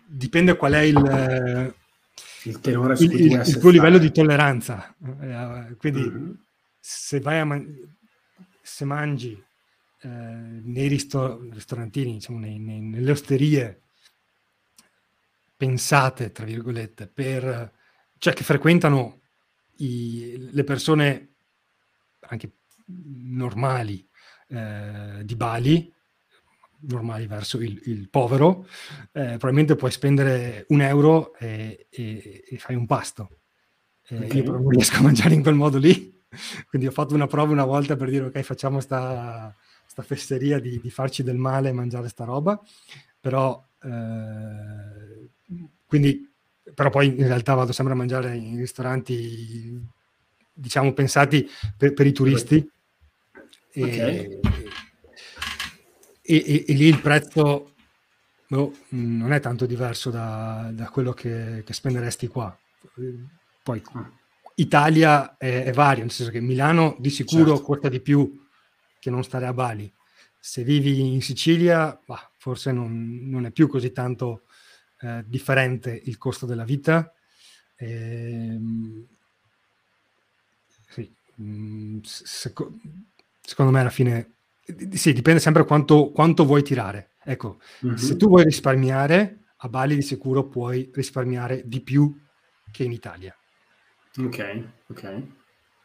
dipende 0.05 0.55
qual 0.55 0.73
è 0.73 0.79
il, 0.79 1.73
il, 2.43 2.59
tenore 2.59 2.95
il, 2.99 3.11
il, 3.11 3.43
il 3.45 3.57
tuo 3.57 3.69
livello 3.69 3.97
di 3.97 4.11
tolleranza. 4.11 4.95
Eh, 5.21 5.75
quindi 5.77 6.01
mm-hmm. 6.01 6.31
se 6.79 7.19
vai 7.19 7.39
a 7.39 7.45
man- 7.45 7.91
se 8.61 8.85
mangi 8.85 9.43
eh, 10.03 10.07
nei 10.07 10.87
risto- 10.87 11.39
ristorantini, 11.51 12.13
diciamo, 12.13 12.39
nei, 12.39 12.59
nei, 12.59 12.81
nelle 12.81 13.11
osterie 13.11 13.81
pensate, 15.55 16.31
tra 16.31 16.45
virgolette, 16.45 17.07
per, 17.07 17.73
cioè 18.17 18.33
che 18.33 18.43
frequentano 18.43 19.21
i, 19.77 20.49
le 20.51 20.63
persone 20.63 21.35
anche 22.19 22.51
normali 22.85 24.05
eh, 24.49 25.21
di 25.23 25.35
Bali, 25.35 25.93
normali 26.81 27.27
verso 27.27 27.59
il, 27.59 27.81
il 27.85 28.09
povero, 28.09 28.67
eh, 29.13 29.37
probabilmente 29.37 29.75
puoi 29.75 29.91
spendere 29.91 30.65
un 30.69 30.81
euro 30.81 31.33
e, 31.37 31.87
e, 31.89 32.43
e 32.45 32.57
fai 32.57 32.75
un 32.75 32.85
pasto. 32.85 33.39
Eh, 34.07 34.17
okay. 34.17 34.43
Io 34.43 34.51
non 34.51 34.69
riesco 34.69 34.97
a 34.97 35.01
mangiare 35.01 35.33
in 35.33 35.43
quel 35.43 35.55
modo 35.55 35.77
lì, 35.77 36.21
quindi 36.67 36.87
ho 36.87 36.91
fatto 36.91 37.13
una 37.13 37.27
prova 37.27 37.53
una 37.53 37.65
volta 37.65 37.95
per 37.95 38.09
dire 38.09 38.25
ok 38.25 38.41
facciamo 38.41 38.81
sta, 38.81 39.55
sta 39.93 40.01
fesseria 40.01 40.59
di, 40.59 40.79
di, 40.81 40.89
farci 40.89 41.21
del 41.21 41.37
male 41.37 41.69
e 41.69 41.71
mangiare 41.71 42.09
sta 42.09 42.23
roba, 42.23 42.59
però, 43.19 43.63
eh, 43.83 45.29
quindi, 45.85 46.27
però 46.73 46.89
poi 46.89 47.09
in 47.09 47.27
realtà 47.27 47.53
vado 47.53 47.71
sempre 47.71 47.93
a 47.93 47.97
mangiare 47.97 48.35
in 48.35 48.57
ristoranti, 48.57 49.79
diciamo, 50.51 50.93
pensati 50.93 51.47
per, 51.77 51.93
per 51.93 52.07
i 52.07 52.11
turisti 52.11 52.67
E, 53.75 53.83
okay. 53.83 54.39
e, 56.21 56.43
e, 56.43 56.65
e 56.67 56.73
lì 56.73 56.85
il 56.85 56.99
prezzo 56.99 57.73
boh, 58.47 58.73
non 58.89 59.31
è 59.31 59.39
tanto 59.39 59.67
diverso 59.67 60.09
da, 60.09 60.71
da 60.73 60.89
quello 60.89 61.13
che, 61.13 61.61
che, 61.63 61.73
spenderesti 61.73 62.27
qua. 62.27 62.57
Poi 63.61 63.81
ah. 63.93 64.11
Italia 64.55 65.37
è, 65.37 65.65
è, 65.65 65.71
vario, 65.71 66.01
nel 66.01 66.11
senso 66.11 66.31
che 66.31 66.39
Milano 66.39 66.95
di 66.97 67.11
sicuro 67.11 67.55
certo. 67.55 67.61
costa 67.61 67.89
di 67.89 67.99
più 67.99 68.42
che 69.03 69.09
non 69.09 69.25
stare 69.25 69.45
a 69.45 69.53
Bali. 69.53 69.93
Se 70.39 70.63
vivi 70.63 71.13
in 71.13 71.21
Sicilia, 71.21 71.99
bah, 72.05 72.31
forse 72.37 72.71
non, 72.71 73.27
non, 73.29 73.45
è 73.45 73.51
più 73.51 73.67
così 73.67 73.91
tanto 73.91 74.43
eh, 75.01 75.25
differente 75.25 76.01
il 76.05 76.17
costo 76.17 76.45
della 76.45 76.63
vita. 76.63 77.13
Ehm, 77.75 79.05
sì, 80.87 81.13
mm, 81.41 81.99
seco- 82.01 82.79
secondo 83.41 83.73
me 83.73 83.81
alla 83.81 83.89
fine 83.89 84.35
sì, 84.93 85.11
dipende 85.11 85.41
sempre 85.41 85.65
quanto, 85.65 86.11
quanto 86.11 86.45
vuoi 86.45 86.63
tirare. 86.63 87.09
Ecco, 87.25 87.59
mm-hmm. 87.85 87.95
se 87.95 88.15
tu 88.15 88.29
vuoi 88.29 88.45
risparmiare, 88.45 89.39
a 89.57 89.67
Bali 89.67 89.95
di 89.95 90.01
sicuro 90.01 90.47
puoi 90.47 90.89
risparmiare 90.93 91.63
di 91.65 91.81
più 91.81 92.17
che 92.71 92.85
in 92.85 92.93
Italia. 92.93 93.35
Ok, 94.17 94.63
ok. 94.87 95.23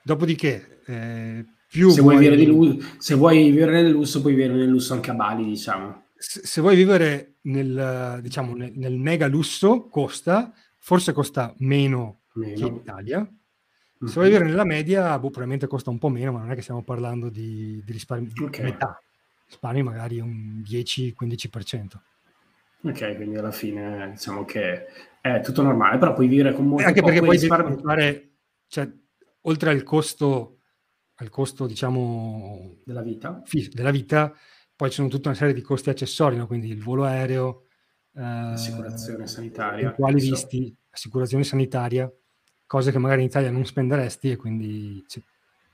Dopodiché, 0.04 0.82
eh, 0.86 1.44
più 1.68 1.90
se 1.90 2.00
vuoi, 2.00 2.16
vuoi... 2.16 2.28
Vivere 2.28 2.50
lusso, 2.50 2.94
se 2.98 3.14
vuoi 3.14 3.50
vivere 3.50 3.82
nel 3.82 3.90
lusso, 3.90 4.20
puoi 4.20 4.34
vivere 4.34 4.54
nel 4.54 4.68
lusso 4.68 4.94
anche 4.94 5.10
a 5.10 5.14
Bali, 5.14 5.44
diciamo. 5.44 6.04
Se, 6.16 6.40
se 6.44 6.60
vuoi 6.60 6.74
vivere 6.74 7.34
nel, 7.42 8.20
diciamo, 8.22 8.54
nel, 8.54 8.72
nel, 8.74 8.96
mega 8.96 9.26
lusso, 9.26 9.86
costa, 9.88 10.52
forse 10.78 11.12
costa 11.12 11.54
meno, 11.58 12.20
meno. 12.32 12.54
che 12.54 12.66
in 12.66 12.74
Italia. 12.74 13.18
Se 13.18 14.04
mm-hmm. 14.04 14.14
vuoi 14.14 14.26
vivere 14.26 14.44
nella 14.44 14.64
media, 14.64 15.18
boh, 15.18 15.28
probabilmente 15.28 15.66
costa 15.66 15.90
un 15.90 15.98
po' 15.98 16.08
meno, 16.08 16.32
ma 16.32 16.40
non 16.40 16.50
è 16.50 16.54
che 16.54 16.62
stiamo 16.62 16.82
parlando 16.82 17.28
di, 17.28 17.82
di 17.84 17.92
risparmi 17.92 18.32
okay. 18.40 18.64
di 18.64 18.70
metà. 18.70 19.00
Risparmi 19.46 19.82
magari 19.82 20.20
un 20.20 20.62
10-15%. 20.66 21.86
Ok, 22.80 23.16
quindi 23.16 23.36
alla 23.36 23.50
fine 23.50 24.10
diciamo 24.12 24.44
che 24.44 24.86
è 25.20 25.40
tutto 25.40 25.62
normale, 25.62 25.98
però 25.98 26.12
puoi 26.14 26.28
vivere 26.28 26.52
con 26.52 26.66
molto 26.66 26.86
Anche 26.86 27.02
perché 27.02 27.20
poi 27.20 27.36
risparmi... 27.36 27.76
fare, 27.82 28.28
cioè, 28.68 28.88
oltre 29.42 29.70
al 29.70 29.82
costo, 29.82 30.57
al 31.20 31.30
costo 31.30 31.66
diciamo 31.66 32.76
della 32.84 33.02
vita. 33.02 33.42
della 33.72 33.90
vita, 33.90 34.32
poi 34.74 34.88
ci 34.90 34.96
sono 34.96 35.08
tutta 35.08 35.28
una 35.28 35.36
serie 35.36 35.54
di 35.54 35.62
costi 35.62 35.90
accessori, 35.90 36.36
no? 36.36 36.46
quindi 36.46 36.68
il 36.68 36.82
volo 36.82 37.04
aereo, 37.04 37.64
eh, 38.14 38.22
assicurazione 38.22 39.26
sanitaria, 39.26 39.92
quali 39.92 40.20
visti, 40.20 40.74
assicurazione 40.90 41.44
sanitaria, 41.44 42.10
cose 42.66 42.92
che 42.92 42.98
magari 42.98 43.22
in 43.22 43.26
Italia 43.26 43.50
non 43.50 43.64
spenderesti 43.64 44.30
e 44.30 44.36
quindi 44.36 45.04
cioè, 45.08 45.22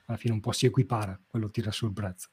alla 0.06 0.16
fine 0.16 0.34
un 0.34 0.40
po' 0.40 0.52
si 0.52 0.66
equipara, 0.66 1.18
quello 1.26 1.50
tira 1.50 1.70
sul 1.70 1.92
prezzo. 1.92 2.28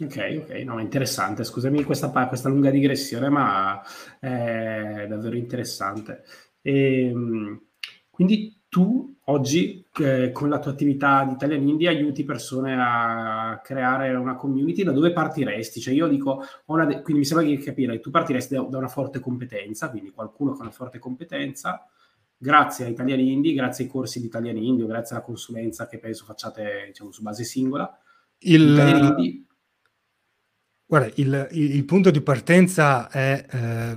Ok, 0.00 0.42
ok, 0.42 0.50
no, 0.64 0.80
interessante. 0.80 1.44
Scusami 1.44 1.84
questa, 1.84 2.10
questa 2.26 2.48
lunga 2.48 2.70
digressione, 2.70 3.28
ma 3.28 3.82
è 4.18 5.04
davvero 5.06 5.36
interessante. 5.36 6.24
E, 6.62 7.08
ehm, 7.08 7.60
quindi 8.08 8.62
tu 8.68 9.18
oggi 9.30 9.84
eh, 10.00 10.30
con 10.32 10.48
la 10.48 10.58
tua 10.58 10.72
attività 10.72 11.24
di 11.24 11.32
Italian 11.32 11.66
Indie 11.66 11.88
aiuti 11.88 12.24
persone 12.24 12.76
a 12.78 13.60
creare 13.62 14.14
una 14.14 14.34
community, 14.34 14.82
da 14.82 14.92
dove 14.92 15.12
partiresti? 15.12 15.80
Cioè 15.80 15.94
io 15.94 16.08
dico, 16.08 16.44
de- 16.86 17.02
quindi 17.02 17.20
mi 17.20 17.24
sembra 17.24 17.46
di 17.46 17.56
capire, 17.58 18.00
tu 18.00 18.10
partiresti 18.10 18.54
da, 18.54 18.62
da, 18.62 18.78
una 18.78 18.88
forte 18.88 19.20
competenza, 19.20 19.90
quindi 19.90 20.10
qualcuno 20.10 20.52
con 20.52 20.62
una 20.62 20.70
forte 20.70 20.98
competenza, 20.98 21.86
grazie 22.36 22.86
a 22.86 22.88
Italian 22.88 23.20
Indie, 23.20 23.54
grazie 23.54 23.84
ai 23.84 23.90
corsi 23.90 24.20
di 24.20 24.26
Italian 24.26 24.56
Indie 24.56 24.86
grazie 24.86 25.16
alla 25.16 25.24
consulenza 25.24 25.86
che 25.86 25.98
penso 25.98 26.24
facciate 26.24 26.84
diciamo, 26.88 27.12
su 27.12 27.22
base 27.22 27.44
singola, 27.44 27.98
il... 28.38 29.14
Indie 29.18 29.44
Guarda, 30.90 31.12
il, 31.14 31.48
il, 31.52 31.84
punto 31.84 32.10
di 32.10 32.20
partenza 32.20 33.08
è 33.08 33.46
eh, 33.48 33.96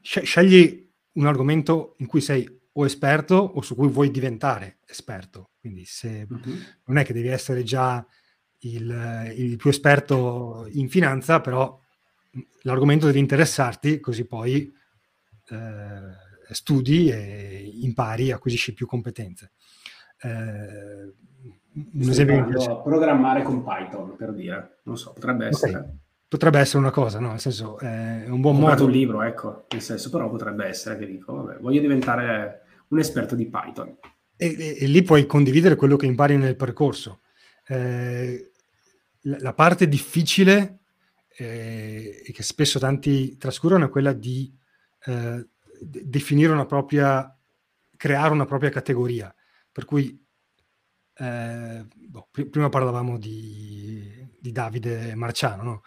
scegli 0.00 0.90
un 1.12 1.26
argomento 1.26 1.94
in 1.98 2.06
cui 2.06 2.20
sei 2.20 2.55
o 2.78 2.84
esperto 2.84 3.34
o 3.34 3.60
su 3.62 3.74
cui 3.74 3.88
vuoi 3.88 4.10
diventare 4.10 4.78
esperto. 4.86 5.50
Quindi 5.60 5.84
se 5.84 6.26
uh-huh. 6.28 6.58
non 6.86 6.98
è 6.98 7.04
che 7.04 7.12
devi 7.12 7.28
essere 7.28 7.62
già 7.62 8.04
il, 8.60 9.32
il, 9.36 9.56
più 9.56 9.70
esperto 9.70 10.66
in 10.72 10.88
finanza, 10.88 11.40
però 11.40 11.78
l'argomento 12.62 13.06
deve 13.06 13.18
interessarti, 13.18 14.00
così 14.00 14.26
poi 14.26 14.72
eh, 15.48 16.54
studi 16.54 17.10
e 17.10 17.70
impari, 17.82 18.30
acquisisci 18.30 18.74
più 18.74 18.86
competenze. 18.86 19.52
Eh, 20.20 21.14
un 21.76 22.08
esempio 22.08 22.80
programmare 22.82 23.42
con 23.42 23.62
Python 23.62 24.16
per 24.16 24.32
dire 24.32 24.78
non 24.84 24.96
so 24.96 25.12
potrebbe 25.12 25.48
essere 25.48 25.76
okay. 25.76 25.90
potrebbe 26.26 26.58
essere 26.58 26.78
una 26.78 26.90
cosa 26.90 27.20
no 27.20 27.28
nel 27.28 27.38
senso 27.38 27.78
è 27.78 28.24
un 28.28 28.40
buon 28.40 28.56
modo 28.56 28.86
un 28.86 28.90
libro 28.90 29.20
ecco 29.20 29.66
nel 29.68 29.82
senso 29.82 30.08
però 30.08 30.30
potrebbe 30.30 30.64
essere 30.64 30.96
che 30.96 31.04
dico 31.04 31.34
vabbè, 31.34 31.58
voglio 31.60 31.82
diventare 31.82 32.62
un 32.88 32.98
esperto 32.98 33.34
di 33.34 33.48
Python. 33.48 33.96
E, 34.36 34.46
e, 34.58 34.76
e 34.80 34.86
lì 34.86 35.02
puoi 35.02 35.26
condividere 35.26 35.76
quello 35.76 35.96
che 35.96 36.06
impari 36.06 36.36
nel 36.36 36.56
percorso. 36.56 37.20
Eh, 37.66 38.50
la, 39.22 39.36
la, 39.40 39.54
parte 39.54 39.88
difficile 39.88 40.80
eh, 41.36 42.22
e 42.24 42.32
che 42.32 42.42
spesso 42.42 42.78
tanti 42.78 43.36
trascurano 43.36 43.86
è 43.86 43.88
quella 43.88 44.12
di 44.12 44.54
eh, 45.06 45.46
definire 45.80 46.52
una 46.52 46.66
propria 46.66 47.36
creare 47.96 48.32
una 48.32 48.44
propria 48.44 48.70
categoria. 48.70 49.34
Per 49.72 49.84
cui 49.84 50.24
eh, 51.14 51.86
boh, 51.94 52.28
pr- 52.30 52.48
prima 52.48 52.68
parlavamo 52.68 53.18
di, 53.18 54.28
di 54.38 54.52
Davide 54.52 55.14
Marciano, 55.14 55.62
no? 55.62 55.82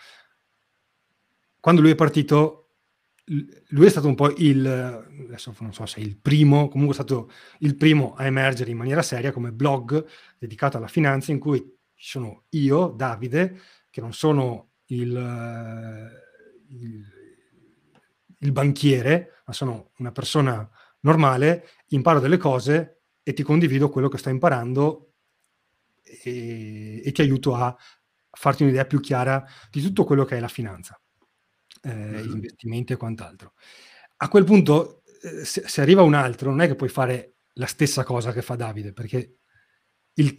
quando 1.59 1.81
lui 1.81 1.91
è 1.91 1.95
partito, 1.95 2.68
lui 3.69 3.85
è 3.85 3.89
stato 3.89 4.07
un 4.07 4.15
po' 4.15 4.33
il, 4.37 4.65
adesso 4.65 5.53
non 5.59 5.73
so 5.73 5.85
se 5.85 5.99
il 5.99 6.17
primo, 6.17 6.67
comunque 6.67 6.95
è 6.95 6.99
stato 6.99 7.29
il 7.59 7.75
primo 7.75 8.15
a 8.15 8.25
emergere 8.25 8.71
in 8.71 8.77
maniera 8.77 9.01
seria 9.01 9.31
come 9.31 9.51
blog 9.51 10.05
dedicato 10.37 10.77
alla 10.77 10.87
finanza 10.87 11.31
in 11.31 11.39
cui 11.39 11.77
sono 11.95 12.45
io, 12.49 12.87
Davide, 12.87 13.59
che 13.89 14.01
non 14.01 14.13
sono 14.13 14.71
il, 14.85 15.11
il, 16.69 17.05
il 18.39 18.51
banchiere, 18.51 19.41
ma 19.45 19.53
sono 19.53 19.91
una 19.97 20.11
persona 20.11 20.67
normale, 21.01 21.67
imparo 21.89 22.19
delle 22.19 22.37
cose 22.37 23.01
e 23.21 23.33
ti 23.33 23.43
condivido 23.43 23.89
quello 23.89 24.07
che 24.07 24.17
sto 24.17 24.29
imparando 24.29 25.13
e, 26.23 27.01
e 27.03 27.11
ti 27.11 27.21
aiuto 27.21 27.53
a 27.53 27.75
farti 28.31 28.63
un'idea 28.63 28.85
più 28.85 28.99
chiara 28.99 29.45
di 29.69 29.81
tutto 29.81 30.03
quello 30.03 30.25
che 30.25 30.37
è 30.37 30.39
la 30.39 30.47
finanza, 30.47 30.99
eh, 31.81 31.93
mm-hmm. 31.93 32.23
gli 32.23 32.31
investimenti 32.33 32.93
e 32.93 32.97
quant'altro. 32.97 33.53
A 34.17 34.27
quel 34.27 34.43
punto, 34.43 35.03
eh, 35.21 35.45
se, 35.45 35.63
se, 35.67 35.81
arriva 35.81 36.01
un 36.01 36.13
altro, 36.13 36.49
non 36.49 36.61
è 36.61 36.67
che 36.67 36.75
puoi 36.75 36.89
fare 36.89 37.35
la 37.53 37.65
stessa 37.65 38.03
cosa 38.03 38.31
che 38.31 38.41
fa 38.41 38.55
Davide, 38.55 38.93
perché 38.93 39.39
il, 40.13 40.35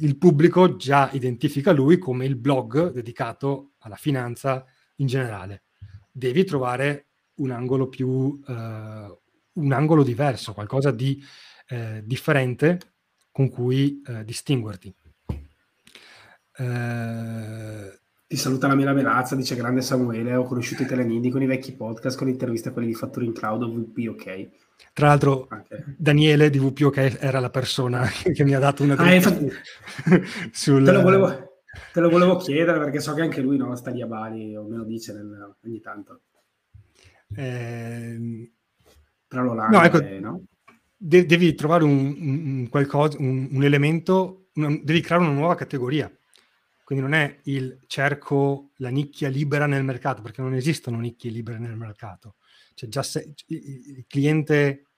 il 0.00 0.16
pubblico 0.16 0.76
già 0.76 1.10
identifica 1.12 1.72
lui 1.72 1.98
come 1.98 2.24
il 2.24 2.36
blog 2.36 2.92
dedicato 2.92 3.72
alla 3.78 3.96
finanza 3.96 4.64
in 4.96 5.06
generale. 5.06 5.64
Devi 6.10 6.44
trovare 6.44 7.08
un 7.36 7.50
angolo 7.50 7.88
più, 7.88 8.40
eh, 8.46 9.18
un 9.52 9.72
angolo 9.72 10.04
diverso, 10.04 10.52
qualcosa 10.52 10.90
di 10.90 11.22
eh, 11.68 12.02
differente 12.04 12.78
con 13.32 13.48
cui 13.48 14.00
eh, 14.06 14.24
distinguerti. 14.24 14.94
Eh, 16.56 18.00
ti 18.26 18.36
saluta 18.36 18.66
la 18.66 18.74
Mela 18.74 18.94
Belazza, 18.94 19.36
dice 19.36 19.54
grande 19.54 19.82
Samuele, 19.82 20.34
ho 20.34 20.44
conosciuto 20.44 20.82
i 20.82 20.86
Telenindi 20.86 21.30
con 21.30 21.42
i 21.42 21.46
vecchi 21.46 21.74
podcast, 21.74 22.16
con 22.16 22.26
le 22.26 22.32
interviste 22.32 22.70
a 22.70 22.72
quelli 22.72 22.88
di 22.88 22.94
Fattori 22.94 23.26
in 23.26 23.32
Cloud 23.32 23.62
o 23.62 23.70
VP 23.70 24.08
OK. 24.08 24.48
Tra 24.92 25.08
l'altro 25.08 25.46
Anche. 25.50 25.94
Daniele 25.98 26.50
di 26.50 26.58
VP 26.58 26.80
OK 26.86 27.18
era 27.20 27.38
la 27.38 27.50
persona 27.50 28.06
che 28.32 28.44
mi 28.44 28.54
ha 28.54 28.58
dato 28.58 28.82
una 28.82 28.96
ah, 28.96 29.14
infatti, 29.14 29.48
sul... 30.52 30.84
te, 30.84 30.92
lo 30.92 31.02
volevo, 31.02 31.60
te 31.92 32.00
lo 32.00 32.08
volevo 32.08 32.36
chiedere 32.36 32.78
perché 32.78 33.00
so 33.00 33.12
che 33.14 33.22
anche 33.22 33.40
lui 33.40 33.56
no, 33.56 33.74
sta 33.76 33.90
lì 33.90 34.00
a 34.00 34.06
Bali, 34.06 34.56
o 34.56 34.64
me 34.64 34.76
lo 34.76 34.84
dice 34.84 35.12
nel, 35.12 35.56
ogni 35.62 35.80
tanto. 35.80 36.22
Eh... 37.36 38.52
Tra 39.26 39.42
l'Olanda 39.42 39.78
no, 39.78 39.84
ecco, 39.84 40.00
e, 40.00 40.18
no? 40.18 40.44
De- 40.96 41.26
devi 41.26 41.54
trovare 41.54 41.84
un, 41.84 42.16
un, 42.18 42.68
qualcosa, 42.70 43.18
un, 43.18 43.48
un 43.50 43.64
elemento, 43.64 44.46
devi 44.52 45.00
creare 45.00 45.24
una 45.24 45.32
nuova 45.32 45.56
categoria 45.56 46.10
quindi 46.84 47.02
non 47.02 47.14
è 47.14 47.40
il 47.44 47.80
cerco 47.86 48.70
la 48.76 48.90
nicchia 48.90 49.28
libera 49.28 49.66
nel 49.66 49.82
mercato, 49.82 50.20
perché 50.20 50.42
non 50.42 50.54
esistono 50.54 51.00
nicchie 51.00 51.30
libere 51.30 51.58
nel 51.58 51.76
mercato. 51.76 52.36
Cioè 52.74 52.88
già 52.90 53.02
se, 53.02 53.34
il 53.46 54.04
cliente 54.06 54.88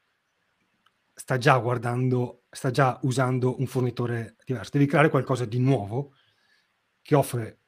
sta 1.14 1.38
già 1.38 1.56
guardando, 1.58 2.42
sta 2.50 2.72
già 2.72 2.98
usando 3.02 3.58
un 3.60 3.66
fornitore 3.66 4.36
diverso. 4.44 4.70
Devi 4.72 4.86
creare 4.86 5.10
qualcosa 5.10 5.44
di 5.44 5.60
nuovo 5.60 6.14
che 7.00 7.14
offre 7.14 7.60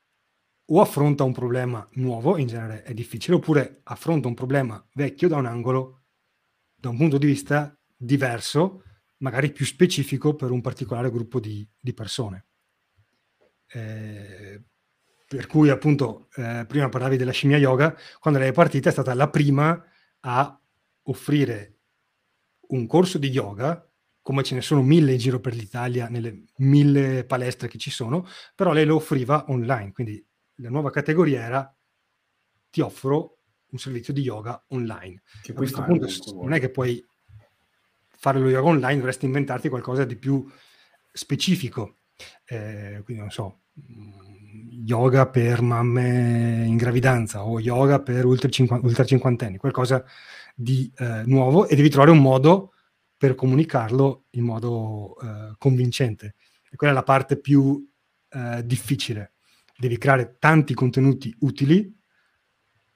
o 0.70 0.80
affronta 0.80 1.22
un 1.22 1.32
problema 1.32 1.86
nuovo, 1.92 2.36
in 2.36 2.48
genere 2.48 2.82
è 2.82 2.92
difficile, 2.92 3.36
oppure 3.36 3.80
affronta 3.84 4.26
un 4.26 4.34
problema 4.34 4.84
vecchio 4.94 5.28
da 5.28 5.36
un 5.36 5.46
angolo, 5.46 6.02
da 6.74 6.88
un 6.88 6.96
punto 6.96 7.18
di 7.18 7.26
vista 7.26 7.74
diverso, 7.96 8.82
magari 9.18 9.52
più 9.52 9.64
specifico 9.64 10.34
per 10.34 10.50
un 10.50 10.60
particolare 10.60 11.10
gruppo 11.10 11.38
di, 11.38 11.66
di 11.80 11.94
persone. 11.94 12.47
Eh, 13.72 14.62
per 15.28 15.46
cui 15.46 15.68
appunto 15.68 16.28
eh, 16.36 16.64
prima 16.66 16.88
parlavi 16.88 17.16
della 17.16 17.32
scimmia 17.32 17.58
yoga, 17.58 17.94
quando 18.18 18.40
lei 18.40 18.48
è 18.48 18.52
partita 18.52 18.88
è 18.88 18.92
stata 18.92 19.12
la 19.14 19.28
prima 19.28 19.84
a 20.20 20.60
offrire 21.02 21.76
un 22.68 22.86
corso 22.86 23.18
di 23.18 23.28
yoga, 23.28 23.86
come 24.22 24.42
ce 24.42 24.54
ne 24.54 24.62
sono 24.62 24.82
mille 24.82 25.12
in 25.12 25.18
giro 25.18 25.40
per 25.40 25.54
l'Italia, 25.54 26.08
nelle 26.08 26.44
mille 26.56 27.24
palestre 27.24 27.68
che 27.68 27.78
ci 27.78 27.90
sono, 27.90 28.26
però 28.54 28.72
lei 28.72 28.84
lo 28.84 28.96
offriva 28.96 29.44
online, 29.48 29.92
quindi 29.92 30.24
la 30.56 30.70
nuova 30.70 30.90
categoria 30.90 31.42
era 31.42 31.76
ti 32.70 32.80
offro 32.80 33.38
un 33.70 33.78
servizio 33.78 34.12
di 34.12 34.22
yoga 34.22 34.64
online. 34.68 35.22
Che 35.42 35.52
a 35.52 35.54
questo 35.54 35.82
punto 35.82 36.06
non 36.34 36.52
è 36.52 36.60
che 36.60 36.70
puoi 36.70 37.04
fare 38.08 38.38
lo 38.38 38.48
yoga 38.48 38.68
online, 38.68 38.96
dovresti 38.96 39.26
inventarti 39.26 39.68
qualcosa 39.68 40.04
di 40.04 40.16
più 40.16 40.46
specifico. 41.12 41.97
Eh, 42.44 43.00
quindi 43.04 43.22
non 43.22 43.30
so, 43.30 43.60
mm, 43.78 44.28
yoga 44.84 45.28
per 45.28 45.60
mamme 45.62 46.64
in 46.66 46.76
gravidanza 46.76 47.44
o 47.44 47.60
yoga 47.60 48.00
per 48.00 48.24
ultra, 48.24 48.48
50, 48.48 48.86
ultra 48.86 49.04
cinquantenni, 49.04 49.58
qualcosa 49.58 50.04
di 50.54 50.90
eh, 50.96 51.22
nuovo 51.26 51.66
e 51.68 51.76
devi 51.76 51.88
trovare 51.88 52.10
un 52.10 52.20
modo 52.20 52.72
per 53.16 53.34
comunicarlo 53.34 54.26
in 54.30 54.44
modo 54.44 55.16
eh, 55.20 55.54
convincente. 55.58 56.34
E 56.70 56.76
quella 56.76 56.92
è 56.92 56.96
la 56.96 57.02
parte 57.02 57.38
più 57.38 57.86
eh, 58.30 58.62
difficile. 58.64 59.32
Devi 59.76 59.98
creare 59.98 60.36
tanti 60.38 60.74
contenuti 60.74 61.34
utili 61.40 61.96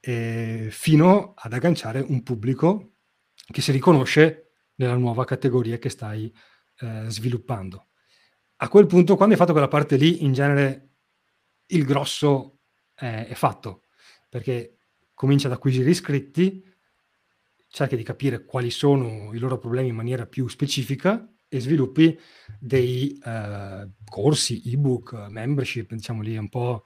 fino 0.05 1.35
ad 1.37 1.53
agganciare 1.53 2.01
un 2.01 2.25
pubblico 2.25 2.95
che 3.53 3.61
si 3.61 3.71
riconosce 3.71 4.51
nella 4.77 4.97
nuova 4.97 5.25
categoria 5.25 5.79
che 5.79 5.91
stai 5.91 6.33
eh, 6.79 7.05
sviluppando. 7.07 7.89
A 8.63 8.69
quel 8.69 8.87
punto, 8.87 9.17
quando 9.17 9.35
hai 9.35 9.41
fatto 9.41 9.51
quella 9.51 9.67
parte 9.67 9.97
lì, 9.97 10.23
in 10.23 10.33
genere 10.33 10.91
il 11.67 11.85
grosso 11.85 12.61
è, 12.95 13.27
è 13.29 13.35
fatto, 13.35 13.87
perché 14.29 14.79
comincia 15.15 15.49
ad 15.49 15.55
acquisire 15.55 15.91
iscritti, 15.91 16.65
cerchi 17.67 17.97
di 17.97 18.05
capire 18.05 18.45
quali 18.45 18.71
sono 18.71 19.35
i 19.35 19.39
loro 19.39 19.59
problemi 19.59 19.89
in 19.89 19.97
maniera 19.97 20.27
più 20.27 20.47
specifica 20.47 21.29
e 21.49 21.59
sviluppi 21.59 22.17
dei 22.61 23.21
uh, 23.25 23.91
corsi, 24.09 24.63
ebook, 24.65 25.13
membership, 25.29 25.93
diciamo 25.93 26.23
lì 26.23 26.37
un 26.37 26.49
po' 26.49 26.85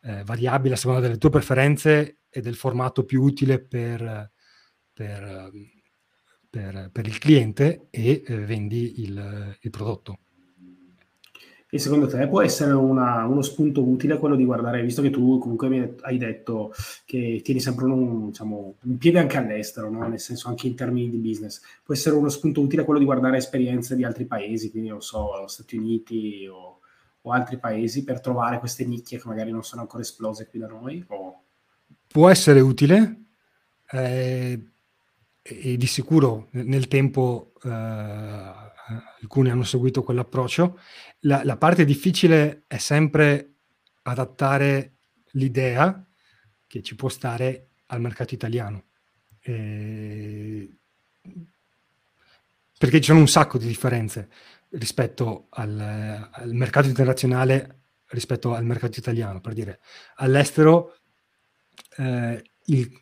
eh, 0.00 0.24
variabile 0.24 0.74
a 0.74 0.76
seconda 0.76 1.00
delle 1.00 1.18
tue 1.18 1.30
preferenze 1.30 2.22
e 2.28 2.40
del 2.40 2.56
formato 2.56 3.04
più 3.04 3.22
utile 3.22 3.64
per, 3.64 4.32
per, 4.92 5.52
per, 6.50 6.90
per 6.90 7.06
il 7.06 7.18
cliente 7.18 7.86
e 7.90 8.24
eh, 8.26 8.36
vendi 8.38 9.02
il, 9.02 9.56
il, 9.60 9.70
prodotto. 9.70 10.18
E 11.74 11.78
secondo 11.78 12.06
te 12.06 12.28
può 12.28 12.42
essere 12.42 12.72
una, 12.72 13.24
uno 13.24 13.40
spunto 13.40 13.82
utile 13.82 14.18
quello 14.18 14.36
di 14.36 14.44
guardare, 14.44 14.82
visto 14.82 15.00
che 15.00 15.08
tu 15.08 15.38
comunque 15.38 15.68
mi 15.70 15.94
hai 16.02 16.18
detto 16.18 16.74
che 17.06 17.40
tieni 17.42 17.60
sempre 17.60 17.86
un, 17.86 18.26
diciamo, 18.26 18.74
un 18.82 18.98
piede 18.98 19.18
anche 19.18 19.38
all'estero, 19.38 19.88
no? 19.88 20.06
nel 20.06 20.20
senso 20.20 20.48
anche 20.48 20.66
in 20.66 20.74
termini 20.74 21.08
di 21.08 21.16
business, 21.16 21.62
può 21.82 21.94
essere 21.94 22.14
uno 22.14 22.28
spunto 22.28 22.60
utile 22.60 22.84
quello 22.84 22.98
di 22.98 23.06
guardare 23.06 23.38
esperienze 23.38 23.96
di 23.96 24.04
altri 24.04 24.26
paesi, 24.26 24.70
quindi 24.70 24.90
non 24.90 25.00
so, 25.00 25.46
Stati 25.46 25.78
Uniti 25.78 26.46
o 26.46 26.80
o 27.22 27.32
altri 27.32 27.58
paesi 27.58 28.04
per 28.04 28.20
trovare 28.20 28.58
queste 28.58 28.84
nicchie 28.84 29.18
che 29.18 29.28
magari 29.28 29.50
non 29.50 29.62
sono 29.62 29.82
ancora 29.82 30.02
esplose 30.02 30.46
qui 30.48 30.58
da 30.58 30.66
noi? 30.66 31.04
O... 31.08 31.42
Può 32.06 32.28
essere 32.28 32.60
utile 32.60 33.24
eh, 33.90 34.60
e 35.42 35.76
di 35.76 35.86
sicuro 35.86 36.48
nel 36.50 36.88
tempo 36.88 37.52
eh, 37.62 37.68
alcuni 39.20 39.50
hanno 39.50 39.64
seguito 39.64 40.02
quell'approccio. 40.02 40.78
La, 41.20 41.42
la, 41.44 41.56
parte 41.56 41.84
difficile 41.84 42.64
è 42.66 42.78
sempre 42.78 43.54
adattare 44.02 44.96
l'idea 45.32 46.04
che 46.66 46.82
ci 46.82 46.94
può 46.96 47.08
stare 47.08 47.68
al 47.86 48.00
mercato 48.00 48.34
italiano. 48.34 48.84
Eh, 49.40 50.76
perché 52.78 53.00
ci 53.00 53.10
sono 53.10 53.20
un 53.20 53.28
sacco 53.28 53.58
di 53.58 53.66
differenze 53.66 54.28
rispetto 54.70 55.46
al, 55.50 56.28
al, 56.30 56.52
mercato 56.54 56.88
internazionale 56.88 57.80
rispetto 58.06 58.54
al 58.54 58.64
mercato 58.64 58.98
italiano, 58.98 59.40
per 59.40 59.52
dire 59.52 59.80
all'estero 60.16 60.96
eh, 61.96 62.42
il, 62.66 63.00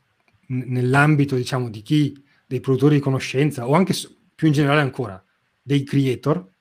nell'ambito 0.48 1.34
diciamo 1.34 1.68
di 1.68 1.82
chi 1.82 2.24
dei 2.46 2.60
produttori 2.60 2.96
di 2.96 3.00
conoscenza 3.00 3.66
o 3.66 3.74
anche 3.74 3.94
più 4.34 4.48
in 4.48 4.52
generale 4.52 4.80
ancora 4.80 5.22
dei 5.70 5.84
creator 5.84 6.52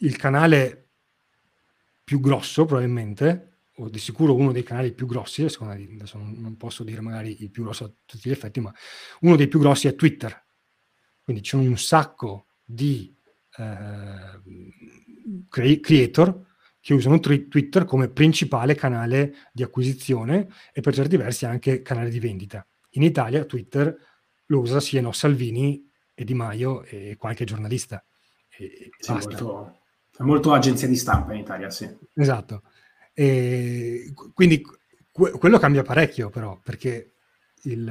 il 0.00 0.16
canale 0.16 0.88
più 2.04 2.20
grosso 2.20 2.66
probabilmente 2.66 3.60
o 3.76 3.88
di 3.88 3.98
sicuro 3.98 4.34
uno 4.34 4.52
dei 4.52 4.62
canali 4.62 4.92
più 4.92 5.06
grossi 5.06 5.48
secondo 5.48 5.72
me 5.72 5.88
adesso 5.94 6.18
non, 6.18 6.54
posso 6.58 6.84
dire 6.84 7.00
magari 7.00 7.42
il 7.42 7.50
più 7.50 7.62
grosso 7.62 7.84
a 7.84 7.92
tutti 8.04 8.28
gli 8.28 8.32
effetti 8.32 8.60
ma 8.60 8.70
uno 9.20 9.36
dei 9.36 9.48
più 9.48 9.58
grossi 9.58 9.88
è 9.88 9.94
Twitter 9.94 10.38
quindi 11.22 11.40
c'è 11.40 11.56
un 11.56 11.78
sacco 11.78 12.48
di 12.62 13.16
eh, 13.56 14.40
creator 15.48 16.44
che 16.78 16.92
usano 16.92 17.20
Twitter 17.20 17.86
come 17.86 18.10
principale 18.10 18.74
canale 18.74 19.34
di 19.50 19.62
acquisizione 19.62 20.46
e 20.74 20.82
per 20.82 20.92
certi 20.92 21.16
versi 21.16 21.46
anche 21.46 21.80
canale 21.80 22.10
di 22.10 22.18
vendita. 22.18 22.66
In 22.94 23.04
Italia 23.04 23.44
Twitter 23.44 23.96
lo 24.46 24.58
usa 24.58 24.80
siano 24.80 25.12
Salvini 25.12 25.91
e 26.14 26.24
Di 26.24 26.34
Maio 26.34 26.82
e 26.84 27.16
qualche 27.18 27.44
giornalista. 27.44 28.04
E 28.56 28.90
sì, 28.98 29.12
molto, 29.12 29.80
molto, 30.18 30.52
agenzia 30.52 30.88
di 30.88 30.96
stampa 30.96 31.32
in 31.32 31.40
Italia, 31.40 31.70
sì. 31.70 31.88
Esatto. 32.14 32.62
E 33.14 34.12
quindi 34.34 34.62
que- 35.10 35.30
quello 35.32 35.58
cambia 35.58 35.82
parecchio 35.82 36.30
però, 36.30 36.58
perché 36.62 37.14
il, 37.64 37.84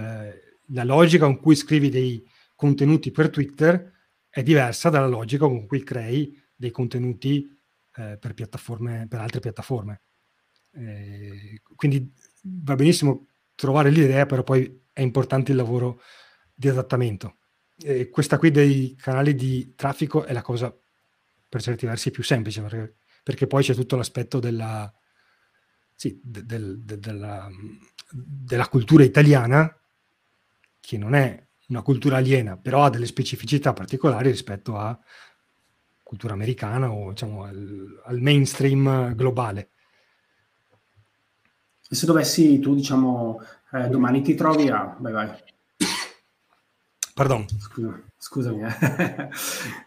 la 0.67 0.84
logica 0.84 1.26
con 1.26 1.39
cui 1.39 1.55
scrivi 1.55 1.89
dei 1.89 2.24
contenuti 2.55 3.11
per 3.11 3.30
Twitter 3.30 3.91
è 4.30 4.43
diversa 4.43 4.89
dalla 4.89 5.07
logica 5.07 5.45
con 5.45 5.65
cui 5.65 5.84
crei 5.84 6.39
dei 6.55 6.72
contenuti 6.72 7.47
eh, 7.95 8.17
per, 8.17 8.34
piattaforme, 8.34 9.07
per 9.07 9.19
altre 9.19 9.39
piattaforme. 9.39 10.01
Eh, 10.74 11.61
quindi 11.76 12.13
va 12.43 12.76
benissimo 12.76 13.28
trovare 13.55 13.89
l'idea, 13.89 14.26
però 14.26 14.43
poi 14.43 14.86
è 14.93 15.01
importante 15.01 15.51
il 15.51 15.57
lavoro 15.57 16.01
di 16.53 16.69
adattamento. 16.69 17.39
E 17.84 18.10
questa 18.10 18.38
qui 18.38 18.52
dei 18.52 18.96
canali 18.96 19.34
di 19.36 19.74
traffico 19.76 20.24
è 20.24 20.34
la 20.34 20.42
cosa 20.42 20.76
per 21.50 21.62
certi 21.62 21.86
versi 21.86 22.12
più 22.12 22.24
semplice, 22.24 22.62
perché, 22.62 22.96
perché 23.24 23.48
poi 23.48 23.64
c'è 23.64 23.74
tutto 23.74 23.96
l'aspetto 23.96 24.40
della, 24.40 24.92
sì, 25.96 26.20
de, 26.24 26.46
de, 26.46 26.86
de, 26.86 27.00
della, 27.00 27.50
della 28.10 28.68
cultura 28.68 29.04
italiana, 29.04 29.76
che 30.80 30.98
non 30.98 31.14
è 31.14 31.48
una 31.68 31.82
cultura 31.82 32.18
aliena, 32.18 32.58
però 32.58 32.84
ha 32.84 32.90
delle 32.90 33.06
specificità 33.06 33.74
particolari 33.74 34.30
rispetto 34.30 34.78
a 34.78 34.98
cultura 36.04 36.34
americana 36.34 36.92
o 36.92 37.12
diciamo 37.12 37.44
al, 37.44 38.02
al 38.06 38.20
mainstream 38.20 39.16
globale. 39.16 39.70
E 41.90 41.96
se 41.96 42.06
dovessi 42.06 42.60
tu, 42.60 42.76
diciamo, 42.76 43.42
eh, 43.74 43.88
domani 43.88 44.22
ti 44.22 44.36
trovi 44.36 44.70
a... 44.70 44.96
Vai, 45.00 45.12
vai. 45.12 45.30
Pardon. 47.22 47.45
Scusa. 47.59 48.01
Scusami, 48.24 48.61
eh. 48.61 48.69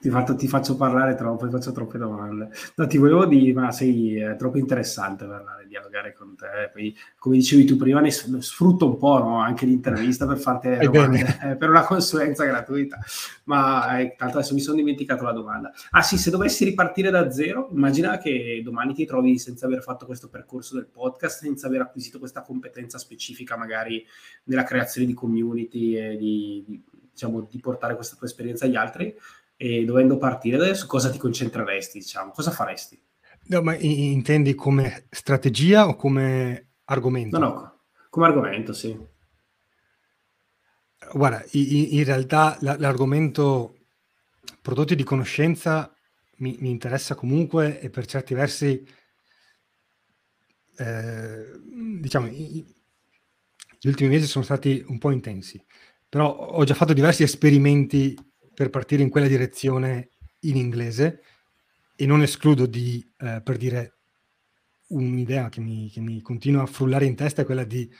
ti, 0.01 0.11
fatto, 0.11 0.35
ti, 0.35 0.49
faccio 0.49 0.75
parlare 0.75 1.15
troppo, 1.15 1.47
ti 1.47 1.53
faccio 1.53 1.71
troppe 1.71 1.99
domande. 1.99 2.49
No, 2.75 2.87
ti 2.89 2.99
volevo 2.99 3.27
dire, 3.27 3.53
ma 3.53 3.71
sei 3.71 4.17
eh, 4.17 4.35
troppo 4.35 4.59
interessante 4.59 5.25
parlare, 5.25 5.69
dialogare 5.69 6.13
con 6.13 6.35
te. 6.35 6.69
Poi, 6.73 6.97
come 7.17 7.37
dicevi 7.37 7.65
tu 7.65 7.77
prima, 7.77 8.01
ne 8.01 8.11
sfrutto 8.11 8.87
un 8.87 8.99
po' 8.99 9.19
no? 9.19 9.41
anche 9.41 9.67
l'intervista 9.67 10.27
per 10.27 10.39
farti 10.39 10.77
domande, 10.83 11.39
eh, 11.43 11.57
per 11.57 11.71
una 11.71 11.85
consulenza 11.85 12.45
gratuita. 12.45 12.99
Ma 13.45 14.01
eh, 14.01 14.17
tanto 14.17 14.39
adesso 14.39 14.53
mi 14.53 14.61
sono 14.61 14.79
dimenticato 14.79 15.23
la 15.23 15.33
domanda. 15.33 15.73
Ah 15.91 16.03
sì, 16.03 16.19
se 16.19 16.31
dovessi 16.31 16.65
ripartire 16.65 17.11
da 17.11 17.31
zero, 17.31 17.69
immagina 17.73 18.19
che 18.19 18.61
domani 18.65 18.95
ti 18.95 19.07
trovi 19.07 19.39
senza 19.39 19.67
aver 19.67 19.81
fatto 19.81 20.07
questo 20.07 20.29
percorso 20.29 20.75
del 20.75 20.87
podcast, 20.87 21.43
senza 21.43 21.69
aver 21.69 21.83
acquisito 21.83 22.19
questa 22.19 22.43
competenza 22.43 22.99
specifica 22.99 23.57
magari 23.57 24.05
nella 24.45 24.65
creazione 24.65 25.07
di 25.07 25.15
community 25.15 25.97
e 25.97 26.17
di, 26.17 26.65
di 26.67 26.83
diciamo, 27.15 27.47
di 27.49 27.59
portare 27.61 27.95
questa 27.95 28.17
tua 28.17 28.27
esperienza 28.27 28.67
agli 28.67 28.77
altri 28.77 29.17
e 29.57 29.85
dovendo 29.85 30.19
partire, 30.19 30.75
su 30.75 30.87
cosa 30.87 31.11
ti 31.11 31.19
concentreresti, 31.19 31.99
diciamo, 31.99 32.33
cosa 32.33 32.51
faresti? 32.51 33.01
No, 33.47 33.63
ma 33.63 33.77
intendi 33.77 34.55
come 34.55 35.07
strategia 35.11 35.87
o 35.87 35.95
come 35.95 36.73
argomento? 36.85 37.39
No, 37.39 37.49
no, 37.49 37.81
come 38.11 38.27
argomento, 38.27 38.73
sì. 38.73 38.99
Guarda, 41.13 41.45
in, 41.53 41.87
in 41.91 42.05
realtà 42.05 42.57
l'argomento 42.61 43.77
prodotti 44.61 44.97
di 44.97 45.05
conoscenza 45.05 45.95
mi, 46.39 46.57
mi, 46.61 46.71
interessa 46.71 47.15
comunque 47.15 47.81
e 47.81 47.91
per 47.91 48.07
certi 48.07 48.35
versi, 48.35 48.85
eh, 50.79 51.61
diciamo, 52.01 52.27
gli 52.27 53.89
ultimi 53.89 54.09
mesi 54.09 54.27
sono 54.27 54.45
stati 54.45 54.83
un 54.89 54.99
po' 54.99 55.11
intensi 55.11 55.63
però 56.15 56.33
ho 56.33 56.63
già 56.63 56.75
fatto 56.75 56.93
diversi 56.93 57.25
esperimenti 57.25 58.17
per 58.55 58.71
partire 58.71 59.03
in 59.03 59.11
quella 59.11 59.27
direzione 59.27 60.11
in 60.43 60.55
inglese 60.55 61.23
e 61.97 62.07
non 62.07 62.23
escludo 62.23 62.67
di, 62.67 63.05
eh, 63.19 63.41
per 63.43 63.57
dire, 63.57 63.97
un'idea 64.91 65.49
che 65.49 65.59
mi, 65.59 65.91
che 65.91 65.99
mi 65.99 66.23
continua 66.23 66.63
a 66.63 66.67
frullare 66.67 67.05
in 67.05 67.17
testa 67.17 67.43
è 67.43 67.45
quella 67.45 67.65
di 67.65 67.93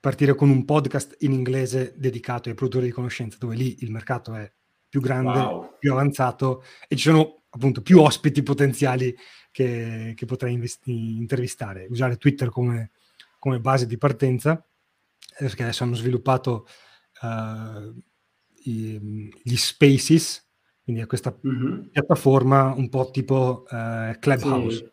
partire 0.00 0.34
con 0.34 0.50
un 0.50 0.64
podcast 0.64 1.14
in 1.20 1.30
inglese 1.30 1.94
dedicato 1.96 2.48
ai 2.48 2.56
produttori 2.56 2.86
di 2.86 2.92
conoscenza, 2.92 3.36
dove 3.38 3.54
lì 3.54 3.84
il 3.84 3.92
mercato 3.92 4.34
è 4.34 4.52
più 4.88 5.00
grande, 5.00 5.38
wow. 5.38 5.76
più 5.78 5.92
avanzato 5.92 6.64
e 6.88 6.96
ci 6.96 7.04
sono 7.08 7.44
appunto 7.50 7.82
più 7.82 8.00
ospiti 8.00 8.42
potenziali 8.42 9.16
che, 9.52 10.14
che 10.16 10.26
potrei 10.26 10.54
investi- 10.54 11.18
intervistare. 11.18 11.86
Usare 11.88 12.16
Twitter 12.16 12.48
come, 12.48 12.90
come, 13.38 13.60
base 13.60 13.86
di 13.86 13.96
partenza, 13.96 14.60
perché 15.38 15.62
adesso 15.62 15.84
hanno 15.84 15.94
sviluppato 15.94 16.66
uh, 17.22 18.02
i, 18.64 19.30
gli 19.42 19.56
spaces, 19.56 20.46
quindi 20.82 21.02
è 21.02 21.06
questa 21.06 21.36
mm-hmm. 21.46 21.88
piattaforma 21.90 22.72
un 22.76 22.88
po' 22.88 23.10
tipo 23.10 23.64
uh, 23.68 24.18
Clubhouse. 24.18 24.76
Sì. 24.76 24.90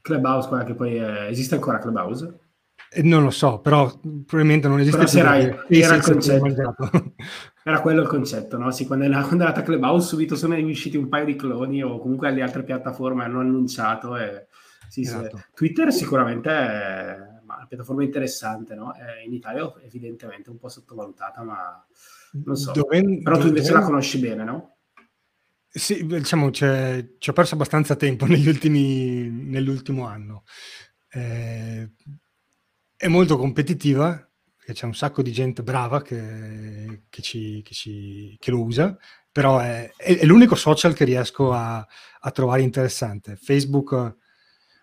Clubhouse, 0.00 0.48
quella 0.48 0.64
che 0.64 0.74
poi 0.74 0.96
è... 0.96 1.26
esiste 1.28 1.54
ancora 1.54 1.78
Clubhouse? 1.78 2.40
Eh, 2.90 3.02
non 3.02 3.22
lo 3.22 3.30
so, 3.30 3.60
però 3.60 3.90
probabilmente 4.00 4.68
non 4.68 4.80
esiste 4.80 4.98
però 4.98 5.08
più. 5.08 5.20
Era, 5.20 5.64
era, 5.68 5.94
il 5.96 6.02
concetto. 6.02 6.74
era 7.64 7.80
quello 7.80 8.02
il 8.02 8.08
concetto, 8.08 8.56
no? 8.56 8.70
Sì, 8.70 8.86
quando 8.86 9.04
è, 9.04 9.08
quando 9.10 9.44
è 9.44 9.46
nata 9.46 9.62
Clubhouse 9.62 10.06
subito 10.06 10.36
sono 10.36 10.56
usciti 10.56 10.96
un 10.96 11.08
paio 11.08 11.24
di 11.24 11.36
cloni 11.36 11.82
o 11.82 11.98
comunque 11.98 12.30
le 12.30 12.42
altre 12.42 12.62
piattaforme 12.62 13.24
hanno 13.24 13.40
annunciato 13.40 14.16
e... 14.16 14.46
Sì, 14.88 15.00
esatto. 15.00 15.36
sì. 15.36 15.44
Twitter 15.52 15.92
sicuramente 15.92 16.50
è 16.50 17.35
una 17.56 17.66
piattaforma 17.66 18.02
interessante, 18.02 18.74
no? 18.74 18.92
È 18.92 19.22
in 19.24 19.32
Italia 19.32 19.72
evidentemente 19.82 20.50
un 20.50 20.58
po' 20.58 20.68
sottovalutata, 20.68 21.42
ma 21.42 21.86
non 22.44 22.56
so. 22.56 22.72
Dove, 22.72 23.20
però 23.22 23.38
tu 23.38 23.48
invece 23.48 23.68
dove... 23.68 23.80
la 23.80 23.86
conosci 23.86 24.18
bene, 24.18 24.44
no? 24.44 24.76
Sì, 25.68 26.06
diciamo, 26.06 26.50
ci 26.50 26.64
ho 26.64 27.32
perso 27.32 27.54
abbastanza 27.54 27.96
tempo 27.96 28.24
negli 28.26 28.48
ultimi, 28.48 29.28
nell'ultimo 29.28 30.06
anno. 30.06 30.44
Eh, 31.10 31.90
è 32.96 33.08
molto 33.08 33.36
competitiva, 33.36 34.26
perché 34.56 34.72
c'è 34.72 34.86
un 34.86 34.94
sacco 34.94 35.22
di 35.22 35.32
gente 35.32 35.62
brava 35.62 36.00
che, 36.02 37.04
che, 37.08 37.22
ci, 37.22 37.60
che, 37.62 37.74
ci, 37.74 38.36
che 38.40 38.50
lo 38.50 38.62
usa, 38.62 38.96
però 39.30 39.58
è, 39.58 39.92
è, 39.96 40.18
è, 40.18 40.24
l'unico 40.24 40.54
social 40.54 40.94
che 40.94 41.04
riesco 41.04 41.52
a, 41.52 41.86
a 42.20 42.30
trovare 42.30 42.62
interessante. 42.62 43.36
Facebook 43.36 44.16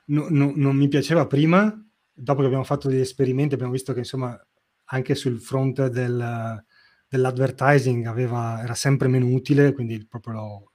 no, 0.06 0.28
no, 0.30 0.54
non 0.56 0.76
mi 0.76 0.88
piaceva 0.88 1.26
prima, 1.26 1.76
dopo 2.14 2.42
che 2.42 2.46
abbiamo 2.46 2.64
fatto 2.64 2.88
degli 2.88 3.00
esperimenti 3.00 3.56
abbiamo 3.56 3.72
visto 3.72 3.94
che 3.94 4.00
insomma 4.00 4.40
anche 4.86 5.16
sul 5.16 5.40
fronte 5.40 5.90
del, 5.90 6.64
dell'advertising 7.08 8.06
aveva, 8.06 8.62
era 8.62 8.76
sempre 8.76 9.08
meno 9.08 9.28
utile, 9.28 9.74
quindi 9.74 10.06
proprio 10.06 10.34
l'ho, 10.34 10.72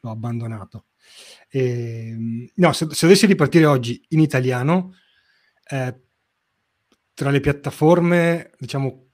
l'ho 0.00 0.10
abbandonato. 0.10 0.86
E, 1.48 2.08
ehm, 2.10 2.48
no, 2.56 2.72
se, 2.72 2.86
se, 2.90 3.06
dovessi 3.06 3.26
ripartire 3.26 3.66
oggi 3.66 4.04
in 4.10 4.20
italiano, 4.20 4.94
eh, 5.68 6.00
tra 7.14 7.30
le 7.30 7.40
piattaforme, 7.40 8.50
diciamo, 8.58 9.04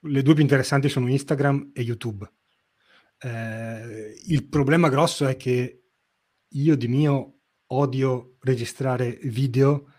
le 0.00 0.22
due 0.22 0.34
più 0.34 0.42
interessanti 0.42 0.88
sono 0.88 1.08
Instagram 1.08 1.70
e 1.74 1.82
YouTube. 1.82 2.30
Eh, 3.18 4.14
il 4.26 4.48
problema 4.48 4.88
grosso 4.88 5.26
è 5.26 5.36
che 5.36 5.82
io 6.48 6.76
di 6.76 6.88
mio 6.88 7.38
odio 7.68 8.36
registrare 8.40 9.18
video, 9.22 9.92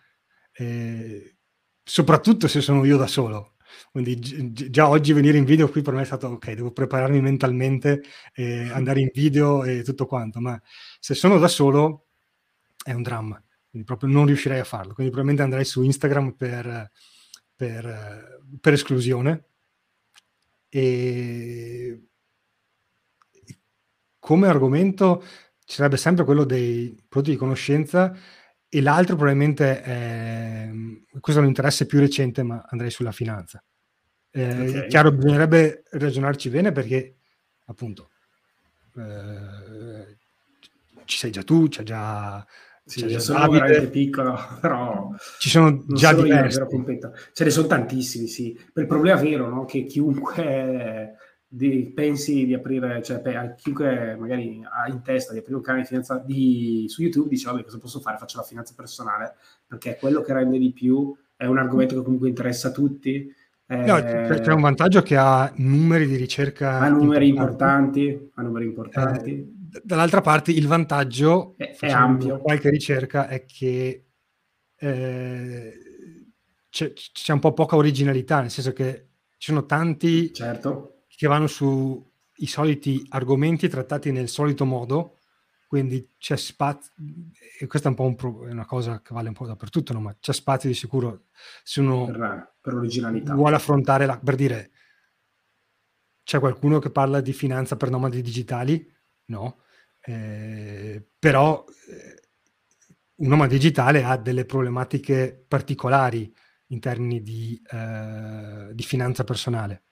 eh, 0.57 1.35
soprattutto 1.83 2.47
se 2.47 2.61
sono 2.61 2.83
io 2.85 2.97
da 2.97 3.07
solo. 3.07 3.55
Quindi 3.91 4.19
gi- 4.19 4.69
già 4.69 4.89
oggi 4.89 5.13
venire 5.13 5.37
in 5.37 5.45
video 5.45 5.69
qui 5.69 5.81
per 5.81 5.93
me 5.93 6.01
è 6.01 6.05
stato 6.05 6.27
ok, 6.27 6.51
devo 6.53 6.71
prepararmi 6.71 7.21
mentalmente, 7.21 8.03
eh, 8.33 8.69
andare 8.73 9.01
in 9.01 9.09
video 9.13 9.63
e 9.63 9.83
tutto 9.83 10.05
quanto, 10.05 10.39
ma 10.39 10.59
se 10.99 11.13
sono 11.13 11.37
da 11.37 11.47
solo 11.47 12.07
è 12.83 12.93
un 12.93 13.01
dramma 13.01 13.39
quindi 13.75 13.91
proprio 13.91 14.09
non 14.09 14.25
riuscirei 14.25 14.59
a 14.59 14.63
farlo. 14.63 14.93
Quindi 14.93 15.11
probabilmente 15.11 15.41
andrei 15.43 15.65
su 15.65 15.83
Instagram 15.83 16.31
per, 16.37 16.91
per, 17.53 18.39
per 18.61 18.71
esclusione. 18.73 19.49
E 20.69 22.01
come 24.17 24.47
argomento 24.47 25.21
ci 25.65 25.75
sarebbe 25.75 25.97
sempre 25.97 26.23
quello 26.23 26.45
dei 26.45 26.95
prodotti 27.09 27.31
di 27.33 27.37
conoscenza 27.37 28.17
e 28.75 28.81
l'altro 28.81 29.15
probabilmente 29.15 29.81
è, 29.81 30.69
questo 31.21 31.39
è 31.39 31.43
un 31.43 31.49
interesse 31.49 31.85
più 31.85 31.97
recente, 31.97 32.43
ma 32.43 32.61
andrei 32.67 32.89
sulla 32.89 33.13
finanza. 33.13 33.63
Eh, 34.31 34.69
okay. 34.69 34.87
Chiaro, 34.89 35.13
bisognerebbe 35.13 35.83
ragionarci 35.91 36.49
bene 36.49 36.73
perché 36.73 37.15
appunto 37.67 38.09
eh, 38.97 40.17
ci 41.05 41.17
sei 41.17 41.31
già 41.31 41.43
tu, 41.43 41.69
c'è 41.69 41.83
già 41.83 42.45
sì, 42.83 42.99
cioè, 42.99 43.17
sono 43.17 43.39
Davide, 43.39 43.59
veramente 43.59 43.89
piccolo, 43.89 44.37
però 44.59 45.09
ci 45.39 45.49
sono 45.49 45.85
già 45.87 46.13
diversi. 46.13 46.59
Ce 47.31 47.43
ne 47.45 47.49
sono 47.51 47.67
tantissimi, 47.67 48.27
sì. 48.27 48.59
Il 48.75 48.87
problema 48.87 49.21
vero, 49.21 49.47
no? 49.47 49.63
Che 49.63 49.85
chiunque 49.85 51.15
di, 51.55 51.91
pensi 51.95 52.45
di 52.45 52.53
aprire, 52.53 53.01
cioè 53.01 53.21
per, 53.21 53.55
chiunque 53.57 54.17
magari 54.19 54.61
ha 54.63 54.89
in 54.89 55.01
testa 55.01 55.31
di 55.31 55.39
aprire 55.39 55.55
un 55.55 55.61
canale 55.61 55.83
di 55.83 55.87
finanza 55.87 56.17
di, 56.17 56.85
su 56.89 57.01
YouTube 57.01 57.29
dice, 57.29 57.49
vabbè, 57.49 57.63
cosa 57.63 57.77
posso 57.77 58.01
fare? 58.01 58.17
Faccio 58.17 58.37
la 58.37 58.43
finanza 58.43 58.73
personale, 58.75 59.35
perché 59.65 59.91
è 59.91 59.97
quello 59.97 60.21
che 60.21 60.33
rende 60.33 60.57
di 60.57 60.73
più, 60.73 61.15
è 61.37 61.45
un 61.45 61.57
argomento 61.57 61.95
che 61.95 62.03
comunque 62.03 62.27
interessa 62.27 62.67
a 62.67 62.71
tutti. 62.71 63.33
No, 63.67 63.95
c'è, 63.95 64.41
c'è 64.41 64.51
un 64.51 64.61
vantaggio 64.61 65.01
che 65.01 65.15
ha 65.15 65.51
numeri 65.55 66.05
di 66.05 66.17
ricerca 66.17 66.81
ha 66.81 66.89
numeri 66.89 67.29
importanti, 67.29 68.01
importanti 68.01 68.31
ha 68.35 68.41
numeri 68.43 68.65
importanti. 68.65 69.31
Eh, 69.31 69.81
dall'altra 69.83 70.21
parte 70.21 70.51
il 70.51 70.67
vantaggio, 70.67 71.55
è, 71.57 71.75
è 71.79 71.89
ampio. 71.89 72.37
qualche 72.39 72.69
ricerca, 72.69 73.27
è 73.27 73.45
che 73.45 74.05
eh, 74.75 75.73
c'è, 76.69 76.93
c'è, 76.93 77.33
un 77.33 77.39
po' 77.39 77.53
poca 77.53 77.77
originalità, 77.77 78.41
nel 78.41 78.51
senso 78.51 78.73
che 78.73 79.07
ci 79.37 79.51
sono 79.51 79.65
tanti 79.65 80.31
certo. 80.33 80.94
Che 81.15 81.27
vanno 81.27 81.47
sui 81.47 82.03
soliti 82.45 83.05
argomenti 83.09 83.67
trattati 83.67 84.11
nel 84.11 84.29
solito 84.29 84.65
modo, 84.65 85.19
quindi 85.67 86.13
c'è 86.17 86.37
spazio, 86.37 86.91
e 87.59 87.67
questa 87.67 87.87
è 87.87 87.91
un 87.91 87.97
po' 87.97 88.03
un 88.03 88.15
pro, 88.15 88.41
una 88.41 88.65
cosa 88.65 89.01
che 89.01 89.13
vale 89.13 89.29
un 89.29 89.33
po' 89.33 89.45
dappertutto, 89.45 89.93
no? 89.93 90.01
ma 90.01 90.15
c'è 90.19 90.33
spazio 90.33 90.69
di 90.69 90.75
sicuro 90.75 91.25
se 91.63 91.81
uno 91.81 92.05
per, 92.05 92.55
per 92.61 92.73
originalità. 92.75 93.33
vuole 93.33 93.55
affrontare 93.55 94.05
la, 94.05 94.17
per 94.17 94.35
dire 94.35 94.71
c'è 96.23 96.39
qualcuno 96.39 96.79
che 96.79 96.89
parla 96.89 97.21
di 97.21 97.33
finanza 97.33 97.77
per 97.77 97.89
nomadi 97.89 98.21
digitali? 98.21 98.91
No. 99.25 99.59
Eh, 100.01 101.03
però 101.17 101.63
eh, 101.87 102.25
un 103.17 103.27
nome 103.27 103.47
digitale 103.47 104.03
ha 104.03 104.17
delle 104.17 104.45
problematiche 104.45 105.45
particolari 105.47 106.33
in 106.67 106.79
termini 106.79 107.21
di, 107.21 107.61
eh, 107.71 108.69
di 108.73 108.83
finanza 108.83 109.23
personale. 109.23 109.84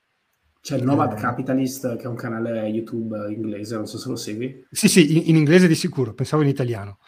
C'è 0.63 0.77
il 0.77 0.85
Nomad 0.85 1.11
eh, 1.11 1.15
Capitalist, 1.15 1.97
che 1.97 2.03
è 2.03 2.07
un 2.07 2.15
canale 2.15 2.61
YouTube 2.67 3.29
inglese, 3.29 3.75
non 3.75 3.85
so 3.85 3.97
se 3.97 4.07
lo 4.07 4.15
segui. 4.15 4.65
Sì, 4.71 4.87
sì, 4.87 5.17
in, 5.17 5.23
in 5.25 5.35
inglese 5.35 5.67
di 5.67 5.75
sicuro, 5.75 6.13
pensavo 6.13 6.41
in 6.41 6.47
italiano. 6.47 6.99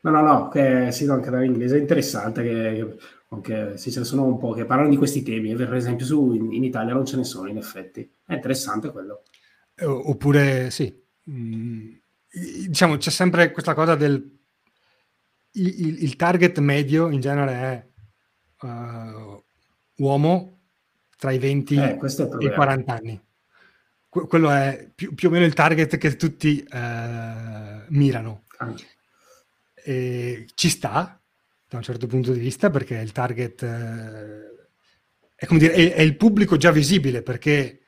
No, 0.00 0.10
no, 0.10 0.22
no, 0.22 0.48
che, 0.48 0.90
sì, 0.90 1.04
no, 1.04 1.12
un 1.12 1.20
canale 1.20 1.44
inglese 1.44 1.76
interessante, 1.76 2.42
che, 2.42 2.96
che 3.42 3.76
sì, 3.76 3.92
ce 3.92 3.98
ne 3.98 4.04
sono 4.06 4.24
un 4.24 4.38
po' 4.38 4.52
che 4.52 4.64
parlano 4.64 4.88
di 4.88 4.96
questi 4.96 5.22
temi, 5.22 5.54
per 5.54 5.74
esempio 5.74 6.06
su, 6.06 6.32
in, 6.32 6.50
in 6.54 6.64
Italia 6.64 6.94
non 6.94 7.04
ce 7.04 7.18
ne 7.18 7.24
sono 7.24 7.46
in 7.46 7.58
effetti. 7.58 8.10
È 8.24 8.32
interessante 8.32 8.90
quello. 8.90 9.20
Oppure, 9.82 10.70
sì, 10.70 10.90
mh, 11.24 11.34
mm, 11.34 11.88
diciamo, 12.68 12.96
c'è 12.96 13.10
sempre 13.10 13.50
questa 13.50 13.74
cosa 13.74 13.96
del 13.96 14.32
il, 15.56 16.02
il 16.02 16.16
target 16.16 16.58
medio 16.58 17.10
in 17.10 17.20
genere 17.20 17.52
è 18.60 18.66
uh, 18.66 19.44
uomo 19.96 20.53
tra 21.24 21.32
i 21.32 21.38
20 21.38 21.74
eh, 21.76 21.98
e 22.38 22.44
i 22.44 22.52
40 22.52 22.92
anni. 22.92 23.18
Que- 24.10 24.26
quello 24.26 24.50
è 24.50 24.90
più, 24.94 25.14
più, 25.14 25.28
o 25.28 25.30
meno 25.30 25.46
il 25.46 25.54
target 25.54 25.96
che 25.96 26.16
tutti 26.16 26.62
uh, 26.70 26.76
mirano. 27.88 28.42
Ah. 28.58 28.74
Ci 28.74 30.68
sta 30.68 31.18
da 31.66 31.76
un 31.78 31.82
certo 31.82 32.06
punto 32.06 32.30
di 32.30 32.38
vista 32.38 32.68
perché 32.68 32.96
il 32.96 33.12
target 33.12 33.62
uh, 33.62 34.66
è, 35.34 35.46
come 35.46 35.60
dire, 35.60 35.72
è, 35.72 35.94
è, 35.94 36.02
il 36.02 36.16
pubblico 36.16 36.58
già 36.58 36.70
visibile 36.70 37.22
perché... 37.22 37.80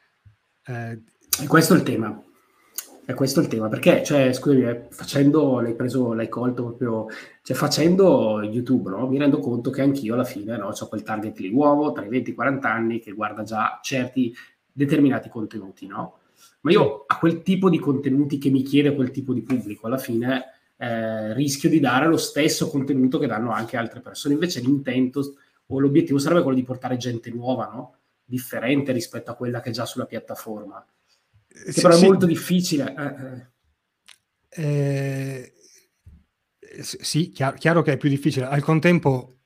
e 0.65 1.47
questo 1.47 1.75
è 1.75 1.77
il 1.77 1.83
tema 1.83 2.19
è 3.07 3.15
questo 3.15 3.39
il 3.39 3.47
tema, 3.47 3.69
perché, 3.69 4.03
cioè, 4.03 4.33
scusami, 4.33 4.63
eh, 4.65 4.87
facendo, 4.91 5.61
l'hai 5.61 5.77
preso, 5.77 6.13
l'hai 6.13 6.29
colto 6.29 6.65
proprio, 6.65 7.07
cioè, 7.41 7.57
facendo 7.57 8.43
YouTube, 8.43 8.91
no? 8.91 9.07
Mi 9.07 9.17
rendo 9.17 9.39
conto 9.39 9.71
che 9.71 9.81
anch'io 9.81 10.15
alla 10.15 10.25
fine, 10.25 10.57
no? 10.57 10.73
Ho 10.77 10.89
quel 10.89 11.05
target 11.05 11.39
lì, 11.39 11.49
uomo, 11.53 11.93
tra 11.93 12.05
i 12.05 12.09
20 12.09 12.31
e 12.31 12.33
i 12.33 12.35
40 12.35 12.69
anni, 12.69 12.99
che 12.99 13.13
guarda 13.13 13.45
già 13.45 13.79
certi 13.81 14.35
determinati 14.73 15.29
contenuti, 15.29 15.87
no? 15.87 16.19
Ma 16.63 16.73
io 16.73 17.05
a 17.07 17.17
quel 17.19 17.43
tipo 17.43 17.71
di 17.71 17.79
contenuti 17.79 18.39
che 18.39 18.51
mi 18.51 18.63
chiede 18.63 18.93
quel 18.93 19.13
tipo 19.13 19.33
di 19.33 19.43
pubblico, 19.43 19.87
alla 19.87 19.99
fine 19.99 20.45
eh, 20.77 21.33
rischio 21.33 21.69
di 21.69 21.79
dare 21.79 22.09
lo 22.09 22.17
stesso 22.17 22.69
contenuto 22.69 23.21
che 23.21 23.29
danno 23.29 23.53
anche 23.53 23.77
altre 23.77 24.01
persone. 24.01 24.35
Invece 24.35 24.61
l'intento 24.61 25.37
o 25.67 25.79
l'obiettivo 25.79 26.19
sarebbe 26.19 26.43
quello 26.43 26.57
di 26.57 26.65
portare 26.65 26.97
gente 26.97 27.31
nuova, 27.31 27.71
no? 27.73 27.95
Differente 28.25 28.91
rispetto 28.91 29.31
a 29.31 29.35
quella 29.35 29.61
che 29.61 29.71
è 29.71 29.73
già 29.73 29.87
sulla 29.87 30.07
piattaforma. 30.07 30.85
Che 31.65 31.73
sì, 31.73 31.81
però 31.81 31.97
è 31.97 32.05
molto 32.05 32.27
difficile. 32.27 32.95
Eh, 34.51 34.63
eh. 34.63 35.53
eh 36.59 36.83
sì, 36.83 37.31
chiaro, 37.31 37.57
chiaro, 37.57 37.83
che 37.83 37.93
è 37.93 37.97
più 37.97 38.11
difficile. 38.11 38.47
Al 38.47 38.63
contempo, 38.63 39.39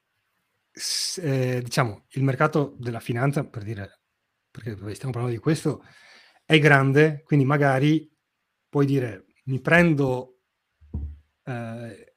eh, 1.20 1.60
diciamo, 1.62 2.06
il 2.10 2.22
mercato 2.24 2.74
della 2.78 3.00
finanza, 3.00 3.44
per 3.44 3.62
dire, 3.62 4.00
perché 4.50 4.76
stiamo 4.94 5.12
parlando 5.12 5.36
di 5.36 5.42
questo, 5.42 5.84
è 6.44 6.58
grande, 6.58 7.22
quindi 7.24 7.44
magari 7.44 8.10
puoi 8.68 8.86
dire, 8.86 9.26
mi 9.44 9.60
prendo 9.60 10.40
eh, 11.44 12.14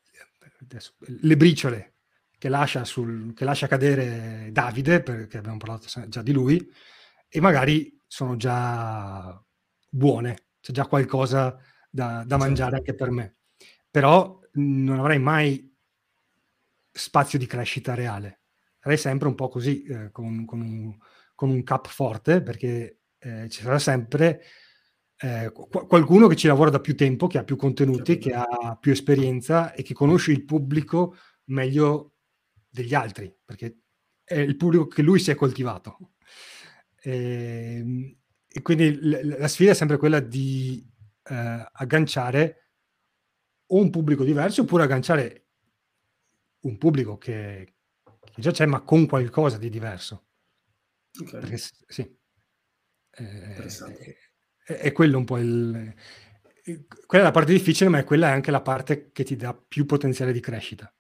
adesso, 0.62 0.94
le 1.00 1.38
briciole 1.38 1.98
che 2.38 2.50
lascia, 2.50 2.84
sul, 2.84 3.34
che 3.34 3.46
lascia 3.46 3.68
cadere 3.68 4.50
Davide, 4.52 5.02
perché 5.02 5.38
abbiamo 5.38 5.58
parlato 5.58 5.88
già 6.08 6.22
di 6.22 6.32
lui, 6.32 6.68
e 7.30 7.40
magari 7.40 7.96
sono 8.08 8.36
già 8.36 9.42
buone, 9.94 10.48
c'è 10.60 10.72
già 10.72 10.88
qualcosa 10.88 11.56
da, 11.90 12.24
da 12.26 12.38
mangiare 12.38 12.78
anche 12.78 12.96
per 12.96 13.12
me. 13.12 13.36
Però 13.92 14.40
non 14.54 15.00
avrai 15.00 15.20
mai 15.20 15.72
spazio 16.92 17.38
di 17.38 17.46
crescita 17.46 17.94
reale. 17.94 18.42
Sarei 18.80 18.98
sempre 18.98 19.28
un 19.28 19.36
po' 19.36 19.50
così, 19.50 19.84
eh, 19.84 20.12
con, 20.12 20.46
con, 20.46 20.62
un, 20.62 20.98
con, 21.36 21.50
un, 21.50 21.64
cap 21.64 21.88
forte, 21.88 22.42
perché 22.42 23.02
eh, 23.20 23.50
ci 23.50 23.62
sarà 23.62 23.78
sempre 23.78 24.42
eh, 25.18 25.52
qualcuno 25.52 26.28
che 26.28 26.36
ci 26.36 26.48
lavora 26.48 26.72
da 26.72 26.82
più 26.82 26.96
tempo, 26.96 27.28
che 27.28 27.38
ha 27.38 27.44
più 27.44 27.56
contenuti, 27.56 28.18
che 28.18 28.34
ha 28.34 28.78
più 28.80 28.92
esperienza 28.92 29.74
e 29.74 29.84
che 29.84 29.94
conosce 29.94 30.32
il 30.32 30.44
pubblico 30.44 31.16
meglio 31.46 32.16
degli 32.68 32.96
altri, 32.96 33.34
perché 33.46 33.78
è 34.24 34.40
il 34.40 34.58
pubblico 34.58 34.88
che 34.88 35.04
lui 35.04 35.20
si 35.20 35.30
è 35.32 35.36
coltivato. 35.36 36.14
E, 37.00 37.78
ehm, 37.78 38.18
e 38.56 38.62
quindi 38.62 38.94
l- 38.94 39.36
la 39.40 39.48
sfida 39.48 39.72
è 39.72 39.74
sempre 39.74 39.98
quella 39.98 40.20
di 40.20 40.88
eh, 41.24 41.66
agganciare 41.72 42.70
o 43.66 43.78
un 43.78 43.90
pubblico 43.90 44.24
diverso 44.24 44.62
oppure 44.62 44.84
agganciare 44.84 45.48
un 46.62 46.78
pubblico 46.78 47.18
che, 47.18 47.74
che 48.04 48.42
già 48.42 48.52
c'è 48.52 48.68
ma 48.68 48.82
con 48.82 49.08
qualcosa 49.08 49.58
di 49.58 49.70
diverso. 49.70 50.28
Okay. 51.20 51.40
Perché, 51.40 51.58
sì. 51.58 52.18
Eh, 53.10 54.18
è, 54.66 54.74
è, 54.74 54.92
quello 54.92 55.18
un 55.18 55.26
po' 55.26 55.40
il... 55.40 55.96
Quella 57.08 57.24
è 57.24 57.28
la 57.28 57.32
parte 57.32 57.52
difficile, 57.52 57.90
ma 57.90 57.98
è 57.98 58.04
quella 58.04 58.30
anche 58.30 58.52
la 58.52 58.62
parte 58.62 59.12
che 59.12 59.24
ti 59.24 59.36
dà 59.36 59.54
più 59.56 59.86
potenziale 59.88 60.32
di 60.32 60.40
crescita. 60.40 60.94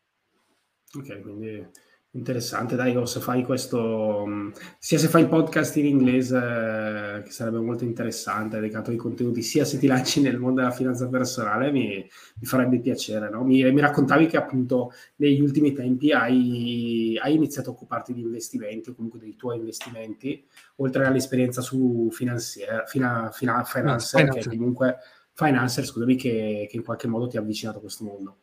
Ok, 0.95 1.21
quindi 1.21 1.69
Interessante, 2.15 2.75
dai, 2.75 2.95
o 2.95 3.05
se 3.05 3.19
fai 3.19 3.43
questo, 3.43 4.23
mm, 4.27 4.51
sia 4.77 4.99
se 4.99 5.07
fai 5.07 5.27
podcast 5.27 5.75
in 5.77 5.87
inglese, 5.87 7.23
che 7.25 7.31
sarebbe 7.31 7.57
molto 7.57 7.85
interessante, 7.85 8.59
dedicato 8.59 8.91
ai 8.91 8.97
contenuti, 8.97 9.41
sia 9.41 9.65
se 9.65 9.79
ti 9.79 9.87
lanci 9.87 10.21
nel 10.21 10.37
mondo 10.37 10.61
della 10.61 10.73
finanza 10.73 11.09
personale, 11.09 11.71
mi, 11.71 12.07
mi 12.39 12.45
farebbe 12.45 12.79
piacere. 12.81 13.31
No? 13.31 13.43
Mi, 13.43 13.63
mi, 13.71 13.81
raccontavi 13.81 14.27
che 14.27 14.37
appunto 14.37 14.91
negli 15.15 15.41
ultimi 15.41 15.73
tempi 15.73 16.11
hai, 16.11 17.17
hai, 17.19 17.33
iniziato 17.33 17.71
a 17.71 17.73
occuparti 17.73 18.13
di 18.13 18.21
investimenti, 18.21 18.91
o 18.91 18.93
comunque 18.93 19.17
dei 19.17 19.35
tuoi 19.35 19.57
investimenti, 19.57 20.45
oltre 20.75 21.05
all'esperienza 21.07 21.61
su 21.61 22.09
finanzier, 22.11 22.83
fina, 22.85 23.31
fina, 23.33 23.63
financer, 23.63 24.25
no, 24.25 24.33
che 24.33 24.47
comunque 24.49 24.97
financer, 25.33 25.83
scusami, 25.83 26.15
che, 26.15 26.67
che 26.69 26.77
in 26.77 26.83
qualche 26.83 27.07
modo 27.07 27.25
ti 27.25 27.37
ha 27.37 27.39
avvicinato 27.39 27.79
a 27.79 27.81
questo 27.81 28.03
mondo. 28.03 28.37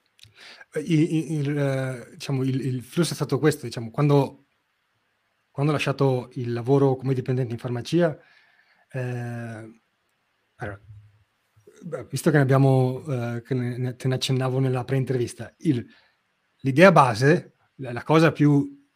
Il, 0.75 1.33
il, 1.33 2.09
diciamo, 2.13 2.43
il, 2.43 2.65
il, 2.65 2.83
flusso 2.83 3.13
è 3.13 3.17
stato 3.17 3.39
questo, 3.39 3.67
diciamo, 3.67 3.91
quando, 3.91 4.47
quando 5.51 5.73
ho 5.73 5.75
lasciato 5.75 6.31
il 6.35 6.53
lavoro 6.53 6.97
come 6.97 7.15
dipendente 7.15 7.53
in 7.53 7.59
farmacia, 7.59 8.19
eh, 8.93 9.81
allora, 10.57 10.81
visto 12.09 12.31
che 12.31 12.37
ne 12.37 12.43
abbiamo, 12.43 13.05
eh, 13.09 13.43
che 13.43 13.55
ne, 13.55 13.97
te 13.97 14.09
ne 14.09 14.15
accennavo 14.15 14.59
nella 14.59 14.85
pre-intervista, 14.85 15.55
l'idea 16.61 16.93
base, 16.93 17.57
la, 17.77 17.93
la 17.93 18.03
cosa 18.03 18.33
più 18.33 18.87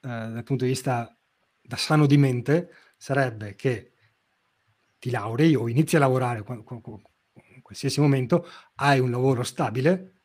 eh, 0.00 0.08
dal 0.08 0.44
punto 0.44 0.64
di 0.64 0.70
vista 0.70 1.16
da 1.60 1.76
sano 1.76 2.06
di 2.06 2.16
mente, 2.16 2.70
sarebbe 2.96 3.54
che 3.54 3.92
ti 4.98 5.10
laurei 5.10 5.54
o 5.54 5.68
inizi 5.68 5.96
a 5.96 6.00
lavorare 6.00 6.44
in 6.46 7.62
qualsiasi 7.62 8.00
momento, 8.00 8.46
hai 8.76 9.00
un 9.00 9.10
lavoro 9.10 9.42
stabile, 9.42 10.15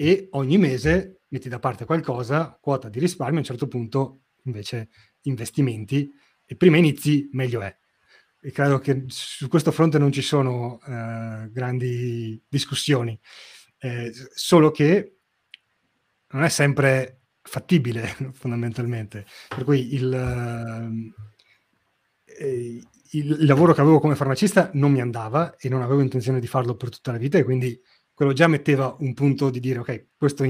e 0.00 0.28
ogni 0.30 0.58
mese 0.58 1.22
metti 1.26 1.48
da 1.48 1.58
parte 1.58 1.84
qualcosa, 1.84 2.56
quota 2.60 2.88
di 2.88 3.00
risparmio, 3.00 3.38
a 3.38 3.40
un 3.40 3.44
certo 3.44 3.66
punto 3.66 4.20
invece 4.44 4.90
investimenti 5.22 6.08
e 6.46 6.54
prima 6.54 6.76
inizi 6.76 7.28
meglio 7.32 7.62
è. 7.62 7.76
E 8.40 8.52
credo 8.52 8.78
che 8.78 9.06
su 9.08 9.48
questo 9.48 9.72
fronte 9.72 9.98
non 9.98 10.12
ci 10.12 10.22
sono 10.22 10.78
eh, 10.86 11.50
grandi 11.50 12.40
discussioni, 12.48 13.18
eh, 13.78 14.12
solo 14.34 14.70
che 14.70 15.16
non 16.28 16.44
è 16.44 16.48
sempre 16.48 17.22
fattibile 17.42 18.06
fondamentalmente. 18.34 19.26
Per 19.48 19.64
cui 19.64 19.94
il, 19.94 20.14
eh, 22.24 22.80
il, 23.10 23.46
lavoro 23.46 23.74
che 23.74 23.80
avevo 23.80 23.98
come 23.98 24.14
farmacista 24.14 24.70
non 24.74 24.92
mi 24.92 25.00
andava 25.00 25.56
e 25.56 25.68
non 25.68 25.82
avevo 25.82 26.02
intenzione 26.02 26.38
di 26.38 26.46
farlo 26.46 26.76
per 26.76 26.88
tutta 26.90 27.10
la 27.10 27.18
vita 27.18 27.36
e 27.36 27.42
quindi 27.42 27.76
quello 28.18 28.32
già 28.32 28.48
metteva 28.48 28.96
un 28.98 29.14
punto 29.14 29.48
di 29.48 29.60
dire, 29.60 29.78
ok, 29.78 30.06
questo, 30.16 30.44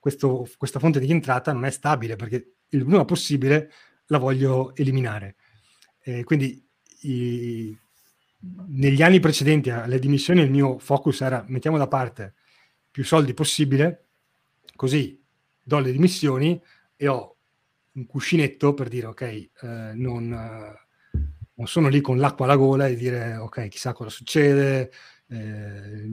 questo, 0.00 0.44
questa 0.58 0.80
fonte 0.80 0.98
di 0.98 1.08
entrata 1.08 1.52
non 1.52 1.64
è 1.64 1.70
stabile 1.70 2.16
perché 2.16 2.54
il 2.70 2.84
prima 2.84 3.04
possibile 3.04 3.70
la 4.06 4.18
voglio 4.18 4.74
eliminare. 4.74 5.36
Eh, 6.00 6.24
quindi 6.24 6.68
i, 7.02 7.78
negli 8.70 9.02
anni 9.02 9.20
precedenti 9.20 9.70
alle 9.70 10.00
dimissioni 10.00 10.40
il 10.40 10.50
mio 10.50 10.80
focus 10.80 11.20
era 11.20 11.44
mettiamo 11.46 11.78
da 11.78 11.86
parte 11.86 12.34
più 12.90 13.04
soldi 13.04 13.34
possibile, 13.34 14.06
così 14.74 15.22
do 15.62 15.78
le 15.78 15.92
dimissioni 15.92 16.60
e 16.96 17.06
ho 17.06 17.36
un 17.92 18.04
cuscinetto 18.06 18.74
per 18.74 18.88
dire 18.88 19.06
ok, 19.06 19.22
eh, 19.22 19.50
non, 19.94 20.32
eh, 20.32 21.20
non, 21.54 21.66
sono 21.68 21.86
lì 21.86 22.00
con 22.00 22.18
l'acqua 22.18 22.46
alla 22.46 22.56
gola 22.56 22.88
e 22.88 22.96
dire 22.96 23.36
ok, 23.36 23.68
chissà 23.68 23.92
cosa 23.92 24.10
succede, 24.10 24.90
eh, 25.32 26.04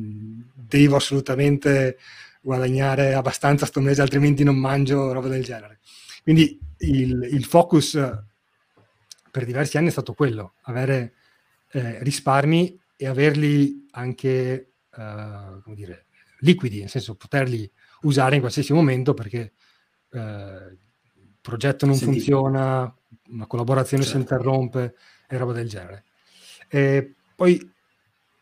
devo 0.54 0.96
assolutamente 0.96 1.98
guadagnare 2.42 3.14
abbastanza 3.14 3.66
sto 3.66 3.82
mese, 3.82 4.02
altrimenti 4.02 4.44
non 4.44 4.58
mangio 4.58 5.12
roba 5.12 5.28
del 5.28 5.44
genere. 5.44 5.80
Quindi 6.24 6.58
il, 6.80 7.28
il 7.32 7.46
focus 7.46 8.00
per 9.32 9.46
diversi 9.46 9.78
anni 9.78 9.88
è 9.88 9.92
stato 9.92 10.14
quello, 10.14 10.54
avere 10.64 11.14
eh, 11.72 12.02
risparmi 12.04 12.80
e 12.96 13.08
averli 13.08 13.88
anche, 13.92 14.72
eh, 14.96 15.60
come 15.64 15.76
dire, 15.76 16.06
liquidi, 16.40 16.80
nel 16.80 16.90
senso 16.90 17.16
poterli 17.16 17.70
usare 18.02 18.36
in 18.36 18.42
qualsiasi 18.42 18.74
momento 18.74 19.14
perché 19.14 19.54
eh, 20.12 20.20
il 20.20 21.36
progetto 21.42 21.86
non 21.86 21.96
Senti. 21.96 22.14
funziona, 22.14 22.94
una 23.28 23.48
collaborazione 23.48 24.04
certo. 24.04 24.18
si 24.18 24.24
interrompe 24.24 24.96
e 25.28 25.38
roba 25.38 25.54
del 25.54 25.68
genere. 25.68 26.06
E 26.70 27.16
poi 27.36 27.78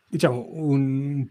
diciamo 0.08 0.48
un 0.52 1.26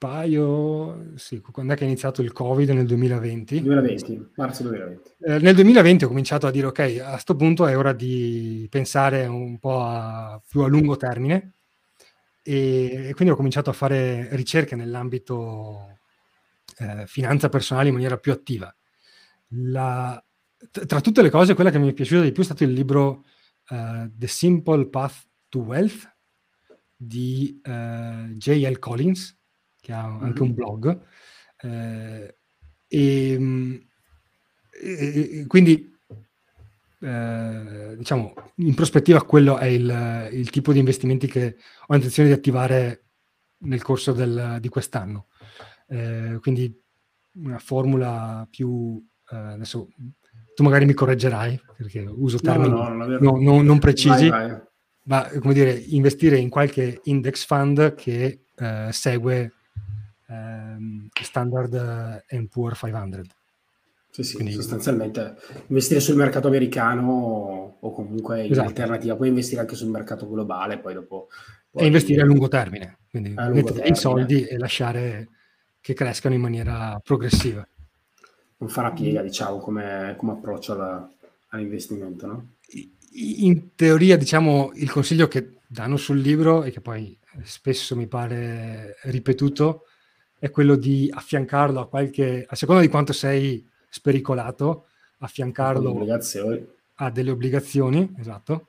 paio, 0.00 1.12
sì, 1.16 1.42
quando 1.42 1.74
è 1.74 1.76
che 1.76 1.82
è 1.82 1.86
iniziato 1.86 2.22
il 2.22 2.32
Covid 2.32 2.70
nel 2.70 2.86
2020? 2.86 3.60
2020, 3.60 4.30
marzo 4.36 4.62
2020. 4.62 5.10
Eh, 5.20 5.38
nel 5.40 5.54
2020 5.54 6.04
ho 6.04 6.08
cominciato 6.08 6.46
a 6.46 6.50
dire 6.50 6.68
ok, 6.68 7.02
a 7.04 7.10
questo 7.10 7.36
punto 7.36 7.66
è 7.66 7.76
ora 7.76 7.92
di 7.92 8.66
pensare 8.70 9.26
un 9.26 9.58
po' 9.58 9.82
a, 9.82 10.40
più 10.48 10.62
a 10.62 10.68
lungo 10.68 10.96
termine 10.96 11.56
e, 12.42 13.08
e, 13.08 13.14
quindi 13.14 13.34
ho 13.34 13.36
cominciato 13.36 13.68
a 13.68 13.74
fare 13.74 14.34
ricerche 14.36 14.74
nell'ambito 14.74 15.98
eh, 16.78 17.06
finanza 17.06 17.50
personale 17.50 17.88
in 17.88 17.94
maniera 17.94 18.16
più 18.16 18.32
attiva. 18.32 18.74
La, 19.48 20.22
tra 20.86 21.02
tutte 21.02 21.20
le 21.20 21.28
cose, 21.28 21.52
quella 21.52 21.70
che 21.70 21.78
mi 21.78 21.90
è 21.90 21.92
piaciuta 21.92 22.22
di 22.22 22.32
più 22.32 22.42
è 22.42 22.46
stato 22.46 22.64
il 22.64 22.72
libro 22.72 23.24
uh, 23.68 24.10
The 24.16 24.26
Simple 24.26 24.88
Path 24.88 25.26
to 25.50 25.58
Wealth 25.58 26.10
di 27.02 27.58
eh, 27.64 28.34
J.L. 28.36 28.78
Collins, 28.78 29.34
che 29.80 29.92
ha 29.94 30.04
anche 30.04 30.42
un 30.42 30.52
blog. 30.52 31.00
Eh, 31.62 32.36
e, 32.86 33.86
e, 34.70 35.44
quindi, 35.46 35.96
eh, 37.00 37.94
diciamo, 37.96 38.34
in 38.56 38.74
prospettiva 38.74 39.24
quello 39.24 39.56
è 39.56 39.64
il, 39.64 40.28
il, 40.32 40.50
tipo 40.50 40.74
di 40.74 40.78
investimenti 40.78 41.26
che 41.26 41.56
ho 41.86 41.94
intenzione 41.94 42.28
di 42.28 42.34
attivare 42.34 43.04
nel 43.60 43.80
corso 43.80 44.12
del, 44.12 44.58
di 44.60 44.68
quest'anno. 44.68 45.28
Eh, 45.88 46.36
quindi 46.42 46.78
una 47.36 47.58
formula 47.58 48.46
più... 48.50 49.02
Eh, 49.30 49.36
adesso 49.36 49.88
tu 50.54 50.64
magari 50.64 50.84
mi 50.84 50.92
correggerai 50.92 51.58
perché 51.78 52.00
uso 52.00 52.38
termini 52.38 52.74
no, 52.74 52.88
no, 52.88 53.06
non, 53.06 53.42
non, 53.42 53.64
non, 53.64 53.78
precisi. 53.78 54.28
Vai, 54.28 54.50
vai 54.50 54.68
ma 55.10 55.28
come 55.40 55.52
dire, 55.52 55.72
investire 55.72 56.36
in 56.36 56.48
qualche 56.48 57.00
index 57.04 57.44
fund 57.44 57.96
che 57.96 58.42
eh, 58.54 58.88
segue 58.92 59.52
ehm, 60.28 61.08
Standard 61.20 62.24
Poor 62.48 62.76
500. 62.76 63.34
Sì, 64.10 64.22
sì, 64.22 64.34
Quindi, 64.36 64.52
sostanzialmente 64.52 65.36
investire 65.66 65.98
sul 65.98 66.14
mercato 66.14 66.46
americano 66.46 67.76
o 67.80 67.92
comunque 67.92 68.44
in 68.44 68.52
esatto. 68.52 68.68
alternativa, 68.68 69.16
puoi 69.16 69.28
investire 69.28 69.60
anche 69.60 69.74
sul 69.74 69.88
mercato 69.88 70.28
globale, 70.28 70.78
poi 70.78 70.94
dopo... 70.94 71.28
Poi 71.70 71.82
e 71.82 71.86
investire 71.86 72.22
a 72.22 72.24
lungo 72.24 72.48
termine, 72.48 72.98
quindi 73.10 73.30
lungo 73.30 73.52
mettere 73.52 73.74
termine. 73.74 73.96
i 73.96 73.96
soldi 73.96 74.44
e 74.44 74.58
lasciare 74.58 75.28
che 75.80 75.94
crescano 75.94 76.34
in 76.34 76.40
maniera 76.40 77.00
progressiva. 77.02 77.66
non 78.58 78.68
farà 78.68 78.92
piega, 78.92 79.22
diciamo, 79.22 79.58
come, 79.58 80.14
come 80.16 80.32
approccio 80.32 80.72
alla, 80.72 81.08
all'investimento, 81.48 82.26
no? 82.26 82.46
In 83.22 83.74
teoria, 83.74 84.16
diciamo, 84.16 84.72
il 84.74 84.90
consiglio 84.90 85.28
che 85.28 85.58
danno 85.66 85.96
sul 85.96 86.18
libro 86.18 86.64
e 86.64 86.70
che 86.70 86.80
poi 86.80 87.18
spesso 87.44 87.94
mi 87.94 88.06
pare 88.06 88.96
ripetuto 89.02 89.84
è 90.38 90.50
quello 90.50 90.74
di 90.74 91.10
affiancarlo 91.12 91.80
a 91.80 91.88
qualche, 91.88 92.46
a 92.48 92.56
seconda 92.56 92.80
di 92.80 92.88
quanto 92.88 93.12
sei 93.12 93.68
spericolato, 93.90 94.86
affiancarlo 95.18 96.06
a 96.94 97.10
delle 97.10 97.30
obbligazioni, 97.30 98.14
esatto. 98.18 98.68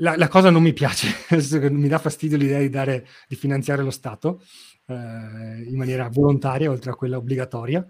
La, 0.00 0.16
la, 0.16 0.28
cosa 0.28 0.50
non 0.50 0.62
mi 0.62 0.72
piace, 0.72 1.08
mi 1.70 1.88
dà 1.88 1.98
fastidio 1.98 2.36
l'idea 2.36 2.58
di, 2.58 2.68
dare, 2.68 3.06
di 3.28 3.36
finanziare 3.36 3.82
lo 3.82 3.90
Stato 3.90 4.42
eh, 4.86 4.94
in 4.94 5.76
maniera 5.76 6.08
volontaria, 6.08 6.70
oltre 6.70 6.90
a 6.90 6.94
quella 6.94 7.16
obbligatoria. 7.16 7.86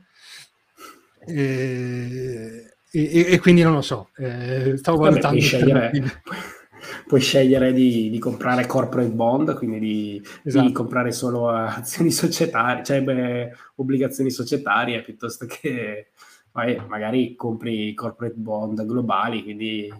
E, 1.26 2.77
e, 2.90 3.26
e 3.32 3.38
quindi 3.38 3.62
non 3.62 3.74
lo 3.74 3.82
so, 3.82 4.10
eh, 4.16 4.76
stavo 4.76 4.98
Vabbè, 4.98 5.10
valutando... 5.10 5.36
Puoi 5.36 5.40
scegliere, 5.40 5.90
puoi 7.06 7.20
scegliere 7.20 7.72
di, 7.72 8.10
di, 8.10 8.18
comprare 8.18 8.66
corporate 8.66 9.10
bond, 9.10 9.54
quindi 9.56 9.78
di, 9.78 10.22
esatto. 10.44 10.66
di 10.66 10.72
comprare 10.72 11.12
solo 11.12 11.48
azioni 11.50 12.10
societarie, 12.10 12.84
cioè 12.84 13.02
beh, 13.02 13.52
obbligazioni 13.76 14.30
societarie, 14.30 15.02
piuttosto 15.02 15.46
che 15.46 16.10
magari 16.88 17.36
compri 17.36 17.94
corporate 17.94 18.34
bond 18.36 18.84
globali, 18.84 19.42
quindi 19.42 19.92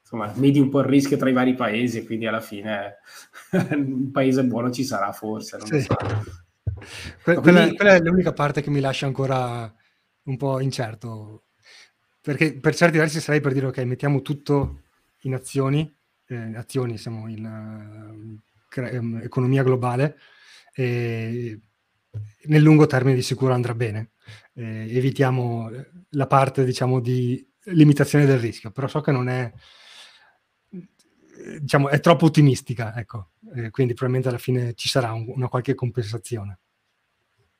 insomma, 0.00 0.32
medi 0.36 0.60
un 0.60 0.68
po' 0.68 0.80
il 0.80 0.86
rischio 0.86 1.16
tra 1.16 1.28
i 1.28 1.32
vari 1.32 1.54
paesi 1.54 1.98
e 1.98 2.06
quindi 2.06 2.26
alla 2.26 2.40
fine 2.40 2.98
un 3.74 4.10
paese 4.12 4.44
buono 4.44 4.70
ci 4.70 4.84
sarà 4.84 5.12
forse. 5.12 5.58
Non 5.58 5.66
sì. 5.66 5.80
so. 5.80 5.96
Que- 7.22 7.34
quella, 7.34 7.60
quindi... 7.60 7.76
quella, 7.76 7.94
è 7.94 8.00
l'unica 8.00 8.32
parte 8.32 8.62
che 8.62 8.70
mi 8.70 8.80
lascia 8.80 9.06
ancora 9.06 9.72
un 10.22 10.36
po' 10.36 10.60
incerto, 10.60 11.45
perché 12.26 12.54
per 12.54 12.74
certi 12.74 12.98
versi 12.98 13.20
sarei 13.20 13.40
per 13.40 13.52
dire 13.52 13.66
ok, 13.66 13.78
mettiamo 13.84 14.20
tutto 14.20 14.80
in 15.20 15.34
azioni, 15.34 15.96
eh, 16.26 16.56
azioni 16.56 16.98
siamo 16.98 17.28
in 17.28 18.40
uh, 18.74 19.20
economia 19.22 19.62
globale, 19.62 20.18
e 20.74 21.60
nel 22.46 22.62
lungo 22.62 22.86
termine 22.86 23.14
di 23.14 23.22
sicuro 23.22 23.52
andrà 23.52 23.76
bene. 23.76 24.10
Eh, 24.54 24.88
evitiamo 24.90 25.70
la 26.10 26.26
parte 26.26 26.64
diciamo 26.64 26.98
di 26.98 27.48
limitazione 27.66 28.26
del 28.26 28.40
rischio, 28.40 28.72
però 28.72 28.88
so 28.88 29.00
che 29.00 29.12
non 29.12 29.28
è 29.28 29.52
diciamo, 31.60 31.90
è 31.90 32.00
troppo 32.00 32.24
ottimistica, 32.24 32.92
ecco. 32.96 33.34
Eh, 33.54 33.70
quindi 33.70 33.94
probabilmente 33.94 34.30
alla 34.30 34.42
fine 34.42 34.74
ci 34.74 34.88
sarà 34.88 35.12
un, 35.12 35.26
una 35.28 35.46
qualche 35.46 35.76
compensazione. 35.76 36.58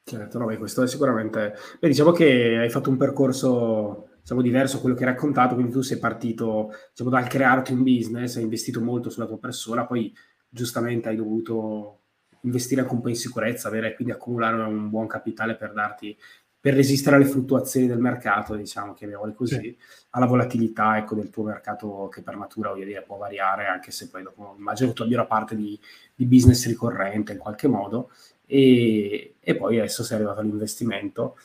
Certo, 0.03 0.39
no, 0.39 0.47
beh, 0.47 0.57
questo 0.59 0.83
è 0.83 0.89
sicuramente... 0.89 1.55
Beh, 1.79 1.87
diciamo 1.87 2.11
che 2.11 2.59
hai 2.59 2.71
fatto 2.71 2.91
un 2.91 2.97
percorso 2.97 4.09
diciamo, 4.27 4.43
diverso 4.43 4.79
a 4.79 4.81
quello 4.81 4.97
che 4.97 5.05
hai 5.05 5.13
raccontato, 5.13 5.55
quindi 5.55 5.73
tu 5.73 5.83
sei 5.83 5.99
partito 5.99 6.73
diciamo, 6.91 7.11
dal 7.11 7.29
crearti 7.29 7.73
un 7.73 7.85
business, 7.85 8.37
hai 8.37 8.43
investito 8.43 8.81
molto 8.81 9.09
sulla 9.09 9.27
tua 9.27 9.39
persona, 9.39 9.87
poi 9.87 10.13
giustamente 10.49 11.09
hai 11.09 11.15
dovuto 11.15 12.01
investire 12.41 12.81
anche 12.81 12.93
un 12.93 13.01
po' 13.03 13.09
in 13.09 13.15
sicurezza, 13.15 13.69
avere, 13.69 13.95
quindi 13.95 14.13
accumulare 14.13 14.61
un 14.65 14.91
buon 14.91 15.07
capitale 15.07 15.55
per 15.55 15.73
darti 15.73 16.17
per 16.59 16.75
resistere 16.75 17.15
alle 17.15 17.27
fluttuazioni 17.27 17.87
del 17.87 18.01
mercato, 18.01 18.57
diciamo, 18.57 18.93
chiamiamole 18.93 19.35
così, 19.35 19.55
sì. 19.55 19.79
alla 20.11 20.27
volatilità 20.27 20.99
ecco, 20.99 21.15
del 21.15 21.31
tuo 21.31 21.45
mercato 21.45 22.09
che 22.11 22.23
per 22.23 22.37
natura 22.37 22.71
voglio 22.71 22.87
dire, 22.87 23.03
può 23.03 23.17
variare, 23.17 23.67
anche 23.67 23.93
se 23.93 24.09
poi 24.09 24.25
dopo 24.25 24.57
immagino 24.59 24.93
tu 24.93 25.03
abbia 25.03 25.19
una 25.19 25.27
parte 25.27 25.55
di, 25.55 25.79
di 26.13 26.25
business 26.25 26.67
ricorrente 26.67 27.31
in 27.31 27.39
qualche 27.39 27.69
modo, 27.69 28.11
e, 28.45 29.37
e, 29.39 29.57
poi 29.57 29.79
adesso 29.79 30.03
sei 30.03 30.17
arrivato 30.17 30.41
all'investimento. 30.41 31.37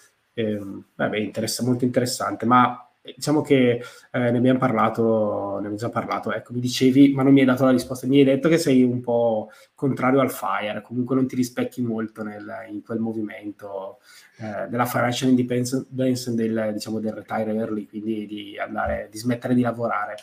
Eh, 0.42 1.10
beh, 1.10 1.20
interessa, 1.20 1.64
molto 1.64 1.86
interessante, 1.86 2.46
ma 2.46 2.86
diciamo 3.04 3.42
che 3.42 3.82
eh, 4.12 4.32
ne 4.32 4.38
abbiamo 4.38 4.60
parlato, 4.60 5.52
ne 5.54 5.58
abbiamo 5.58 5.76
già 5.76 5.90
parlato, 5.90 6.32
ecco, 6.32 6.54
mi 6.54 6.60
dicevi, 6.60 7.14
ma 7.14 7.24
non 7.24 7.34
mi 7.34 7.40
hai 7.40 7.46
dato 7.46 7.66
la 7.66 7.72
risposta, 7.72 8.08
mi 8.08 8.20
hai 8.20 8.24
detto 8.24 8.48
che 8.48 8.58
sei 8.58 8.84
un 8.84 9.02
po' 9.02 9.50
contrario 9.74 10.20
al 10.20 10.32
FIRE, 10.32 10.82
comunque 10.84 11.16
non 11.16 11.28
ti 11.28 11.36
rispecchi 11.36 11.82
molto 11.82 12.24
nel, 12.24 12.46
in 12.70 12.82
quel 12.84 13.00
movimento 13.00 14.00
eh, 14.38 14.68
della 14.70 14.86
financial 14.86 15.30
independence 15.30 15.86
del, 16.34 16.70
diciamo, 16.74 17.00
del 17.00 17.14
retire 17.14 17.54
early, 17.54 17.88
quindi 17.88 18.26
di 18.28 18.58
andare, 18.60 19.10
di 19.12 19.18
smettere 19.18 19.56
di 19.56 19.62
lavorare. 19.62 20.16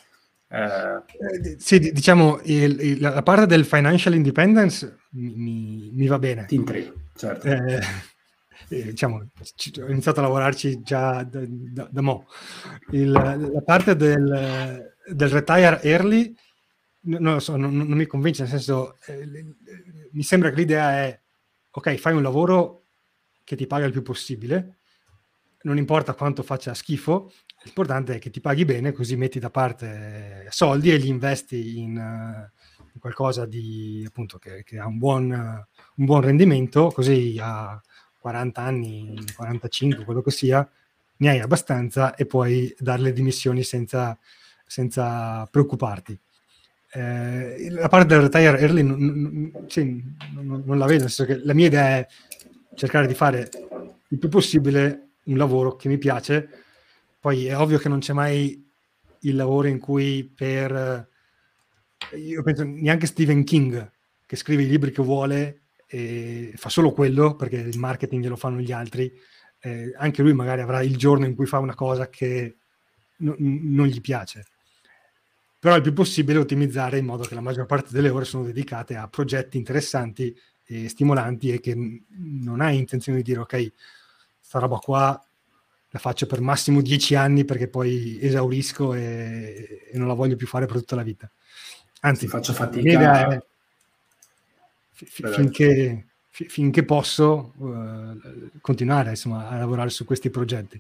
Eh, 0.50 1.56
sì, 1.58 1.78
diciamo, 1.78 2.40
il, 2.44 2.80
il, 2.80 3.00
la 3.00 3.22
parte 3.22 3.46
del 3.46 3.64
financial 3.64 4.14
independence 4.14 4.98
mi, 5.10 5.90
mi 5.92 6.06
va 6.06 6.18
bene. 6.18 6.46
Ti 6.46 6.54
intriga, 6.54 6.92
certo. 7.14 7.46
Eh, 8.68 8.78
eh, 8.78 8.84
diciamo, 8.84 9.16
ho 9.16 9.90
iniziato 9.90 10.20
a 10.20 10.22
lavorarci 10.22 10.80
già 10.82 11.22
da, 11.24 11.40
da, 11.46 11.88
da 11.90 12.00
mo. 12.00 12.26
Il, 12.90 13.10
la 13.10 13.62
parte 13.64 13.96
del, 13.96 14.94
del, 15.06 15.28
retire 15.28 15.80
early 15.82 16.34
non 17.00 17.34
lo 17.34 17.40
so, 17.40 17.56
non, 17.56 17.76
non 17.76 17.96
mi 17.96 18.06
convince, 18.06 18.42
nel 18.42 18.50
senso, 18.50 18.96
eh, 19.06 19.26
mi 20.12 20.22
sembra 20.22 20.50
che 20.50 20.56
l'idea 20.56 21.04
è, 21.04 21.20
ok, 21.70 21.94
fai 21.94 22.14
un 22.14 22.22
lavoro 22.22 22.84
che 23.44 23.56
ti 23.56 23.66
paga 23.66 23.86
il 23.86 23.92
più 23.92 24.02
possibile, 24.02 24.78
non 25.62 25.78
importa 25.78 26.14
quanto 26.14 26.42
faccia 26.42 26.74
schifo, 26.74 27.32
l'importante 27.62 28.16
è 28.16 28.18
che 28.18 28.30
ti 28.30 28.40
paghi 28.40 28.64
bene, 28.64 28.92
così 28.92 29.16
metti 29.16 29.38
da 29.38 29.50
parte 29.50 30.46
soldi 30.50 30.92
e 30.92 30.96
li 30.96 31.08
investi 31.08 31.78
in, 31.78 31.94
in 31.94 33.00
qualcosa 33.00 33.46
di, 33.46 34.04
appunto, 34.06 34.38
che, 34.38 34.62
che 34.64 34.78
ha 34.78 34.86
un 34.86 34.98
buon, 34.98 35.30
un 35.30 36.04
buon 36.04 36.20
rendimento, 36.20 36.88
così 36.88 37.38
a 37.40 37.80
40 38.18 38.60
anni, 38.60 39.24
45, 39.34 40.04
quello 40.04 40.22
che 40.22 40.30
sia, 40.30 40.68
ne 41.18 41.28
hai 41.28 41.40
abbastanza 41.40 42.14
e 42.14 42.26
puoi 42.26 42.74
dare 42.78 43.02
le 43.02 43.12
dimissioni 43.12 43.62
senza, 43.62 44.18
senza 44.66 45.46
preoccuparti. 45.50 46.18
Eh, 46.90 47.70
la 47.70 47.88
parte 47.88 48.06
del 48.06 48.22
retire 48.22 48.58
early 48.58 48.82
non, 48.82 48.98
non, 48.98 49.64
sì, 49.66 50.02
non, 50.32 50.62
non 50.64 50.78
la 50.78 50.86
vedo, 50.86 51.02
nel 51.02 51.10
senso 51.10 51.32
che 51.32 51.44
la 51.44 51.54
mia 51.54 51.66
idea 51.66 51.98
è 51.98 52.06
cercare 52.74 53.06
di 53.06 53.14
fare 53.14 53.50
il 54.08 54.18
più 54.18 54.28
possibile 54.28 55.08
un 55.24 55.36
lavoro 55.36 55.76
che 55.76 55.88
mi 55.88 55.98
piace. 55.98 56.48
Poi 57.20 57.46
è 57.46 57.56
ovvio 57.56 57.78
che 57.78 57.88
non 57.88 57.98
c'è 57.98 58.12
mai 58.12 58.66
il 59.20 59.36
lavoro 59.36 59.68
in 59.68 59.78
cui 59.78 60.24
per... 60.24 61.08
Io 62.14 62.42
penso 62.42 62.62
neanche 62.64 63.06
Stephen 63.06 63.44
King, 63.44 63.90
che 64.24 64.36
scrive 64.36 64.62
i 64.62 64.68
libri 64.68 64.92
che 64.92 65.02
vuole, 65.02 65.62
e 65.88 66.52
fa 66.56 66.68
solo 66.68 66.92
quello 66.92 67.34
perché 67.34 67.56
il 67.56 67.78
marketing 67.78 68.22
glielo 68.22 68.36
fanno 68.36 68.60
gli 68.60 68.72
altri. 68.72 69.12
Eh, 69.60 69.92
anche 69.96 70.22
lui 70.22 70.34
magari 70.34 70.60
avrà 70.60 70.82
il 70.82 70.96
giorno 70.96 71.24
in 71.24 71.34
cui 71.34 71.46
fa 71.46 71.58
una 71.58 71.74
cosa 71.74 72.08
che 72.08 72.56
no, 73.16 73.34
non 73.38 73.86
gli 73.86 74.00
piace. 74.00 74.44
Però 75.58 75.74
il 75.74 75.82
più 75.82 75.92
possibile 75.92 76.38
ottimizzare 76.38 76.98
in 76.98 77.04
modo 77.04 77.24
che 77.24 77.34
la 77.34 77.40
maggior 77.40 77.66
parte 77.66 77.88
delle 77.90 78.10
ore 78.10 78.24
sono 78.24 78.44
dedicate 78.44 78.94
a 78.94 79.08
progetti 79.08 79.56
interessanti 79.56 80.36
e 80.64 80.88
stimolanti 80.88 81.50
e 81.50 81.60
che 81.60 81.74
non 81.74 82.60
hai 82.60 82.78
intenzione 82.78 83.18
di 83.18 83.24
dire 83.24 83.40
ok, 83.40 83.72
sta 84.38 84.58
roba 84.58 84.76
qua 84.76 85.20
la 85.90 85.98
faccio 85.98 86.26
per 86.26 86.40
massimo 86.40 86.82
dieci 86.82 87.14
anni 87.14 87.44
perché 87.44 87.68
poi 87.68 88.18
esaurisco 88.20 88.92
e, 88.92 89.88
e 89.90 89.98
non 89.98 90.06
la 90.06 90.14
voglio 90.14 90.36
più 90.36 90.46
fare 90.46 90.66
per 90.66 90.76
tutta 90.76 90.96
la 90.96 91.02
vita. 91.02 91.30
Anzi, 92.00 92.28
faccio 92.28 92.52
fatica. 92.52 93.30
È, 93.30 93.42
finché, 95.04 96.06
finché, 96.30 96.84
posso 96.84 97.52
uh, 97.56 98.50
continuare 98.60 99.10
insomma, 99.10 99.48
a 99.48 99.56
lavorare 99.56 99.90
su 99.90 100.04
questi 100.04 100.30
progetti. 100.30 100.78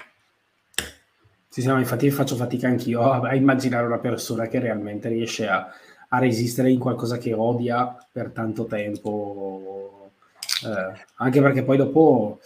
Sì, 1.48 1.62
sì, 1.62 1.66
no, 1.66 1.78
infatti 1.78 2.10
faccio 2.10 2.36
fatica 2.36 2.68
anch'io 2.68 3.10
a, 3.10 3.34
immaginare 3.34 3.86
una 3.86 3.98
persona 3.98 4.46
che 4.46 4.58
realmente 4.58 5.08
riesce 5.08 5.48
a, 5.48 5.68
a 6.08 6.18
resistere 6.18 6.70
in 6.70 6.78
qualcosa 6.78 7.18
che 7.18 7.32
odia 7.32 7.96
per 8.12 8.30
tanto 8.30 8.66
tempo, 8.66 10.10
eh, 10.64 11.00
anche 11.16 11.40
perché 11.40 11.62
poi 11.62 11.76
dopo, 11.76 12.40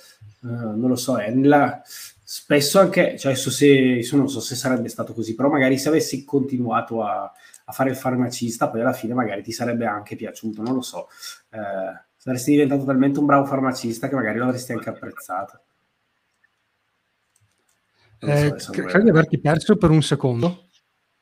eh, 0.44 0.46
non 0.46 0.88
lo 0.88 0.96
so, 0.96 1.16
è 1.18 1.30
nella, 1.30 1.82
spesso 1.84 2.78
anche, 2.78 3.18
cioè 3.18 3.34
so 3.34 3.50
se, 3.50 4.08
non 4.12 4.28
so 4.28 4.40
se 4.40 4.54
sarebbe 4.54 4.88
stato 4.88 5.12
così, 5.12 5.34
però 5.34 5.50
magari 5.50 5.78
se 5.78 5.88
avessi 5.88 6.24
continuato 6.24 7.02
a, 7.02 7.30
a 7.72 7.74
fare 7.74 7.90
il 7.90 7.96
farmacista, 7.96 8.68
poi 8.68 8.82
alla 8.82 8.92
fine 8.92 9.14
magari 9.14 9.42
ti 9.42 9.50
sarebbe 9.50 9.86
anche 9.86 10.14
piaciuto, 10.14 10.62
non 10.62 10.74
lo 10.74 10.82
so. 10.82 11.08
Eh, 11.50 12.04
saresti 12.16 12.52
diventato 12.52 12.84
talmente 12.84 13.18
un 13.18 13.26
bravo 13.26 13.46
farmacista 13.46 14.08
che 14.08 14.14
magari 14.14 14.38
lo 14.38 14.44
avresti 14.44 14.72
anche 14.72 14.90
apprezzato. 14.90 15.60
Eh, 18.20 18.54
so, 18.58 18.70
credo 18.70 19.02
di 19.02 19.10
averti 19.10 19.40
perso 19.40 19.76
per 19.76 19.90
un 19.90 20.02
secondo. 20.02 20.68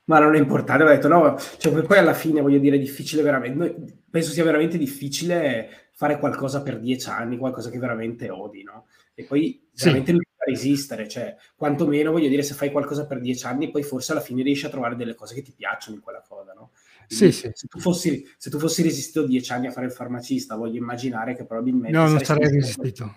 Ma 0.05 0.19
non 0.19 0.35
è 0.35 0.39
importante, 0.39 0.83
ho 0.83 0.89
detto 0.89 1.09
no, 1.09 1.39
cioè, 1.59 1.83
poi 1.83 1.99
alla 1.99 2.15
fine 2.15 2.41
voglio 2.41 2.59
dire, 2.59 2.77
è 2.77 2.81
difficile 2.81 3.23
veramente, 3.23 4.03
penso 4.11 4.33
sia 4.33 4.43
veramente 4.43 4.77
difficile 4.77 5.91
fare 5.95 6.19
qualcosa 6.19 6.63
per 6.63 6.81
dieci 6.81 7.09
anni, 7.09 7.39
qualcosa 7.39 7.71
che 7.71 7.79
veramente 7.79 8.29
odi, 8.29 8.65
no? 8.65 8.87
E 9.21 9.25
poi 9.25 9.69
veramente 9.75 10.11
sì. 10.11 10.13
non 10.13 10.23
resistere, 10.45 11.09
cioè, 11.09 11.37
quantomeno 11.55 12.11
voglio 12.11 12.29
dire, 12.29 12.43
se 12.43 12.55
fai 12.55 12.71
qualcosa 12.71 13.07
per 13.07 13.21
dieci 13.21 13.47
anni, 13.47 13.71
poi 13.71 13.83
forse 13.83 14.13
alla 14.13 14.21
fine 14.21 14.43
riesci 14.43 14.67
a 14.67 14.71
trovare 14.71 14.97
delle 14.97 15.15
cose 15.15 15.35
che 15.35 15.43
ti 15.43 15.53
piacciono 15.53 15.97
in 15.97 16.03
quella 16.03 16.23
cosa, 16.27 16.53
no? 16.53 16.71
Quindi, 17.07 17.33
sì, 17.33 17.41
sì. 17.41 17.51
Se, 17.53 17.67
tu 17.67 17.79
fossi, 17.79 18.25
se 18.37 18.51
tu 18.51 18.59
fossi 18.59 18.83
resistito 18.83 19.27
dieci 19.27 19.53
anni 19.53 19.67
a 19.67 19.73
fare 19.73 19.87
il 19.87 19.93
farmacista, 19.93 20.57
voglio 20.57 20.79
immaginare 20.79 21.35
che 21.35 21.45
probabilmente... 21.45 21.97
No, 21.97 22.09
non 22.09 22.21
sarei 22.21 22.49
resistito. 22.49 23.15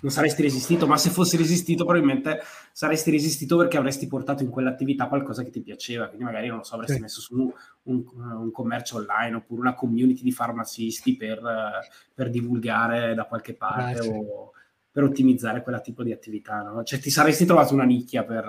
non 0.00 0.10
saresti 0.10 0.42
resistito, 0.42 0.86
ma 0.86 0.96
se 0.96 1.10
fossi 1.10 1.36
resistito 1.36 1.84
probabilmente 1.84 2.40
saresti 2.72 3.10
resistito 3.10 3.56
perché 3.56 3.76
avresti 3.76 4.06
portato 4.06 4.42
in 4.42 4.48
quell'attività 4.48 5.06
qualcosa 5.06 5.42
che 5.42 5.50
ti 5.50 5.60
piaceva, 5.60 6.06
quindi 6.06 6.24
magari 6.24 6.48
non 6.48 6.58
lo 6.58 6.62
so, 6.62 6.74
avresti 6.74 6.96
sì. 6.96 7.00
messo 7.02 7.20
su 7.20 7.52
un, 7.82 8.04
un, 8.14 8.50
commercio 8.50 8.96
online 8.96 9.36
oppure 9.36 9.60
una 9.60 9.74
community 9.74 10.22
di 10.22 10.32
farmacisti 10.32 11.16
per, 11.16 11.40
per 12.14 12.30
divulgare 12.30 13.14
da 13.14 13.24
qualche 13.24 13.54
parte 13.54 13.92
Grazie. 13.92 14.12
o 14.12 14.52
per 14.90 15.04
ottimizzare 15.04 15.62
quella 15.62 15.80
tipo 15.80 16.02
di 16.02 16.12
attività, 16.12 16.62
no? 16.62 16.82
Cioè 16.82 16.98
ti 16.98 17.10
saresti 17.10 17.44
trovato 17.44 17.74
una 17.74 17.84
nicchia 17.84 18.24
per, 18.24 18.44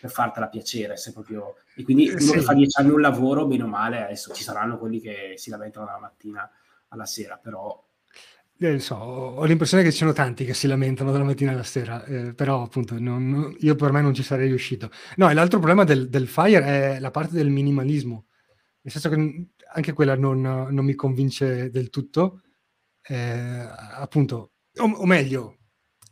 per 0.00 0.10
fartela 0.10 0.48
piacere, 0.48 0.96
se 0.96 1.12
proprio... 1.12 1.54
E 1.76 1.82
quindi 1.84 2.08
uno 2.08 2.18
sì. 2.18 2.32
che 2.32 2.40
fa 2.40 2.54
dieci 2.54 2.80
anni 2.80 2.90
un 2.90 3.00
lavoro, 3.00 3.46
bene 3.46 3.62
o 3.62 3.68
male, 3.68 4.04
adesso 4.04 4.32
ci 4.32 4.42
saranno 4.42 4.78
quelli 4.78 5.00
che 5.00 5.34
si 5.36 5.50
lamentano 5.50 5.86
dalla 5.86 6.00
mattina 6.00 6.50
alla 6.88 7.06
sera, 7.06 7.36
però 7.36 7.88
eh, 8.62 8.78
so, 8.78 8.94
ho 8.94 9.44
l'impressione 9.46 9.82
che 9.82 9.90
ci 9.90 9.96
siano 9.96 10.12
tanti 10.12 10.44
che 10.44 10.52
si 10.52 10.66
lamentano 10.66 11.10
dalla 11.12 11.24
mattina 11.24 11.52
alla 11.52 11.62
sera, 11.62 12.04
eh, 12.04 12.34
però 12.34 12.62
appunto 12.62 12.98
non, 12.98 13.56
io 13.60 13.74
per 13.74 13.90
me 13.90 14.02
non 14.02 14.12
ci 14.12 14.22
sarei 14.22 14.48
riuscito. 14.48 14.90
No, 15.16 15.30
e 15.30 15.34
l'altro 15.34 15.58
problema 15.58 15.84
del, 15.84 16.10
del, 16.10 16.28
Fire 16.28 16.62
è 16.62 17.00
la 17.00 17.10
parte 17.10 17.36
del 17.36 17.48
minimalismo, 17.48 18.26
nel 18.82 18.92
senso 18.92 19.08
che 19.08 19.46
anche 19.72 19.92
quella 19.94 20.14
non, 20.14 20.42
non 20.42 20.84
mi 20.84 20.94
convince 20.94 21.70
del 21.70 21.88
tutto, 21.88 22.42
eh, 23.00 23.66
appunto, 23.94 24.52
o, 24.76 24.84
o 24.84 25.06
meglio, 25.06 25.59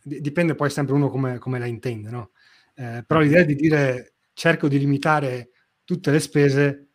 dipende 0.08 0.54
poi 0.54 0.70
sempre 0.70 0.94
uno 0.94 1.08
come, 1.08 1.38
come 1.38 1.58
la 1.58 1.66
intende, 1.66 2.10
no? 2.10 2.30
Eh, 2.74 3.04
però 3.06 3.20
l'idea 3.20 3.42
di 3.42 3.54
dire 3.54 4.14
cerco 4.32 4.68
di 4.68 4.78
limitare 4.78 5.50
tutte 5.84 6.10
le 6.10 6.20
spese 6.20 6.88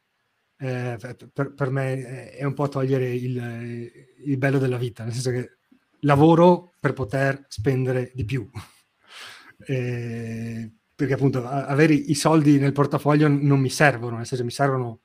eh, 0.57 0.97
per, 1.34 1.53
per, 1.53 1.70
me 1.70 2.32
è 2.32 2.43
un 2.45 2.53
po' 2.53 2.70
togliere 2.70 3.14
il, 3.14 3.91
il, 4.26 4.38
bello 4.38 4.59
della 4.59 4.78
vita, 4.78 5.03
nel 5.03 5.11
senso 5.11 5.32
che 5.32 5.57
lavoro 6.01 6.74
per 6.80 6.93
poter 6.93 7.45
spendere 7.49 8.11
di 8.14 8.24
più. 8.24 8.49
eh, 9.68 10.72
perché 10.95 11.14
appunto 11.14 11.45
avere 11.45 11.93
i 11.93 12.14
soldi 12.14 12.59
nel 12.59 12.72
portafoglio 12.72 13.28
non 13.28 13.59
mi 13.59 13.70
servono, 13.70 14.18
nel 14.18 14.26
senso 14.26 14.43
mi 14.45 14.51
servono 14.51 15.01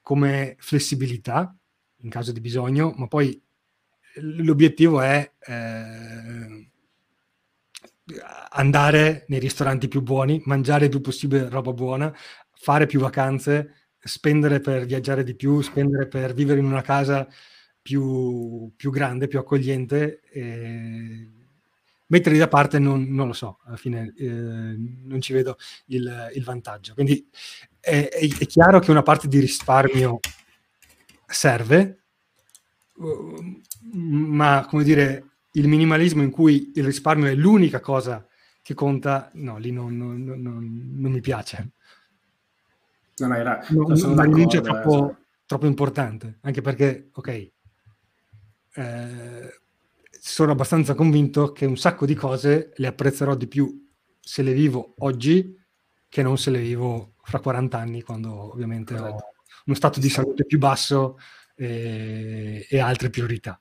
come 0.00 0.56
flessibilità 0.58 1.54
in 2.02 2.08
caso 2.08 2.32
di 2.32 2.40
bisogno, 2.40 2.94
ma 2.96 3.08
poi 3.08 3.42
l'obiettivo 4.20 5.00
è 5.00 5.30
eh, 5.38 6.70
andare 8.50 9.24
nei 9.28 9.38
ristoranti 9.38 9.88
più 9.88 10.02
buoni, 10.02 10.40
mangiare 10.44 10.84
il 10.84 10.90
più 10.90 11.00
possibile 11.00 11.48
roba 11.48 11.72
buona, 11.72 12.14
fare 12.52 12.86
più 12.86 13.00
vacanze, 13.00 13.90
spendere 13.98 14.60
per 14.60 14.86
viaggiare 14.86 15.24
di 15.24 15.34
più, 15.34 15.60
spendere 15.60 16.08
per 16.08 16.32
vivere 16.34 16.60
in 16.60 16.66
una 16.66 16.82
casa 16.82 17.26
più, 17.80 18.72
più 18.76 18.90
grande, 18.90 19.28
più 19.28 19.38
accogliente. 19.38 20.20
E 20.30 21.30
metterli 22.06 22.38
da 22.38 22.48
parte 22.48 22.78
non, 22.78 23.06
non 23.08 23.26
lo 23.26 23.32
so, 23.32 23.58
alla 23.64 23.76
fine 23.76 24.14
eh, 24.16 24.26
non 24.26 25.20
ci 25.20 25.32
vedo 25.32 25.56
il, 25.86 26.30
il 26.34 26.44
vantaggio. 26.44 26.94
Quindi 26.94 27.28
è, 27.80 28.08
è, 28.08 28.28
è, 28.38 28.46
chiaro 28.46 28.78
che 28.80 28.90
una 28.90 29.02
parte 29.02 29.28
di 29.28 29.38
risparmio 29.38 30.20
serve, 31.26 32.04
ma 33.92 34.66
come 34.68 34.84
dire, 34.84 35.24
il 35.52 35.68
minimalismo 35.68 36.22
in 36.22 36.30
cui 36.30 36.72
il 36.74 36.84
risparmio 36.84 37.26
è 37.26 37.34
l'unica 37.34 37.80
cosa 37.80 38.26
che 38.62 38.74
conta, 38.74 39.30
no, 39.34 39.56
lì 39.56 39.72
non, 39.72 39.96
non, 39.96 40.22
non, 40.22 40.42
non 40.42 41.10
mi 41.10 41.20
piace. 41.20 41.70
No, 43.16 43.26
no, 43.28 43.34
era, 43.34 43.64
no, 43.70 43.86
una 43.86 44.24
rinuncia 44.24 44.60
troppo, 44.60 45.16
troppo, 45.46 45.66
importante, 45.66 46.38
anche 46.42 46.60
perché, 46.60 47.08
ok, 47.12 47.50
eh, 48.74 49.60
sono 50.10 50.52
abbastanza 50.52 50.94
convinto 50.94 51.52
che 51.52 51.64
un 51.64 51.76
sacco 51.76 52.04
di 52.04 52.14
cose 52.14 52.72
le 52.76 52.86
apprezzerò 52.86 53.34
di 53.34 53.46
più 53.46 53.88
se 54.20 54.42
le 54.42 54.52
vivo 54.52 54.94
oggi 54.98 55.56
che 56.08 56.22
non 56.22 56.36
se 56.36 56.50
le 56.50 56.60
vivo 56.60 57.14
fra 57.22 57.40
40 57.40 57.78
anni, 57.78 58.02
quando 58.02 58.52
ovviamente 58.52 58.94
Corretto. 58.94 59.14
ho 59.14 59.32
uno 59.66 59.76
stato 59.76 60.00
di 60.00 60.08
salute 60.08 60.44
più 60.44 60.58
basso 60.58 61.18
e, 61.54 62.66
e 62.68 62.78
altre 62.78 63.10
priorità. 63.10 63.60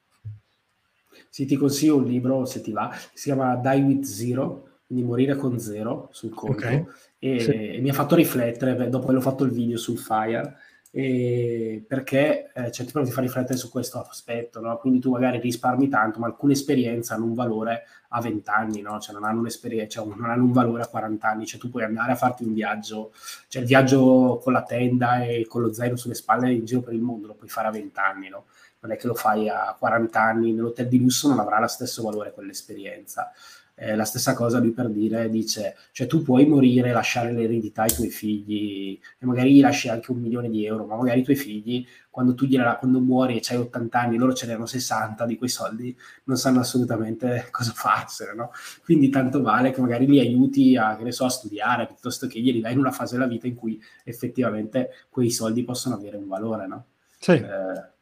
Sì, 1.38 1.46
ti 1.46 1.56
consiglio 1.56 1.98
un 1.98 2.06
libro, 2.06 2.46
se 2.46 2.62
ti 2.62 2.72
va, 2.72 2.92
si 3.14 3.26
chiama 3.26 3.56
Die 3.58 3.82
with 3.82 4.04
Zero, 4.06 4.80
quindi 4.88 5.06
morire 5.06 5.36
con 5.36 5.60
zero 5.60 6.10
sul 6.12 6.34
conto. 6.34 6.66
Okay 6.66 6.86
e, 7.20 7.40
sì. 7.40 7.52
e 7.52 7.80
mi 7.80 7.90
ha 7.90 7.94
fatto 7.94 8.16
riflettere 8.16 8.90
dopo 8.90 9.08
che 9.08 9.14
l'ho 9.14 9.22
fatto 9.22 9.44
il 9.44 9.52
video 9.52 9.78
sul 9.78 9.98
Fire 9.98 10.58
e 10.90 11.84
perché 11.86 12.52
eh, 12.54 12.72
cioè, 12.72 12.86
ti 12.86 13.12
fa 13.12 13.22
riflettere 13.22 13.58
su 13.58 13.70
questo 13.70 14.00
aspetto, 14.02 14.62
no? 14.62 14.78
quindi 14.78 15.00
tu 15.00 15.12
magari 15.12 15.40
risparmi 15.40 15.90
tanto, 15.90 16.18
ma 16.20 16.26
alcune 16.26 16.54
esperienze 16.54 17.14
hanno 17.14 17.26
un 17.26 17.34
valore 17.34 17.84
a 18.10 18.22
20 18.22 18.50
anni, 18.50 18.82
no? 18.82 19.00
cioè 19.00 19.14
non 19.14 19.26
hanno 19.26 19.42
un'esperienza, 19.42 20.02
cioè, 20.02 20.16
non 20.16 20.30
hanno 20.30 20.46
un 20.46 20.54
valore 20.54 20.84
a 20.84 20.88
40 20.88 21.28
anni, 21.28 21.46
cioè 21.46 21.60
tu 21.60 21.70
puoi 21.70 21.84
andare 21.84 22.14
a 22.14 22.16
farti 22.16 22.44
un 22.44 22.54
viaggio, 22.54 23.12
cioè 23.48 23.62
il 23.62 23.68
viaggio 23.68 24.40
con 24.42 24.54
la 24.54 24.64
tenda 24.64 25.24
e 25.24 25.46
con 25.48 25.62
lo 25.62 25.74
zaino 25.74 25.98
sulle 25.98 26.16
spalle 26.16 26.52
in 26.52 26.66
giro 26.66 26.82
per 26.82 26.94
il 26.94 27.02
mondo 27.02 27.28
lo 27.28 27.36
puoi 27.36 27.50
fare 27.50 27.68
a 27.68 27.72
20 27.72 28.00
anni, 28.00 28.30
no? 28.30 28.46
Non 28.80 28.92
è 28.92 28.98
che 28.98 29.08
lo 29.08 29.16
fai 29.16 29.50
a 29.50 29.76
40 29.78 30.22
anni 30.22 30.54
nell'hotel 30.54 30.88
di 30.88 31.00
lusso, 31.00 31.28
non 31.28 31.40
avrà 31.40 31.60
lo 31.60 31.68
stesso 31.68 32.04
valore 32.04 32.34
quell'esperienza. 32.34 33.32
Eh, 33.80 33.96
la 33.96 34.06
stessa 34.06 34.34
cosa 34.34 34.58
lui 34.58 34.72
per 34.72 34.90
dire, 34.90 35.30
dice, 35.30 35.76
cioè 35.92 36.08
tu 36.08 36.24
puoi 36.24 36.48
morire, 36.48 36.92
lasciare 36.92 37.32
l'eredità 37.32 37.84
ai 37.84 37.94
tuoi 37.94 38.10
figli 38.10 39.00
e 39.20 39.26
magari 39.28 39.54
gli 39.54 39.62
lasci 39.62 39.88
anche 39.88 40.12
un 40.12 40.20
milione 40.20 40.50
di 40.50 40.66
euro, 40.66 40.88
ma 40.88 40.96
magari 40.96 41.20
i 41.20 41.24
tuoi 41.24 41.36
figli, 41.36 41.86
quando 42.10 42.34
tu 42.34 42.46
gliela, 42.46 42.78
quando 42.78 43.00
muori 43.00 43.38
e 43.38 43.42
hai 43.50 43.58
80 43.58 44.00
anni, 44.00 44.18
loro 44.18 44.34
ce 44.34 44.48
ne 44.48 44.54
hanno 44.54 44.66
60 44.66 45.28
di 45.28 45.38
quei 45.38 45.50
soldi, 45.50 45.96
non 46.24 46.38
sanno 46.38 46.60
assolutamente 46.60 47.50
cosa 47.52 47.72
farsene, 47.72 48.34
no? 48.34 48.52
Quindi 48.84 49.10
tanto 49.10 49.44
vale 49.44 49.70
che 49.70 49.80
magari 49.80 50.08
li 50.08 50.20
aiuti 50.20 50.76
a, 50.76 50.98
che 50.98 51.04
ne 51.04 51.12
so, 51.12 51.26
a 51.26 51.30
studiare, 51.30 51.86
piuttosto 51.86 52.26
che 52.26 52.40
glieli 52.40 52.62
dai 52.62 52.74
in 52.74 52.80
una 52.80 52.92
fase 52.92 53.16
della 53.16 53.28
vita 53.28 53.46
in 53.46 53.54
cui 53.54 53.80
effettivamente 54.04 54.90
quei 55.10 55.30
soldi 55.30 55.64
possono 55.64 55.94
avere 55.94 56.18
un 56.18 56.28
valore, 56.28 56.66
no? 56.66 56.86
Sì. 57.20 57.34
Eh, 57.34 57.96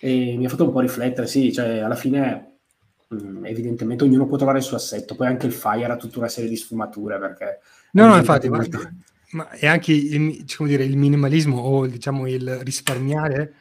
e 0.00 0.36
mi 0.36 0.46
ha 0.46 0.48
fatto 0.48 0.64
un 0.64 0.72
po' 0.72 0.80
riflettere, 0.80 1.26
sì, 1.26 1.52
cioè 1.52 1.78
alla 1.78 1.94
fine 1.94 2.50
Mm, 3.12 3.44
evidentemente 3.44 4.04
ognuno 4.04 4.26
può 4.26 4.36
trovare 4.36 4.58
il 4.58 4.64
suo 4.64 4.76
assetto, 4.76 5.16
poi 5.16 5.26
anche 5.26 5.46
il 5.46 5.52
Fire 5.52 5.86
ha 5.86 5.96
tutta 5.96 6.18
una 6.20 6.28
serie 6.28 6.48
di 6.48 6.56
sfumature 6.56 7.18
perché... 7.18 7.58
No, 7.92 8.06
no, 8.06 8.16
infatti, 8.16 8.48
ma, 8.48 8.64
ma, 9.32 9.48
è 9.50 9.66
anche 9.66 9.92
il, 9.92 10.42
diciamo 10.42 10.68
dire, 10.68 10.84
il 10.84 10.96
minimalismo 10.96 11.58
o 11.58 11.86
diciamo 11.88 12.28
il 12.28 12.60
risparmiare 12.62 13.54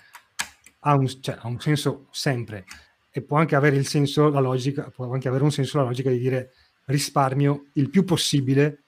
ha 0.81 0.93
un, 0.93 1.07
cioè, 1.07 1.37
ha 1.39 1.47
un 1.47 1.59
senso 1.59 2.07
sempre. 2.11 2.65
E 3.09 3.23
può 3.23 3.37
anche 3.37 3.55
avere 3.55 3.75
il 3.75 3.87
senso, 3.87 4.29
la 4.29 4.39
logica, 4.39 4.91
può 4.93 5.11
anche 5.11 5.27
avere 5.27 5.43
un 5.43 5.51
senso 5.51 5.79
la 5.79 5.85
logica 5.85 6.11
di 6.11 6.19
dire 6.19 6.51
risparmio 6.85 7.69
il 7.73 7.89
più 7.89 8.03
possibile 8.03 8.83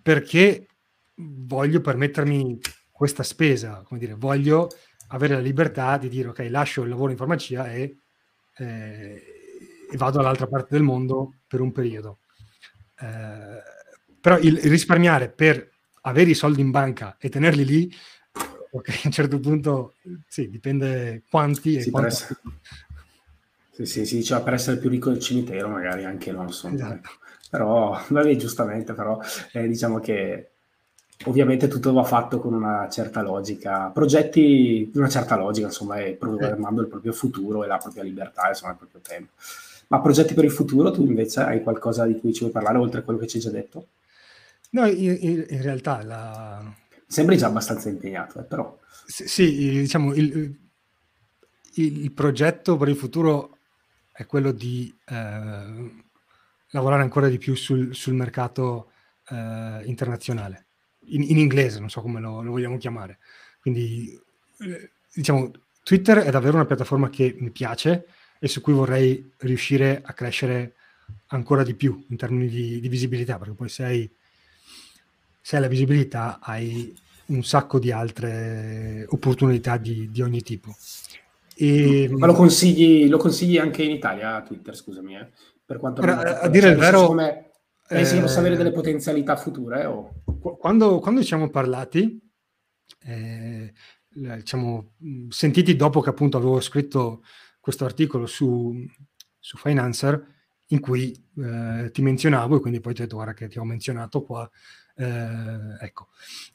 perché 0.00 0.68
voglio 1.16 1.82
permettermi 1.82 2.58
questa 2.90 3.22
spesa, 3.22 3.82
come 3.86 4.00
dire, 4.00 4.14
voglio 4.14 4.68
avere 5.12 5.34
la 5.34 5.40
libertà 5.40 5.96
di 5.98 6.08
dire 6.08 6.28
ok, 6.28 6.46
lascio 6.50 6.82
il 6.82 6.88
lavoro 6.88 7.10
in 7.10 7.16
farmacia 7.16 7.70
e 7.70 7.96
eh, 8.56 9.40
e 9.90 9.96
vado 9.96 10.20
all'altra 10.20 10.46
parte 10.46 10.68
del 10.70 10.82
mondo 10.82 11.34
per 11.46 11.60
un 11.60 11.72
periodo. 11.72 12.18
Eh, 13.00 13.62
però 14.20 14.38
il, 14.38 14.56
il, 14.56 14.70
risparmiare 14.70 15.28
per 15.28 15.68
avere 16.02 16.30
i 16.30 16.34
soldi 16.34 16.60
in 16.60 16.70
banca 16.70 17.16
e 17.18 17.28
tenerli 17.28 17.64
lì, 17.64 17.92
ok, 18.70 18.88
a 18.88 19.00
un 19.04 19.10
certo 19.10 19.40
punto 19.40 19.94
sì, 20.28 20.48
dipende 20.48 21.24
quanti 21.28 21.76
e 21.76 21.82
sì, 21.82 21.90
quanti... 21.90 22.08
Essere... 22.08 22.40
Sì, 23.72 23.86
sì, 23.86 24.06
sì, 24.06 24.16
diceva 24.16 24.42
per 24.42 24.54
essere 24.54 24.78
più 24.78 24.90
ricco 24.90 25.10
del 25.10 25.20
cimitero, 25.20 25.68
magari 25.68 26.04
anche 26.04 26.30
non 26.32 26.44
lo 26.44 26.52
so. 26.52 26.68
Esatto. 26.68 27.10
Però, 27.50 28.00
vabbè, 28.08 28.36
giustamente, 28.36 28.92
però 28.92 29.18
eh, 29.52 29.66
diciamo 29.66 29.98
che 29.98 30.49
ovviamente 31.26 31.68
tutto 31.68 31.92
va 31.92 32.04
fatto 32.04 32.38
con 32.38 32.54
una 32.54 32.88
certa 32.88 33.22
logica, 33.22 33.90
progetti 33.92 34.88
di 34.90 34.98
una 34.98 35.08
certa 35.08 35.36
logica, 35.36 35.66
insomma, 35.66 35.98
e 35.98 36.12
programmando 36.12 36.80
il 36.80 36.88
proprio 36.88 37.12
futuro 37.12 37.64
e 37.64 37.66
la 37.66 37.78
propria 37.78 38.02
libertà, 38.02 38.48
insomma, 38.48 38.72
il 38.72 38.78
proprio 38.78 39.00
tempo. 39.00 39.32
Ma 39.88 40.00
progetti 40.00 40.34
per 40.34 40.44
il 40.44 40.52
futuro, 40.52 40.90
tu 40.90 41.04
invece 41.04 41.40
hai 41.40 41.62
qualcosa 41.62 42.06
di 42.06 42.18
cui 42.18 42.32
ci 42.32 42.40
vuoi 42.40 42.52
parlare 42.52 42.78
oltre 42.78 43.00
a 43.00 43.02
quello 43.02 43.18
che 43.18 43.26
ci 43.26 43.36
hai 43.36 43.42
già 43.42 43.50
detto? 43.50 43.86
No, 44.70 44.86
in, 44.86 45.46
in 45.48 45.62
realtà 45.62 46.02
la... 46.04 46.74
Sembri 47.06 47.36
già 47.36 47.48
abbastanza 47.48 47.88
impegnato, 47.88 48.38
eh, 48.38 48.44
però... 48.44 48.78
Sì, 49.04 49.26
sì 49.26 49.70
diciamo, 49.80 50.14
il, 50.14 50.56
il, 51.74 52.12
progetto 52.12 52.76
per 52.76 52.88
il 52.88 52.96
futuro 52.96 53.58
è 54.12 54.26
quello 54.26 54.52
di 54.52 54.96
eh, 55.06 55.92
lavorare 56.70 57.02
ancora 57.02 57.28
di 57.28 57.38
più 57.38 57.56
sul, 57.56 57.92
sul 57.94 58.14
mercato 58.14 58.92
eh, 59.28 59.80
internazionale, 59.84 60.66
in, 61.06 61.22
in, 61.22 61.38
inglese, 61.38 61.80
non 61.80 61.90
so 61.90 62.00
come 62.00 62.20
lo, 62.20 62.42
lo 62.42 62.50
vogliamo 62.50 62.76
chiamare. 62.76 63.18
Quindi, 63.60 64.18
eh, 64.60 64.90
diciamo, 65.12 65.50
Twitter 65.82 66.18
è 66.18 66.30
davvero 66.30 66.56
una 66.56 66.66
piattaforma 66.66 67.10
che 67.10 67.34
mi 67.38 67.50
piace, 67.50 68.06
e 68.38 68.48
su 68.48 68.60
cui 68.60 68.72
vorrei 68.72 69.32
riuscire 69.38 70.00
a 70.02 70.12
crescere 70.14 70.74
ancora 71.28 71.62
di 71.62 71.74
più 71.74 72.04
in 72.08 72.16
termini 72.16 72.48
di, 72.48 72.80
di 72.80 72.88
visibilità, 72.88 73.38
perché 73.38 73.54
poi 73.54 73.68
se 73.68 73.84
hai, 73.84 74.10
se 75.40 75.56
hai, 75.56 75.62
la 75.62 75.68
visibilità 75.68 76.38
hai 76.40 76.94
un 77.26 77.44
sacco 77.44 77.78
di 77.78 77.92
altre 77.92 79.04
opportunità 79.08 79.76
di, 79.76 80.10
di 80.10 80.22
ogni 80.22 80.42
tipo. 80.42 80.74
E, 81.54 82.08
Ma 82.10 82.26
lo 82.26 82.32
consigli, 82.32 83.08
lo 83.08 83.18
consigli, 83.18 83.58
anche 83.58 83.82
in 83.82 83.90
Italia, 83.90 84.42
Twitter, 84.42 84.74
scusami, 84.74 85.16
eh? 85.16 85.28
per 85.64 85.78
quanto 85.78 86.00
Ora, 86.00 86.40
a 86.40 86.48
dire 86.48 86.68
cioè, 86.68 86.72
il 86.72 86.78
vero... 86.78 87.06
Come, 87.06 87.50
pensi 87.86 88.14
che 88.14 88.20
possa 88.20 88.38
avere 88.38 88.56
delle 88.56 88.72
potenzialità 88.72 89.36
future? 89.36 89.84
O... 89.84 90.19
Quando, 90.40 90.98
quando 91.00 91.20
ci 91.20 91.26
siamo 91.26 91.50
parlati, 91.50 92.18
eh, 93.04 93.72
diciamo, 94.08 94.94
sentiti 95.28 95.76
dopo 95.76 96.00
che 96.00 96.10
appunto 96.10 96.36
avevo 96.36 96.60
scritto 96.60 97.22
questo 97.60 97.84
articolo 97.84 98.26
su, 98.26 98.74
su 99.38 99.56
Financer, 99.58 100.38
in 100.68 100.80
cui 100.80 101.12
eh, 101.36 101.90
ti 101.92 102.00
menzionavo 102.00 102.56
e 102.56 102.60
quindi 102.60 102.80
poi 102.80 102.94
ti 102.94 103.00
ho 103.00 103.04
detto 103.04 103.16
guarda 103.16 103.34
che 103.34 103.48
ti 103.48 103.58
ho 103.58 103.64
menzionato 103.64 104.22
qua. 104.22 104.48
Eh, 104.94 105.76
ecco. 105.80 106.08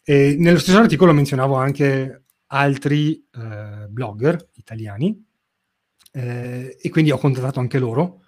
E 0.04 0.36
nello 0.38 0.60
stesso 0.60 0.78
articolo 0.80 1.14
menzionavo 1.14 1.56
anche 1.56 2.24
altri 2.48 3.28
eh, 3.34 3.88
blogger 3.90 4.50
italiani 4.54 5.26
eh, 6.12 6.78
e 6.80 6.90
quindi 6.90 7.12
ho 7.12 7.18
contattato 7.18 7.60
anche 7.60 7.80
loro 7.80 8.22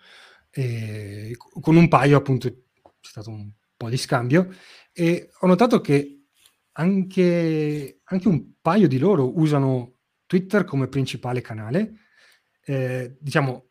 con 1.62 1.76
un 1.76 1.88
paio 1.88 2.18
appunto 2.18 2.50
c'è 2.50 2.56
stato 3.00 3.30
un 3.30 3.52
po' 3.76 3.90
di 3.90 3.98
scambio 3.98 4.50
e 5.00 5.30
ho 5.42 5.46
notato 5.46 5.80
che 5.80 6.24
anche, 6.72 8.00
anche 8.04 8.28
un 8.28 8.54
paio 8.60 8.88
di 8.88 8.98
loro 8.98 9.38
usano 9.40 10.00
Twitter 10.26 10.66
come 10.66 10.88
principale 10.88 11.40
canale. 11.42 11.94
Eh, 12.66 13.16
diciamo, 13.20 13.70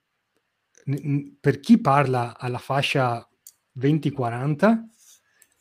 n- 0.84 1.36
per 1.40 1.58
chi 1.58 1.80
parla 1.80 2.38
alla 2.38 2.58
fascia 2.58 3.28
20-40, 3.72 4.88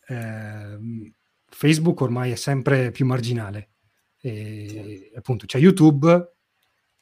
eh, 0.08 1.14
Facebook 1.48 2.00
ormai 2.02 2.30
è 2.30 2.36
sempre 2.36 2.92
più 2.92 3.08
marginale. 3.08 3.72
E, 4.22 5.12
appunto 5.16 5.48
c'è 5.48 5.58
YouTube, 5.58 6.36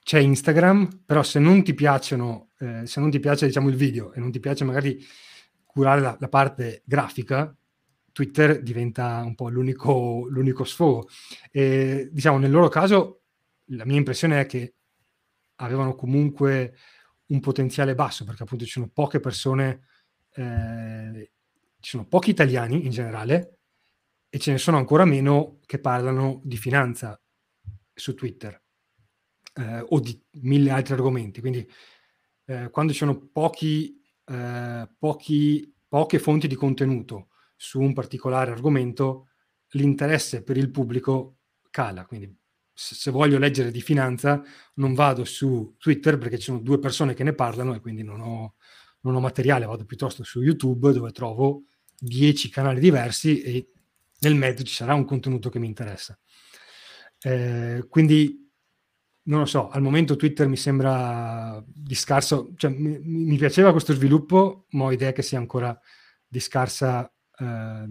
c'è 0.02 0.20
Instagram, 0.20 1.04
però 1.06 1.22
se 1.22 1.40
non 1.40 1.64
ti 1.64 1.74
piacciono, 1.74 2.52
eh, 2.60 2.88
se 2.88 3.02
non 3.02 3.12
ti 3.12 3.20
piace 3.20 3.46
diciamo 3.46 3.68
il 3.68 3.76
video 3.76 4.14
e 4.14 4.22
non 4.22 4.32
ti 4.32 4.40
piace 4.40 4.64
magari 4.64 5.06
curare 5.66 6.00
la, 6.00 6.16
la 6.18 6.30
parte 6.30 6.82
grafica, 6.86 7.54
Twitter 8.14 8.62
diventa 8.62 9.22
un 9.26 9.36
po' 9.36 9.50
l'unico, 9.50 10.28
l'unico 10.30 10.64
sfogo. 10.64 11.10
E, 11.52 12.10
diciamo, 12.12 12.38
nel 12.38 12.52
loro 12.52 12.70
caso 12.70 13.24
la 13.68 13.86
mia 13.86 13.98
impressione 13.98 14.40
è 14.40 14.46
che 14.46 14.76
avevano 15.56 15.96
comunque 15.96 16.78
un 17.28 17.40
potenziale 17.40 17.96
basso, 17.96 18.24
perché 18.24 18.44
appunto 18.44 18.66
ci 18.66 18.72
sono 18.72 18.90
poche 18.94 19.20
persone, 19.20 19.88
eh, 20.36 21.32
ci 21.80 21.90
sono 21.90 22.08
pochi 22.08 22.30
italiani 22.30 22.86
in 22.86 22.92
generale 22.92 23.58
e 24.30 24.40
ce 24.40 24.52
ne 24.52 24.58
sono 24.60 24.78
ancora 24.78 25.06
meno 25.06 25.60
che 25.66 25.80
parlano 25.80 26.40
di 26.44 26.58
finanza 26.58 27.20
su 27.94 28.14
Twitter 28.14 28.62
eh, 29.56 29.86
o 29.90 30.00
di 30.00 30.22
mille 30.42 30.70
altri 30.70 30.94
argomenti. 30.94 31.40
Quindi 31.40 31.68
eh, 32.46 32.70
quando 32.70 32.92
ci 32.92 33.00
sono 33.00 33.18
pochi, 33.18 34.00
eh, 34.26 34.88
pochi, 35.00 35.74
poche 35.88 36.20
fonti 36.20 36.48
di 36.48 36.56
contenuto 36.56 37.30
su 37.64 37.80
un 37.80 37.94
particolare 37.94 38.52
argomento, 38.52 39.30
l'interesse 39.70 40.44
per 40.44 40.58
il 40.58 40.70
pubblico 40.70 41.38
cala. 41.70 42.06
Quindi 42.06 42.38
se 42.74 43.10
voglio 43.10 43.38
leggere 43.38 43.72
di 43.72 43.80
finanza 43.80 44.44
non 44.76 44.94
vado 44.94 45.24
su 45.24 45.76
Twitter 45.78 46.18
perché 46.18 46.38
ci 46.38 46.46
sono 46.46 46.60
due 46.60 46.78
persone 46.78 47.14
che 47.14 47.24
ne 47.24 47.34
parlano 47.34 47.74
e 47.74 47.80
quindi 47.80 48.04
non 48.04 48.20
ho, 48.20 48.56
non 49.02 49.16
ho 49.16 49.22
materiale, 49.22 49.66
vado 49.66 49.86
piuttosto 49.86 50.26
su 50.26 50.42
YouTube 50.42 50.92
dove 50.92 51.12
trovo 51.12 51.64
dieci 51.98 52.50
canali 52.50 52.82
diversi 52.82 53.42
e 53.42 53.72
nel 54.20 54.36
mezzo 54.36 54.64
ci 54.64 54.74
sarà 54.74 54.94
un 54.94 55.06
contenuto 55.06 55.50
che 55.50 55.60
mi 55.60 55.68
interessa. 55.68 56.20
Eh, 57.22 57.86
quindi 57.88 58.52
non 59.24 59.40
lo 59.40 59.46
so, 59.46 59.70
al 59.70 59.82
momento 59.82 60.18
Twitter 60.18 60.50
mi 60.50 60.58
sembra 60.58 61.64
di 61.66 61.96
scarso, 61.96 62.52
cioè 62.58 62.72
mi, 62.72 63.00
mi 63.00 63.38
piaceva 63.38 63.72
questo 63.72 63.94
sviluppo, 63.94 64.66
ma 64.72 64.84
ho 64.84 64.92
idea 64.92 65.14
che 65.14 65.22
sia 65.22 65.38
ancora 65.38 65.80
di 66.34 66.40
scarsa, 66.40 67.13
eh, 67.40 67.88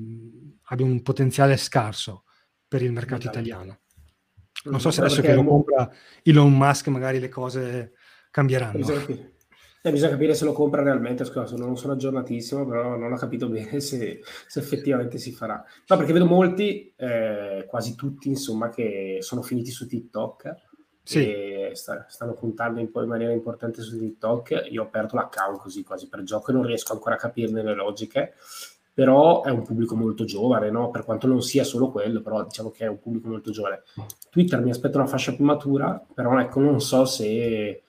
abbia 0.63 0.87
un 0.87 1.03
potenziale 1.03 1.57
scarso 1.57 2.25
per 2.67 2.83
il 2.83 2.93
mercato 2.93 3.23
esatto. 3.23 3.39
italiano. 3.39 3.79
Non 4.65 4.81
so 4.81 4.91
se 4.91 5.01
adesso 5.01 5.21
che 5.21 5.35
lo 5.35 5.45
compra 5.45 5.91
Elon 6.23 6.57
Musk 6.57 6.87
magari 6.89 7.19
le 7.19 7.29
cose 7.29 7.95
cambieranno. 8.31 8.79
Bisogna, 8.79 9.05
eh, 9.85 9.91
bisogna 9.91 10.13
capire 10.13 10.35
se 10.35 10.45
lo 10.45 10.53
compra 10.53 10.83
realmente, 10.83 11.25
scusa, 11.25 11.57
non 11.57 11.77
sono 11.77 11.95
aggiornatissimo, 11.95 12.65
però 12.67 12.97
non 12.97 13.13
ho 13.13 13.17
capito 13.17 13.49
bene 13.49 13.81
se, 13.81 14.21
se 14.47 14.61
effettivamente 14.61 15.19
si 15.19 15.33
farà. 15.33 15.65
No, 15.89 15.97
perché 15.97 16.13
vedo 16.13 16.27
molti, 16.27 16.93
eh, 16.97 17.67
quasi 17.69 17.97
tutti, 17.97 18.29
insomma, 18.29 18.69
che 18.69 19.19
sono 19.21 19.43
finiti 19.43 19.73
su 19.73 19.89
TikTok 19.89 20.55
sì. 21.03 21.19
e 21.19 21.71
sta, 21.75 22.07
stanno 22.09 22.35
puntando 22.35 22.79
in, 22.79 22.91
in, 22.95 23.09
maniera 23.09 23.33
importante 23.33 23.83
su 23.83 23.99
TikTok. 23.99 24.69
Io 24.71 24.83
ho 24.83 24.87
aperto 24.87 25.17
l'account 25.17 25.59
così 25.59 25.83
quasi 25.83 26.09
per 26.09 26.23
gioco 26.23 26.51
e 26.51 26.55
non 26.55 26.65
riesco 26.65 26.93
ancora 26.93 27.17
a 27.17 27.19
capirne 27.19 27.65
le 27.65 27.75
logiche, 27.75 28.35
però 28.95 29.43
è 29.43 29.51
un 29.51 29.63
pubblico 29.63 29.95
molto 29.97 30.25
giovane, 30.25 30.71
no? 30.71 30.91
per 30.91 31.05
quanto 31.05 31.27
non 31.27 31.43
sia 31.43 31.65
solo 31.65 31.91
quello, 31.91 32.21
però 32.21 32.45
diciamo 32.45 32.71
che 32.71 32.85
è 32.85 32.89
un 32.89 32.99
pubblico 32.99 33.29
molto 33.29 33.51
giovane. 33.51 33.83
Twitter 34.31 34.61
mi 34.61 34.71
aspetta 34.71 34.99
una 34.99 35.07
fascia 35.07 35.35
più 35.35 35.45
matura, 35.45 36.05
però 36.15 36.39
ecco, 36.41 36.61
non 36.61 36.81
so 36.81 37.05
se... 37.05 37.83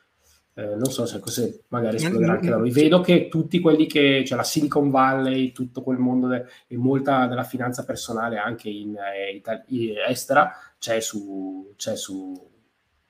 Eh, 0.55 0.75
non 0.75 0.85
so 0.85 1.07
se, 1.07 1.19
se 1.25 1.63
magari 1.69 1.95
esploderà 1.95 2.33
anche 2.33 2.49
da 2.49 2.57
noi. 2.57 2.69
Vedo 2.69 3.01
che 3.01 3.27
tutti 3.27 3.59
quelli 3.59 3.87
che, 3.87 4.23
cioè 4.23 4.37
la 4.37 4.43
Silicon 4.43 4.91
Valley, 4.91 5.51
tutto 5.51 5.81
quel 5.81 5.97
mondo 5.97 6.27
de, 6.27 6.45
e 6.67 6.77
molta 6.77 7.25
della 7.25 7.43
finanza 7.43 7.83
personale 7.83 8.37
anche 8.37 8.69
in, 8.69 8.95
eh, 8.95 9.41
in 9.69 9.95
estera 10.07 10.51
c'è 10.77 10.99
su, 10.99 11.73
c'è 11.75 11.95
su, 11.95 12.51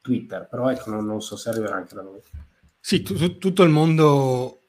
Twitter, 0.03 0.47
però 0.49 0.69
ecco, 0.69 0.91
non, 0.91 1.05
non 1.05 1.21
so 1.21 1.37
se 1.37 1.49
arriverà 1.49 1.75
anche 1.75 1.95
da 1.95 2.01
noi. 2.01 2.19
Sì, 2.79 3.01
tu, 3.01 3.37
tutto 3.37 3.63
il 3.63 3.69
mondo, 3.69 4.59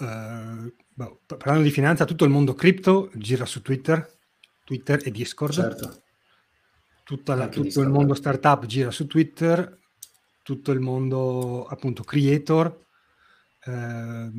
eh, 0.00 0.74
parlando 1.36 1.62
di 1.62 1.70
finanza, 1.70 2.04
tutto 2.04 2.24
il 2.24 2.30
mondo 2.30 2.54
cripto 2.54 3.10
gira 3.14 3.46
su 3.46 3.62
Twitter, 3.62 4.18
Twitter 4.64 5.00
e 5.04 5.10
Discord. 5.10 5.52
Certo. 5.52 6.02
La, 7.24 7.48
tutto 7.48 7.62
Discord. 7.62 7.88
il 7.88 7.92
mondo 7.92 8.14
startup 8.14 8.66
gira 8.66 8.92
su 8.92 9.06
Twitter, 9.06 9.78
tutto 10.42 10.70
il 10.70 10.80
mondo 10.80 11.66
appunto 11.66 12.04
creator, 12.04 12.86
eh, 13.64 14.30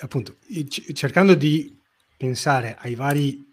appunto 0.00 0.36
cercando 0.92 1.34
di 1.34 1.80
pensare 2.16 2.76
ai 2.78 2.94
vari 2.94 3.46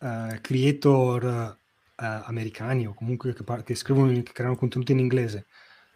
uh, 0.00 0.40
creator 0.40 1.58
eh, 1.96 2.22
americani 2.24 2.86
o 2.86 2.94
comunque 2.94 3.32
che, 3.32 3.44
che, 3.62 3.74
scrivono, 3.74 4.12
che 4.22 4.32
creano 4.32 4.56
contenuti 4.56 4.92
in 4.92 4.98
inglese 4.98 5.46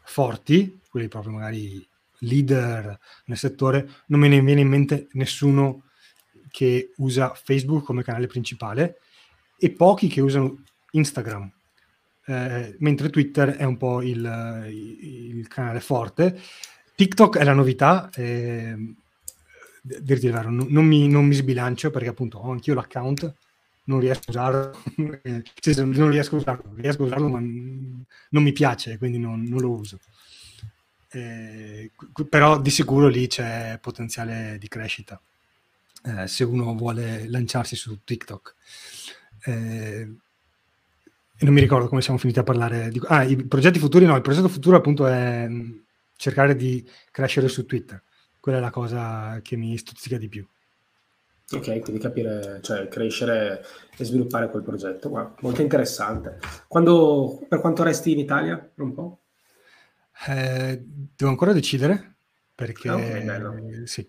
forti, 0.05 0.81
quelli 0.89 1.09
proprio 1.09 1.33
magari 1.33 1.87
leader 2.21 2.99
nel 3.27 3.37
settore, 3.37 3.89
non 4.07 4.21
me 4.21 4.29
ne 4.29 4.41
viene 4.41 4.61
in 4.61 4.69
mente 4.69 5.09
nessuno 5.13 5.85
che 6.51 6.93
usa 6.97 7.35
Facebook 7.35 7.85
come 7.85 8.03
canale 8.03 8.27
principale 8.27 8.99
e 9.59 9.71
pochi 9.71 10.09
che 10.09 10.21
usano 10.21 10.63
Instagram, 10.93 11.51
eh, 12.27 12.77
mentre 12.79 13.11
Twitter 13.11 13.51
è 13.51 13.65
un 13.65 13.77
po' 13.77 14.03
il, 14.03 14.67
il, 14.69 15.49
canale 15.49 15.81
forte. 15.81 16.39
TikTok 16.95 17.39
è 17.39 17.45
la 17.45 17.55
novità, 17.55 18.11
eh, 18.15 18.77
dirti 19.83 20.27
il 20.27 20.33
vero, 20.33 20.51
non, 20.51 20.67
non, 20.71 20.85
mi, 20.85 21.09
non 21.09 21.27
mi 21.27 21.35
sbilancio 21.35 21.91
perché 21.91 22.09
appunto 22.09 22.39
ho 22.39 22.51
anch'io 22.51 22.75
l'account, 22.75 23.35
non 23.85 24.01
riesco 24.01 24.23
a 24.27 24.31
usarlo, 24.31 24.79
non 24.97 26.11
riesco 26.11 26.37
a 26.37 26.39
usarlo, 26.39 26.73
riesco 26.77 27.03
a 27.03 27.07
usarlo 27.07 27.29
ma 27.29 27.41
non 27.41 28.43
mi 28.43 28.53
piace, 28.53 28.99
quindi 28.99 29.19
non, 29.19 29.43
non 29.43 29.61
lo 29.61 29.71
uso. 29.71 29.99
Eh, 31.11 31.91
però 32.29 32.61
di 32.61 32.71
sicuro 32.71 33.09
lì 33.09 33.27
c'è 33.27 33.79
potenziale 33.81 34.59
di 34.59 34.69
crescita 34.69 35.21
eh, 36.05 36.27
se 36.27 36.45
uno 36.45 36.75
vuole 36.75 37.29
lanciarsi 37.29 37.77
su 37.77 37.99
TikTok. 38.05 38.55
Eh, 39.45 40.09
non 41.41 41.55
mi 41.55 41.61
ricordo 41.61 41.89
come 41.89 42.03
siamo 42.03 42.19
finiti 42.19 42.39
a 42.39 42.45
parlare 42.45 42.89
di... 42.91 43.01
Ah, 43.07 43.23
i 43.23 43.37
progetti 43.37 43.79
futuri 43.79 44.05
no, 44.05 44.17
il 44.17 44.23
progetto 44.23 44.49
futuro 44.49 44.77
appunto 44.77 45.07
è 45.07 45.47
mm, 45.49 45.79
cercare 46.17 46.57
di 46.57 46.87
crescere 47.11 47.49
su 47.49 47.65
Twitter. 47.67 48.03
Quella 48.41 48.59
è 48.59 48.61
la 48.61 48.71
cosa 48.71 49.41
che 49.43 49.57
mi 49.57 49.77
stuzzica 49.77 50.17
di 50.17 50.29
più. 50.29 50.47
Ok, 51.51 51.79
quindi 51.81 51.99
capire, 51.99 52.61
cioè 52.61 52.89
crescere 52.89 53.65
e 53.97 54.05
sviluppare 54.05 54.51
quel 54.51 54.63
progetto. 54.63 55.09
Wow, 55.09 55.35
molto 55.41 55.63
interessante. 55.63 56.39
Quando, 56.67 57.41
per 57.49 57.61
quanto 57.61 57.83
resti 57.83 58.13
in 58.13 58.19
Italia? 58.19 58.71
Un 58.77 58.93
po'? 58.93 59.19
Eh, 60.27 60.83
devo 60.83 61.31
ancora 61.31 61.53
decidere 61.53 62.17
perché 62.55 62.91
okay, 62.91 63.87
sì, 63.87 64.05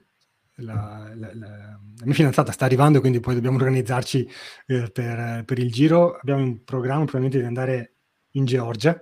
la, 0.56 1.12
la, 1.16 1.32
la, 1.34 1.34
la, 1.36 1.80
mia 2.04 2.14
fidanzata 2.14 2.52
sta 2.52 2.66
arrivando, 2.66 3.00
quindi 3.00 3.20
poi 3.20 3.36
dobbiamo 3.36 3.58
organizzarci 3.58 4.28
eh, 4.68 4.90
per, 4.92 5.44
per, 5.46 5.60
il 5.60 5.72
giro. 5.72 6.16
Abbiamo 6.16 6.42
in 6.42 6.64
programma 6.64 7.06
probabilmente 7.06 7.40
di 7.40 7.46
andare 7.46 7.94
in 8.32 8.46
Georgia, 8.46 9.00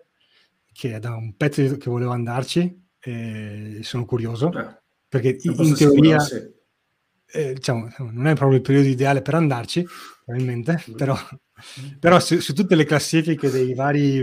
che 0.73 0.95
è 0.95 0.99
da 0.99 1.15
un 1.15 1.35
pezzo 1.37 1.77
che 1.77 1.89
volevo 1.89 2.11
andarci 2.11 2.85
e 2.99 3.79
sono 3.83 4.05
curioso, 4.05 4.51
eh, 4.51 4.81
perché 5.07 5.37
in, 5.41 5.75
teoria... 5.75 6.19
Sicuro, 6.19 6.55
eh, 7.29 7.53
diciamo, 7.53 7.89
non 8.11 8.27
è 8.27 8.35
proprio 8.35 8.57
il 8.57 8.63
periodo 8.63 8.87
ideale 8.87 9.21
per 9.21 9.35
andarci, 9.35 9.85
probabilmente, 10.23 10.83
mm. 10.89 10.95
però, 10.95 11.17
però 11.99 12.19
su, 12.19 12.39
su, 12.39 12.53
tutte 12.53 12.75
le 12.75 12.85
classifiche 12.85 13.49
dei 13.49 13.73
vari 13.73 14.19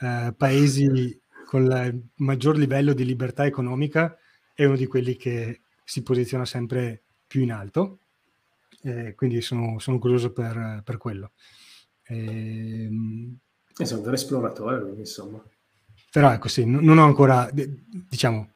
eh, 0.00 0.34
paesi 0.36 1.20
con 1.52 1.64
il 1.64 2.02
maggior 2.14 2.56
livello 2.56 2.94
di 2.94 3.04
libertà 3.04 3.44
economica 3.44 4.16
è 4.54 4.64
uno 4.64 4.74
di 4.74 4.86
quelli 4.86 5.16
che 5.16 5.60
si 5.84 6.02
posiziona 6.02 6.46
sempre 6.46 7.02
più 7.26 7.42
in 7.42 7.52
alto, 7.52 7.98
eh, 8.84 9.14
quindi 9.14 9.42
sono, 9.42 9.78
sono, 9.78 9.98
curioso 9.98 10.32
per, 10.32 10.80
per 10.82 10.96
quello. 10.96 11.32
E, 12.04 12.84
ehm, 12.84 13.38
eh, 13.76 13.84
sei 13.84 13.98
un 13.98 14.02
vero 14.02 14.14
esploratore, 14.14 14.80
quindi 14.80 15.00
insomma. 15.00 15.44
Però 16.10 16.32
ecco 16.32 16.48
sì, 16.48 16.64
non, 16.64 16.82
non 16.84 16.96
ho 16.96 17.04
ancora, 17.04 17.50
diciamo, 17.52 18.52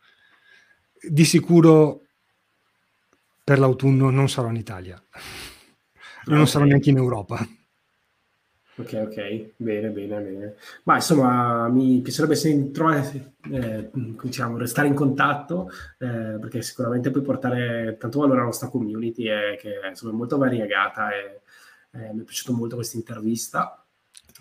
di 0.98 1.24
sicuro 1.26 2.00
per 3.44 3.58
l'autunno 3.58 4.08
non 4.08 4.30
sarò 4.30 4.48
in 4.48 4.56
Italia, 4.56 4.98
non 6.28 6.38
okay. 6.38 6.46
sarò 6.46 6.64
neanche 6.64 6.88
in 6.88 6.96
Europa. 6.96 7.46
Ok, 8.78 8.92
ok, 9.06 9.52
bene, 9.56 9.88
bene, 9.88 10.20
bene. 10.20 10.54
Ma 10.82 10.96
insomma, 10.96 11.66
mi 11.68 12.00
piacerebbe 12.02 12.34
se 12.34 12.70
trovare, 12.72 13.32
eh, 13.50 13.90
diciamo, 14.22 14.58
restare 14.58 14.86
in 14.86 14.94
contatto, 14.94 15.70
eh, 15.98 16.36
perché 16.38 16.60
sicuramente 16.60 17.10
puoi 17.10 17.22
portare 17.22 17.96
tanto 17.98 18.18
valore 18.18 18.38
alla 18.38 18.48
nostra 18.48 18.68
community, 18.68 19.30
eh, 19.30 19.56
che 19.58 19.80
insomma, 19.88 20.12
è 20.12 20.16
molto 20.16 20.36
variegata 20.36 21.08
e 21.10 21.40
eh, 21.92 22.12
mi 22.12 22.20
è 22.20 22.24
piaciuta 22.24 22.52
molto 22.52 22.74
questa 22.76 22.98
intervista. 22.98 23.82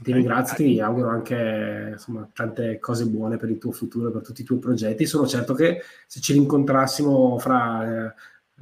Ti 0.03 0.11
ringrazio, 0.11 0.57
ti 0.57 0.81
auguro 0.81 1.07
anche 1.07 1.91
insomma, 1.93 2.29
tante 2.33 2.79
cose 2.79 3.05
buone 3.05 3.37
per 3.37 3.49
il 3.49 3.57
tuo 3.57 3.71
futuro, 3.71 4.11
per 4.11 4.21
tutti 4.21 4.41
i 4.41 4.43
tuoi 4.43 4.59
progetti. 4.59 5.05
Sono 5.05 5.25
certo 5.25 5.53
che 5.53 5.81
se 6.05 6.19
ci 6.19 6.33
rincontrassimo 6.33 7.39
fra, 7.39 8.13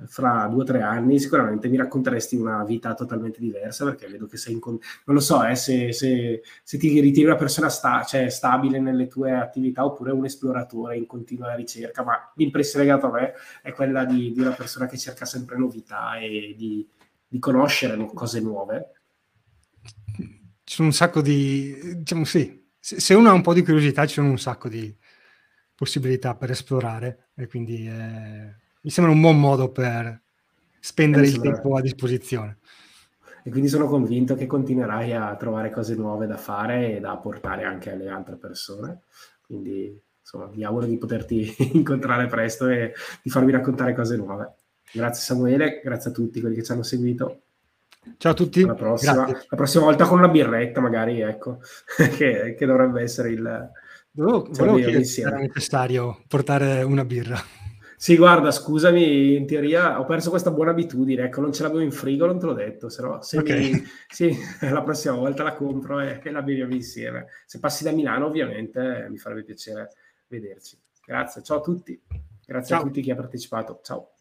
fra 0.08 0.48
due 0.48 0.64
o 0.64 0.66
tre 0.66 0.82
anni, 0.82 1.20
sicuramente 1.20 1.68
mi 1.68 1.78
racconteresti 1.78 2.36
una 2.36 2.64
vita 2.64 2.94
totalmente 2.94 3.40
diversa, 3.40 3.86
perché 3.86 4.08
vedo 4.08 4.26
che 4.26 4.38
sei 4.38 4.54
in 4.54 4.60
con... 4.60 4.78
non 5.06 5.16
lo 5.16 5.22
so, 5.22 5.44
eh, 5.44 5.56
se, 5.56 5.94
se, 5.94 6.42
se, 6.64 6.78
ti 6.78 7.00
ritieni 7.00 7.30
una 7.30 7.38
persona 7.38 7.70
sta, 7.70 8.04
cioè, 8.04 8.30
stabile 8.30 8.80
nelle 8.80 9.08
tue 9.08 9.34
attività 9.34 9.86
oppure 9.86 10.12
un 10.12 10.26
esploratore 10.26 10.98
in 10.98 11.06
continua 11.06 11.54
ricerca, 11.54 12.04
ma 12.04 12.32
l'impressione 12.36 12.86
che 12.86 12.92
ha 12.92 13.00
a 13.00 13.12
me 13.12 13.34
è 13.62 13.72
quella 13.72 14.04
di, 14.06 14.32
di, 14.32 14.40
una 14.40 14.54
persona 14.54 14.88
che 14.88 14.98
cerca 14.98 15.26
sempre 15.26 15.58
novità 15.58 16.18
e 16.18 16.56
di, 16.58 16.88
di 17.28 17.40
conoscere 17.40 18.04
cose 18.14 18.42
nuove. 18.42 18.92
Ci 20.64 20.76
sono 20.76 20.88
un 20.88 20.94
sacco 20.94 21.22
di, 21.22 21.98
diciamo 21.98 22.26
sì, 22.26 22.66
se 22.80 23.14
uno 23.14 23.30
ha 23.30 23.34
un 23.34 23.42
po' 23.42 23.54
di 23.54 23.64
curiosità 23.64 24.06
ci 24.08 24.16
sono 24.16 24.30
un 24.30 24.40
sacco 24.40 24.70
di 24.70 24.96
possibilità 25.76 26.36
per 26.36 26.52
esplorare 26.52 27.30
e 27.36 27.48
quindi 27.48 27.88
eh, 27.88 28.56
mi 28.84 28.90
sembra 28.90 29.14
un 29.14 29.22
buon 29.22 29.40
modo 29.40 29.72
per 29.72 30.22
spendere 30.80 31.26
il 31.26 31.40
tempo 31.40 31.76
a 31.78 31.82
disposizione. 31.82 32.58
E 33.44 33.50
quindi 33.50 33.70
sono 33.70 33.88
convinto 33.88 34.36
che 34.36 34.46
continuerai 34.46 35.14
a 35.14 35.36
trovare 35.36 35.70
cose 35.70 35.96
nuove 35.96 36.28
da 36.28 36.38
fare 36.38 36.96
e 36.96 37.00
da 37.00 37.16
portare 37.18 37.64
anche 37.64 37.92
alle 37.92 38.10
altre 38.10 38.36
persone. 38.36 39.02
Quindi 39.42 39.98
insomma, 40.20 40.50
mi 40.54 40.64
auguro 40.64 40.86
di 40.86 40.98
poterti 40.98 41.54
incontrare 41.74 42.28
presto 42.28 42.68
e 42.68 42.94
di 43.22 43.30
farmi 43.30 43.52
raccontare 43.52 43.94
cose 43.94 44.18
nuove. 44.18 44.54
Grazie 44.92 45.24
Samuele, 45.24 45.82
grazie 45.84 46.10
a 46.10 46.14
tutti 46.14 46.40
quelli 46.42 46.56
che 46.56 46.64
ci 46.64 46.72
hanno 46.72 46.84
seguito. 46.84 47.42
Ciao 48.18 48.34
a 48.34 48.36
tutti. 48.36 48.66
La 48.66 48.74
prossima, 48.74 49.28
la 49.28 49.56
prossima 49.56 49.86
volta 49.86 50.06
con 50.06 50.18
una 50.18 50.28
birretta, 50.28 50.82
magari, 50.82 51.22
ecco, 51.22 51.60
che, 52.18 52.56
che 52.58 52.66
dovrebbe 52.66 53.02
essere 53.02 53.30
il... 53.30 53.72
Volevo, 54.12 54.48
volevo 54.52 54.76
chiedere 54.76 55.04
se 55.06 55.22
era 55.22 55.38
necessario 55.38 56.22
portare 56.28 56.84
una 56.84 57.06
birra. 57.06 57.63
Sì, 58.04 58.18
guarda, 58.18 58.52
scusami, 58.52 59.34
in 59.38 59.48
teoria 59.48 59.98
ho 59.98 60.04
perso 60.04 60.30
questa 60.30 60.52
buona 60.52 60.72
abitudine, 60.72 61.24
ecco, 61.24 61.40
non 61.40 61.54
ce 61.54 61.64
l'avevo 61.64 61.80
in 61.80 61.94
frigo, 61.94 62.26
non 62.26 62.38
te 62.38 62.48
l'ho 62.48 62.54
detto, 62.54 62.90
se 62.90 63.02
no, 63.02 63.22
se 63.22 63.38
okay. 63.38 63.72
mi, 63.72 63.84
sì, 64.10 64.36
la 64.70 64.84
prossima 64.84 65.16
volta 65.16 65.44
la 65.44 65.54
compro 65.54 66.02
e, 66.02 66.20
e 66.22 66.32
la 66.32 66.42
beviamo 66.42 66.74
insieme. 66.74 67.28
Se 67.46 67.60
passi 67.60 67.86
da 67.86 67.92
Milano, 67.92 68.26
ovviamente, 68.26 69.08
mi 69.10 69.18
farebbe 69.18 69.46
piacere 69.46 69.88
vederci. 70.28 70.78
Grazie, 71.06 71.44
ciao 71.44 71.60
a 71.60 71.62
tutti, 71.62 71.98
grazie 72.46 72.76
ciao. 72.76 72.84
a 72.84 72.88
tutti 72.88 73.02
chi 73.02 73.12
ha 73.12 73.16
partecipato, 73.16 73.80
ciao. 73.82 74.13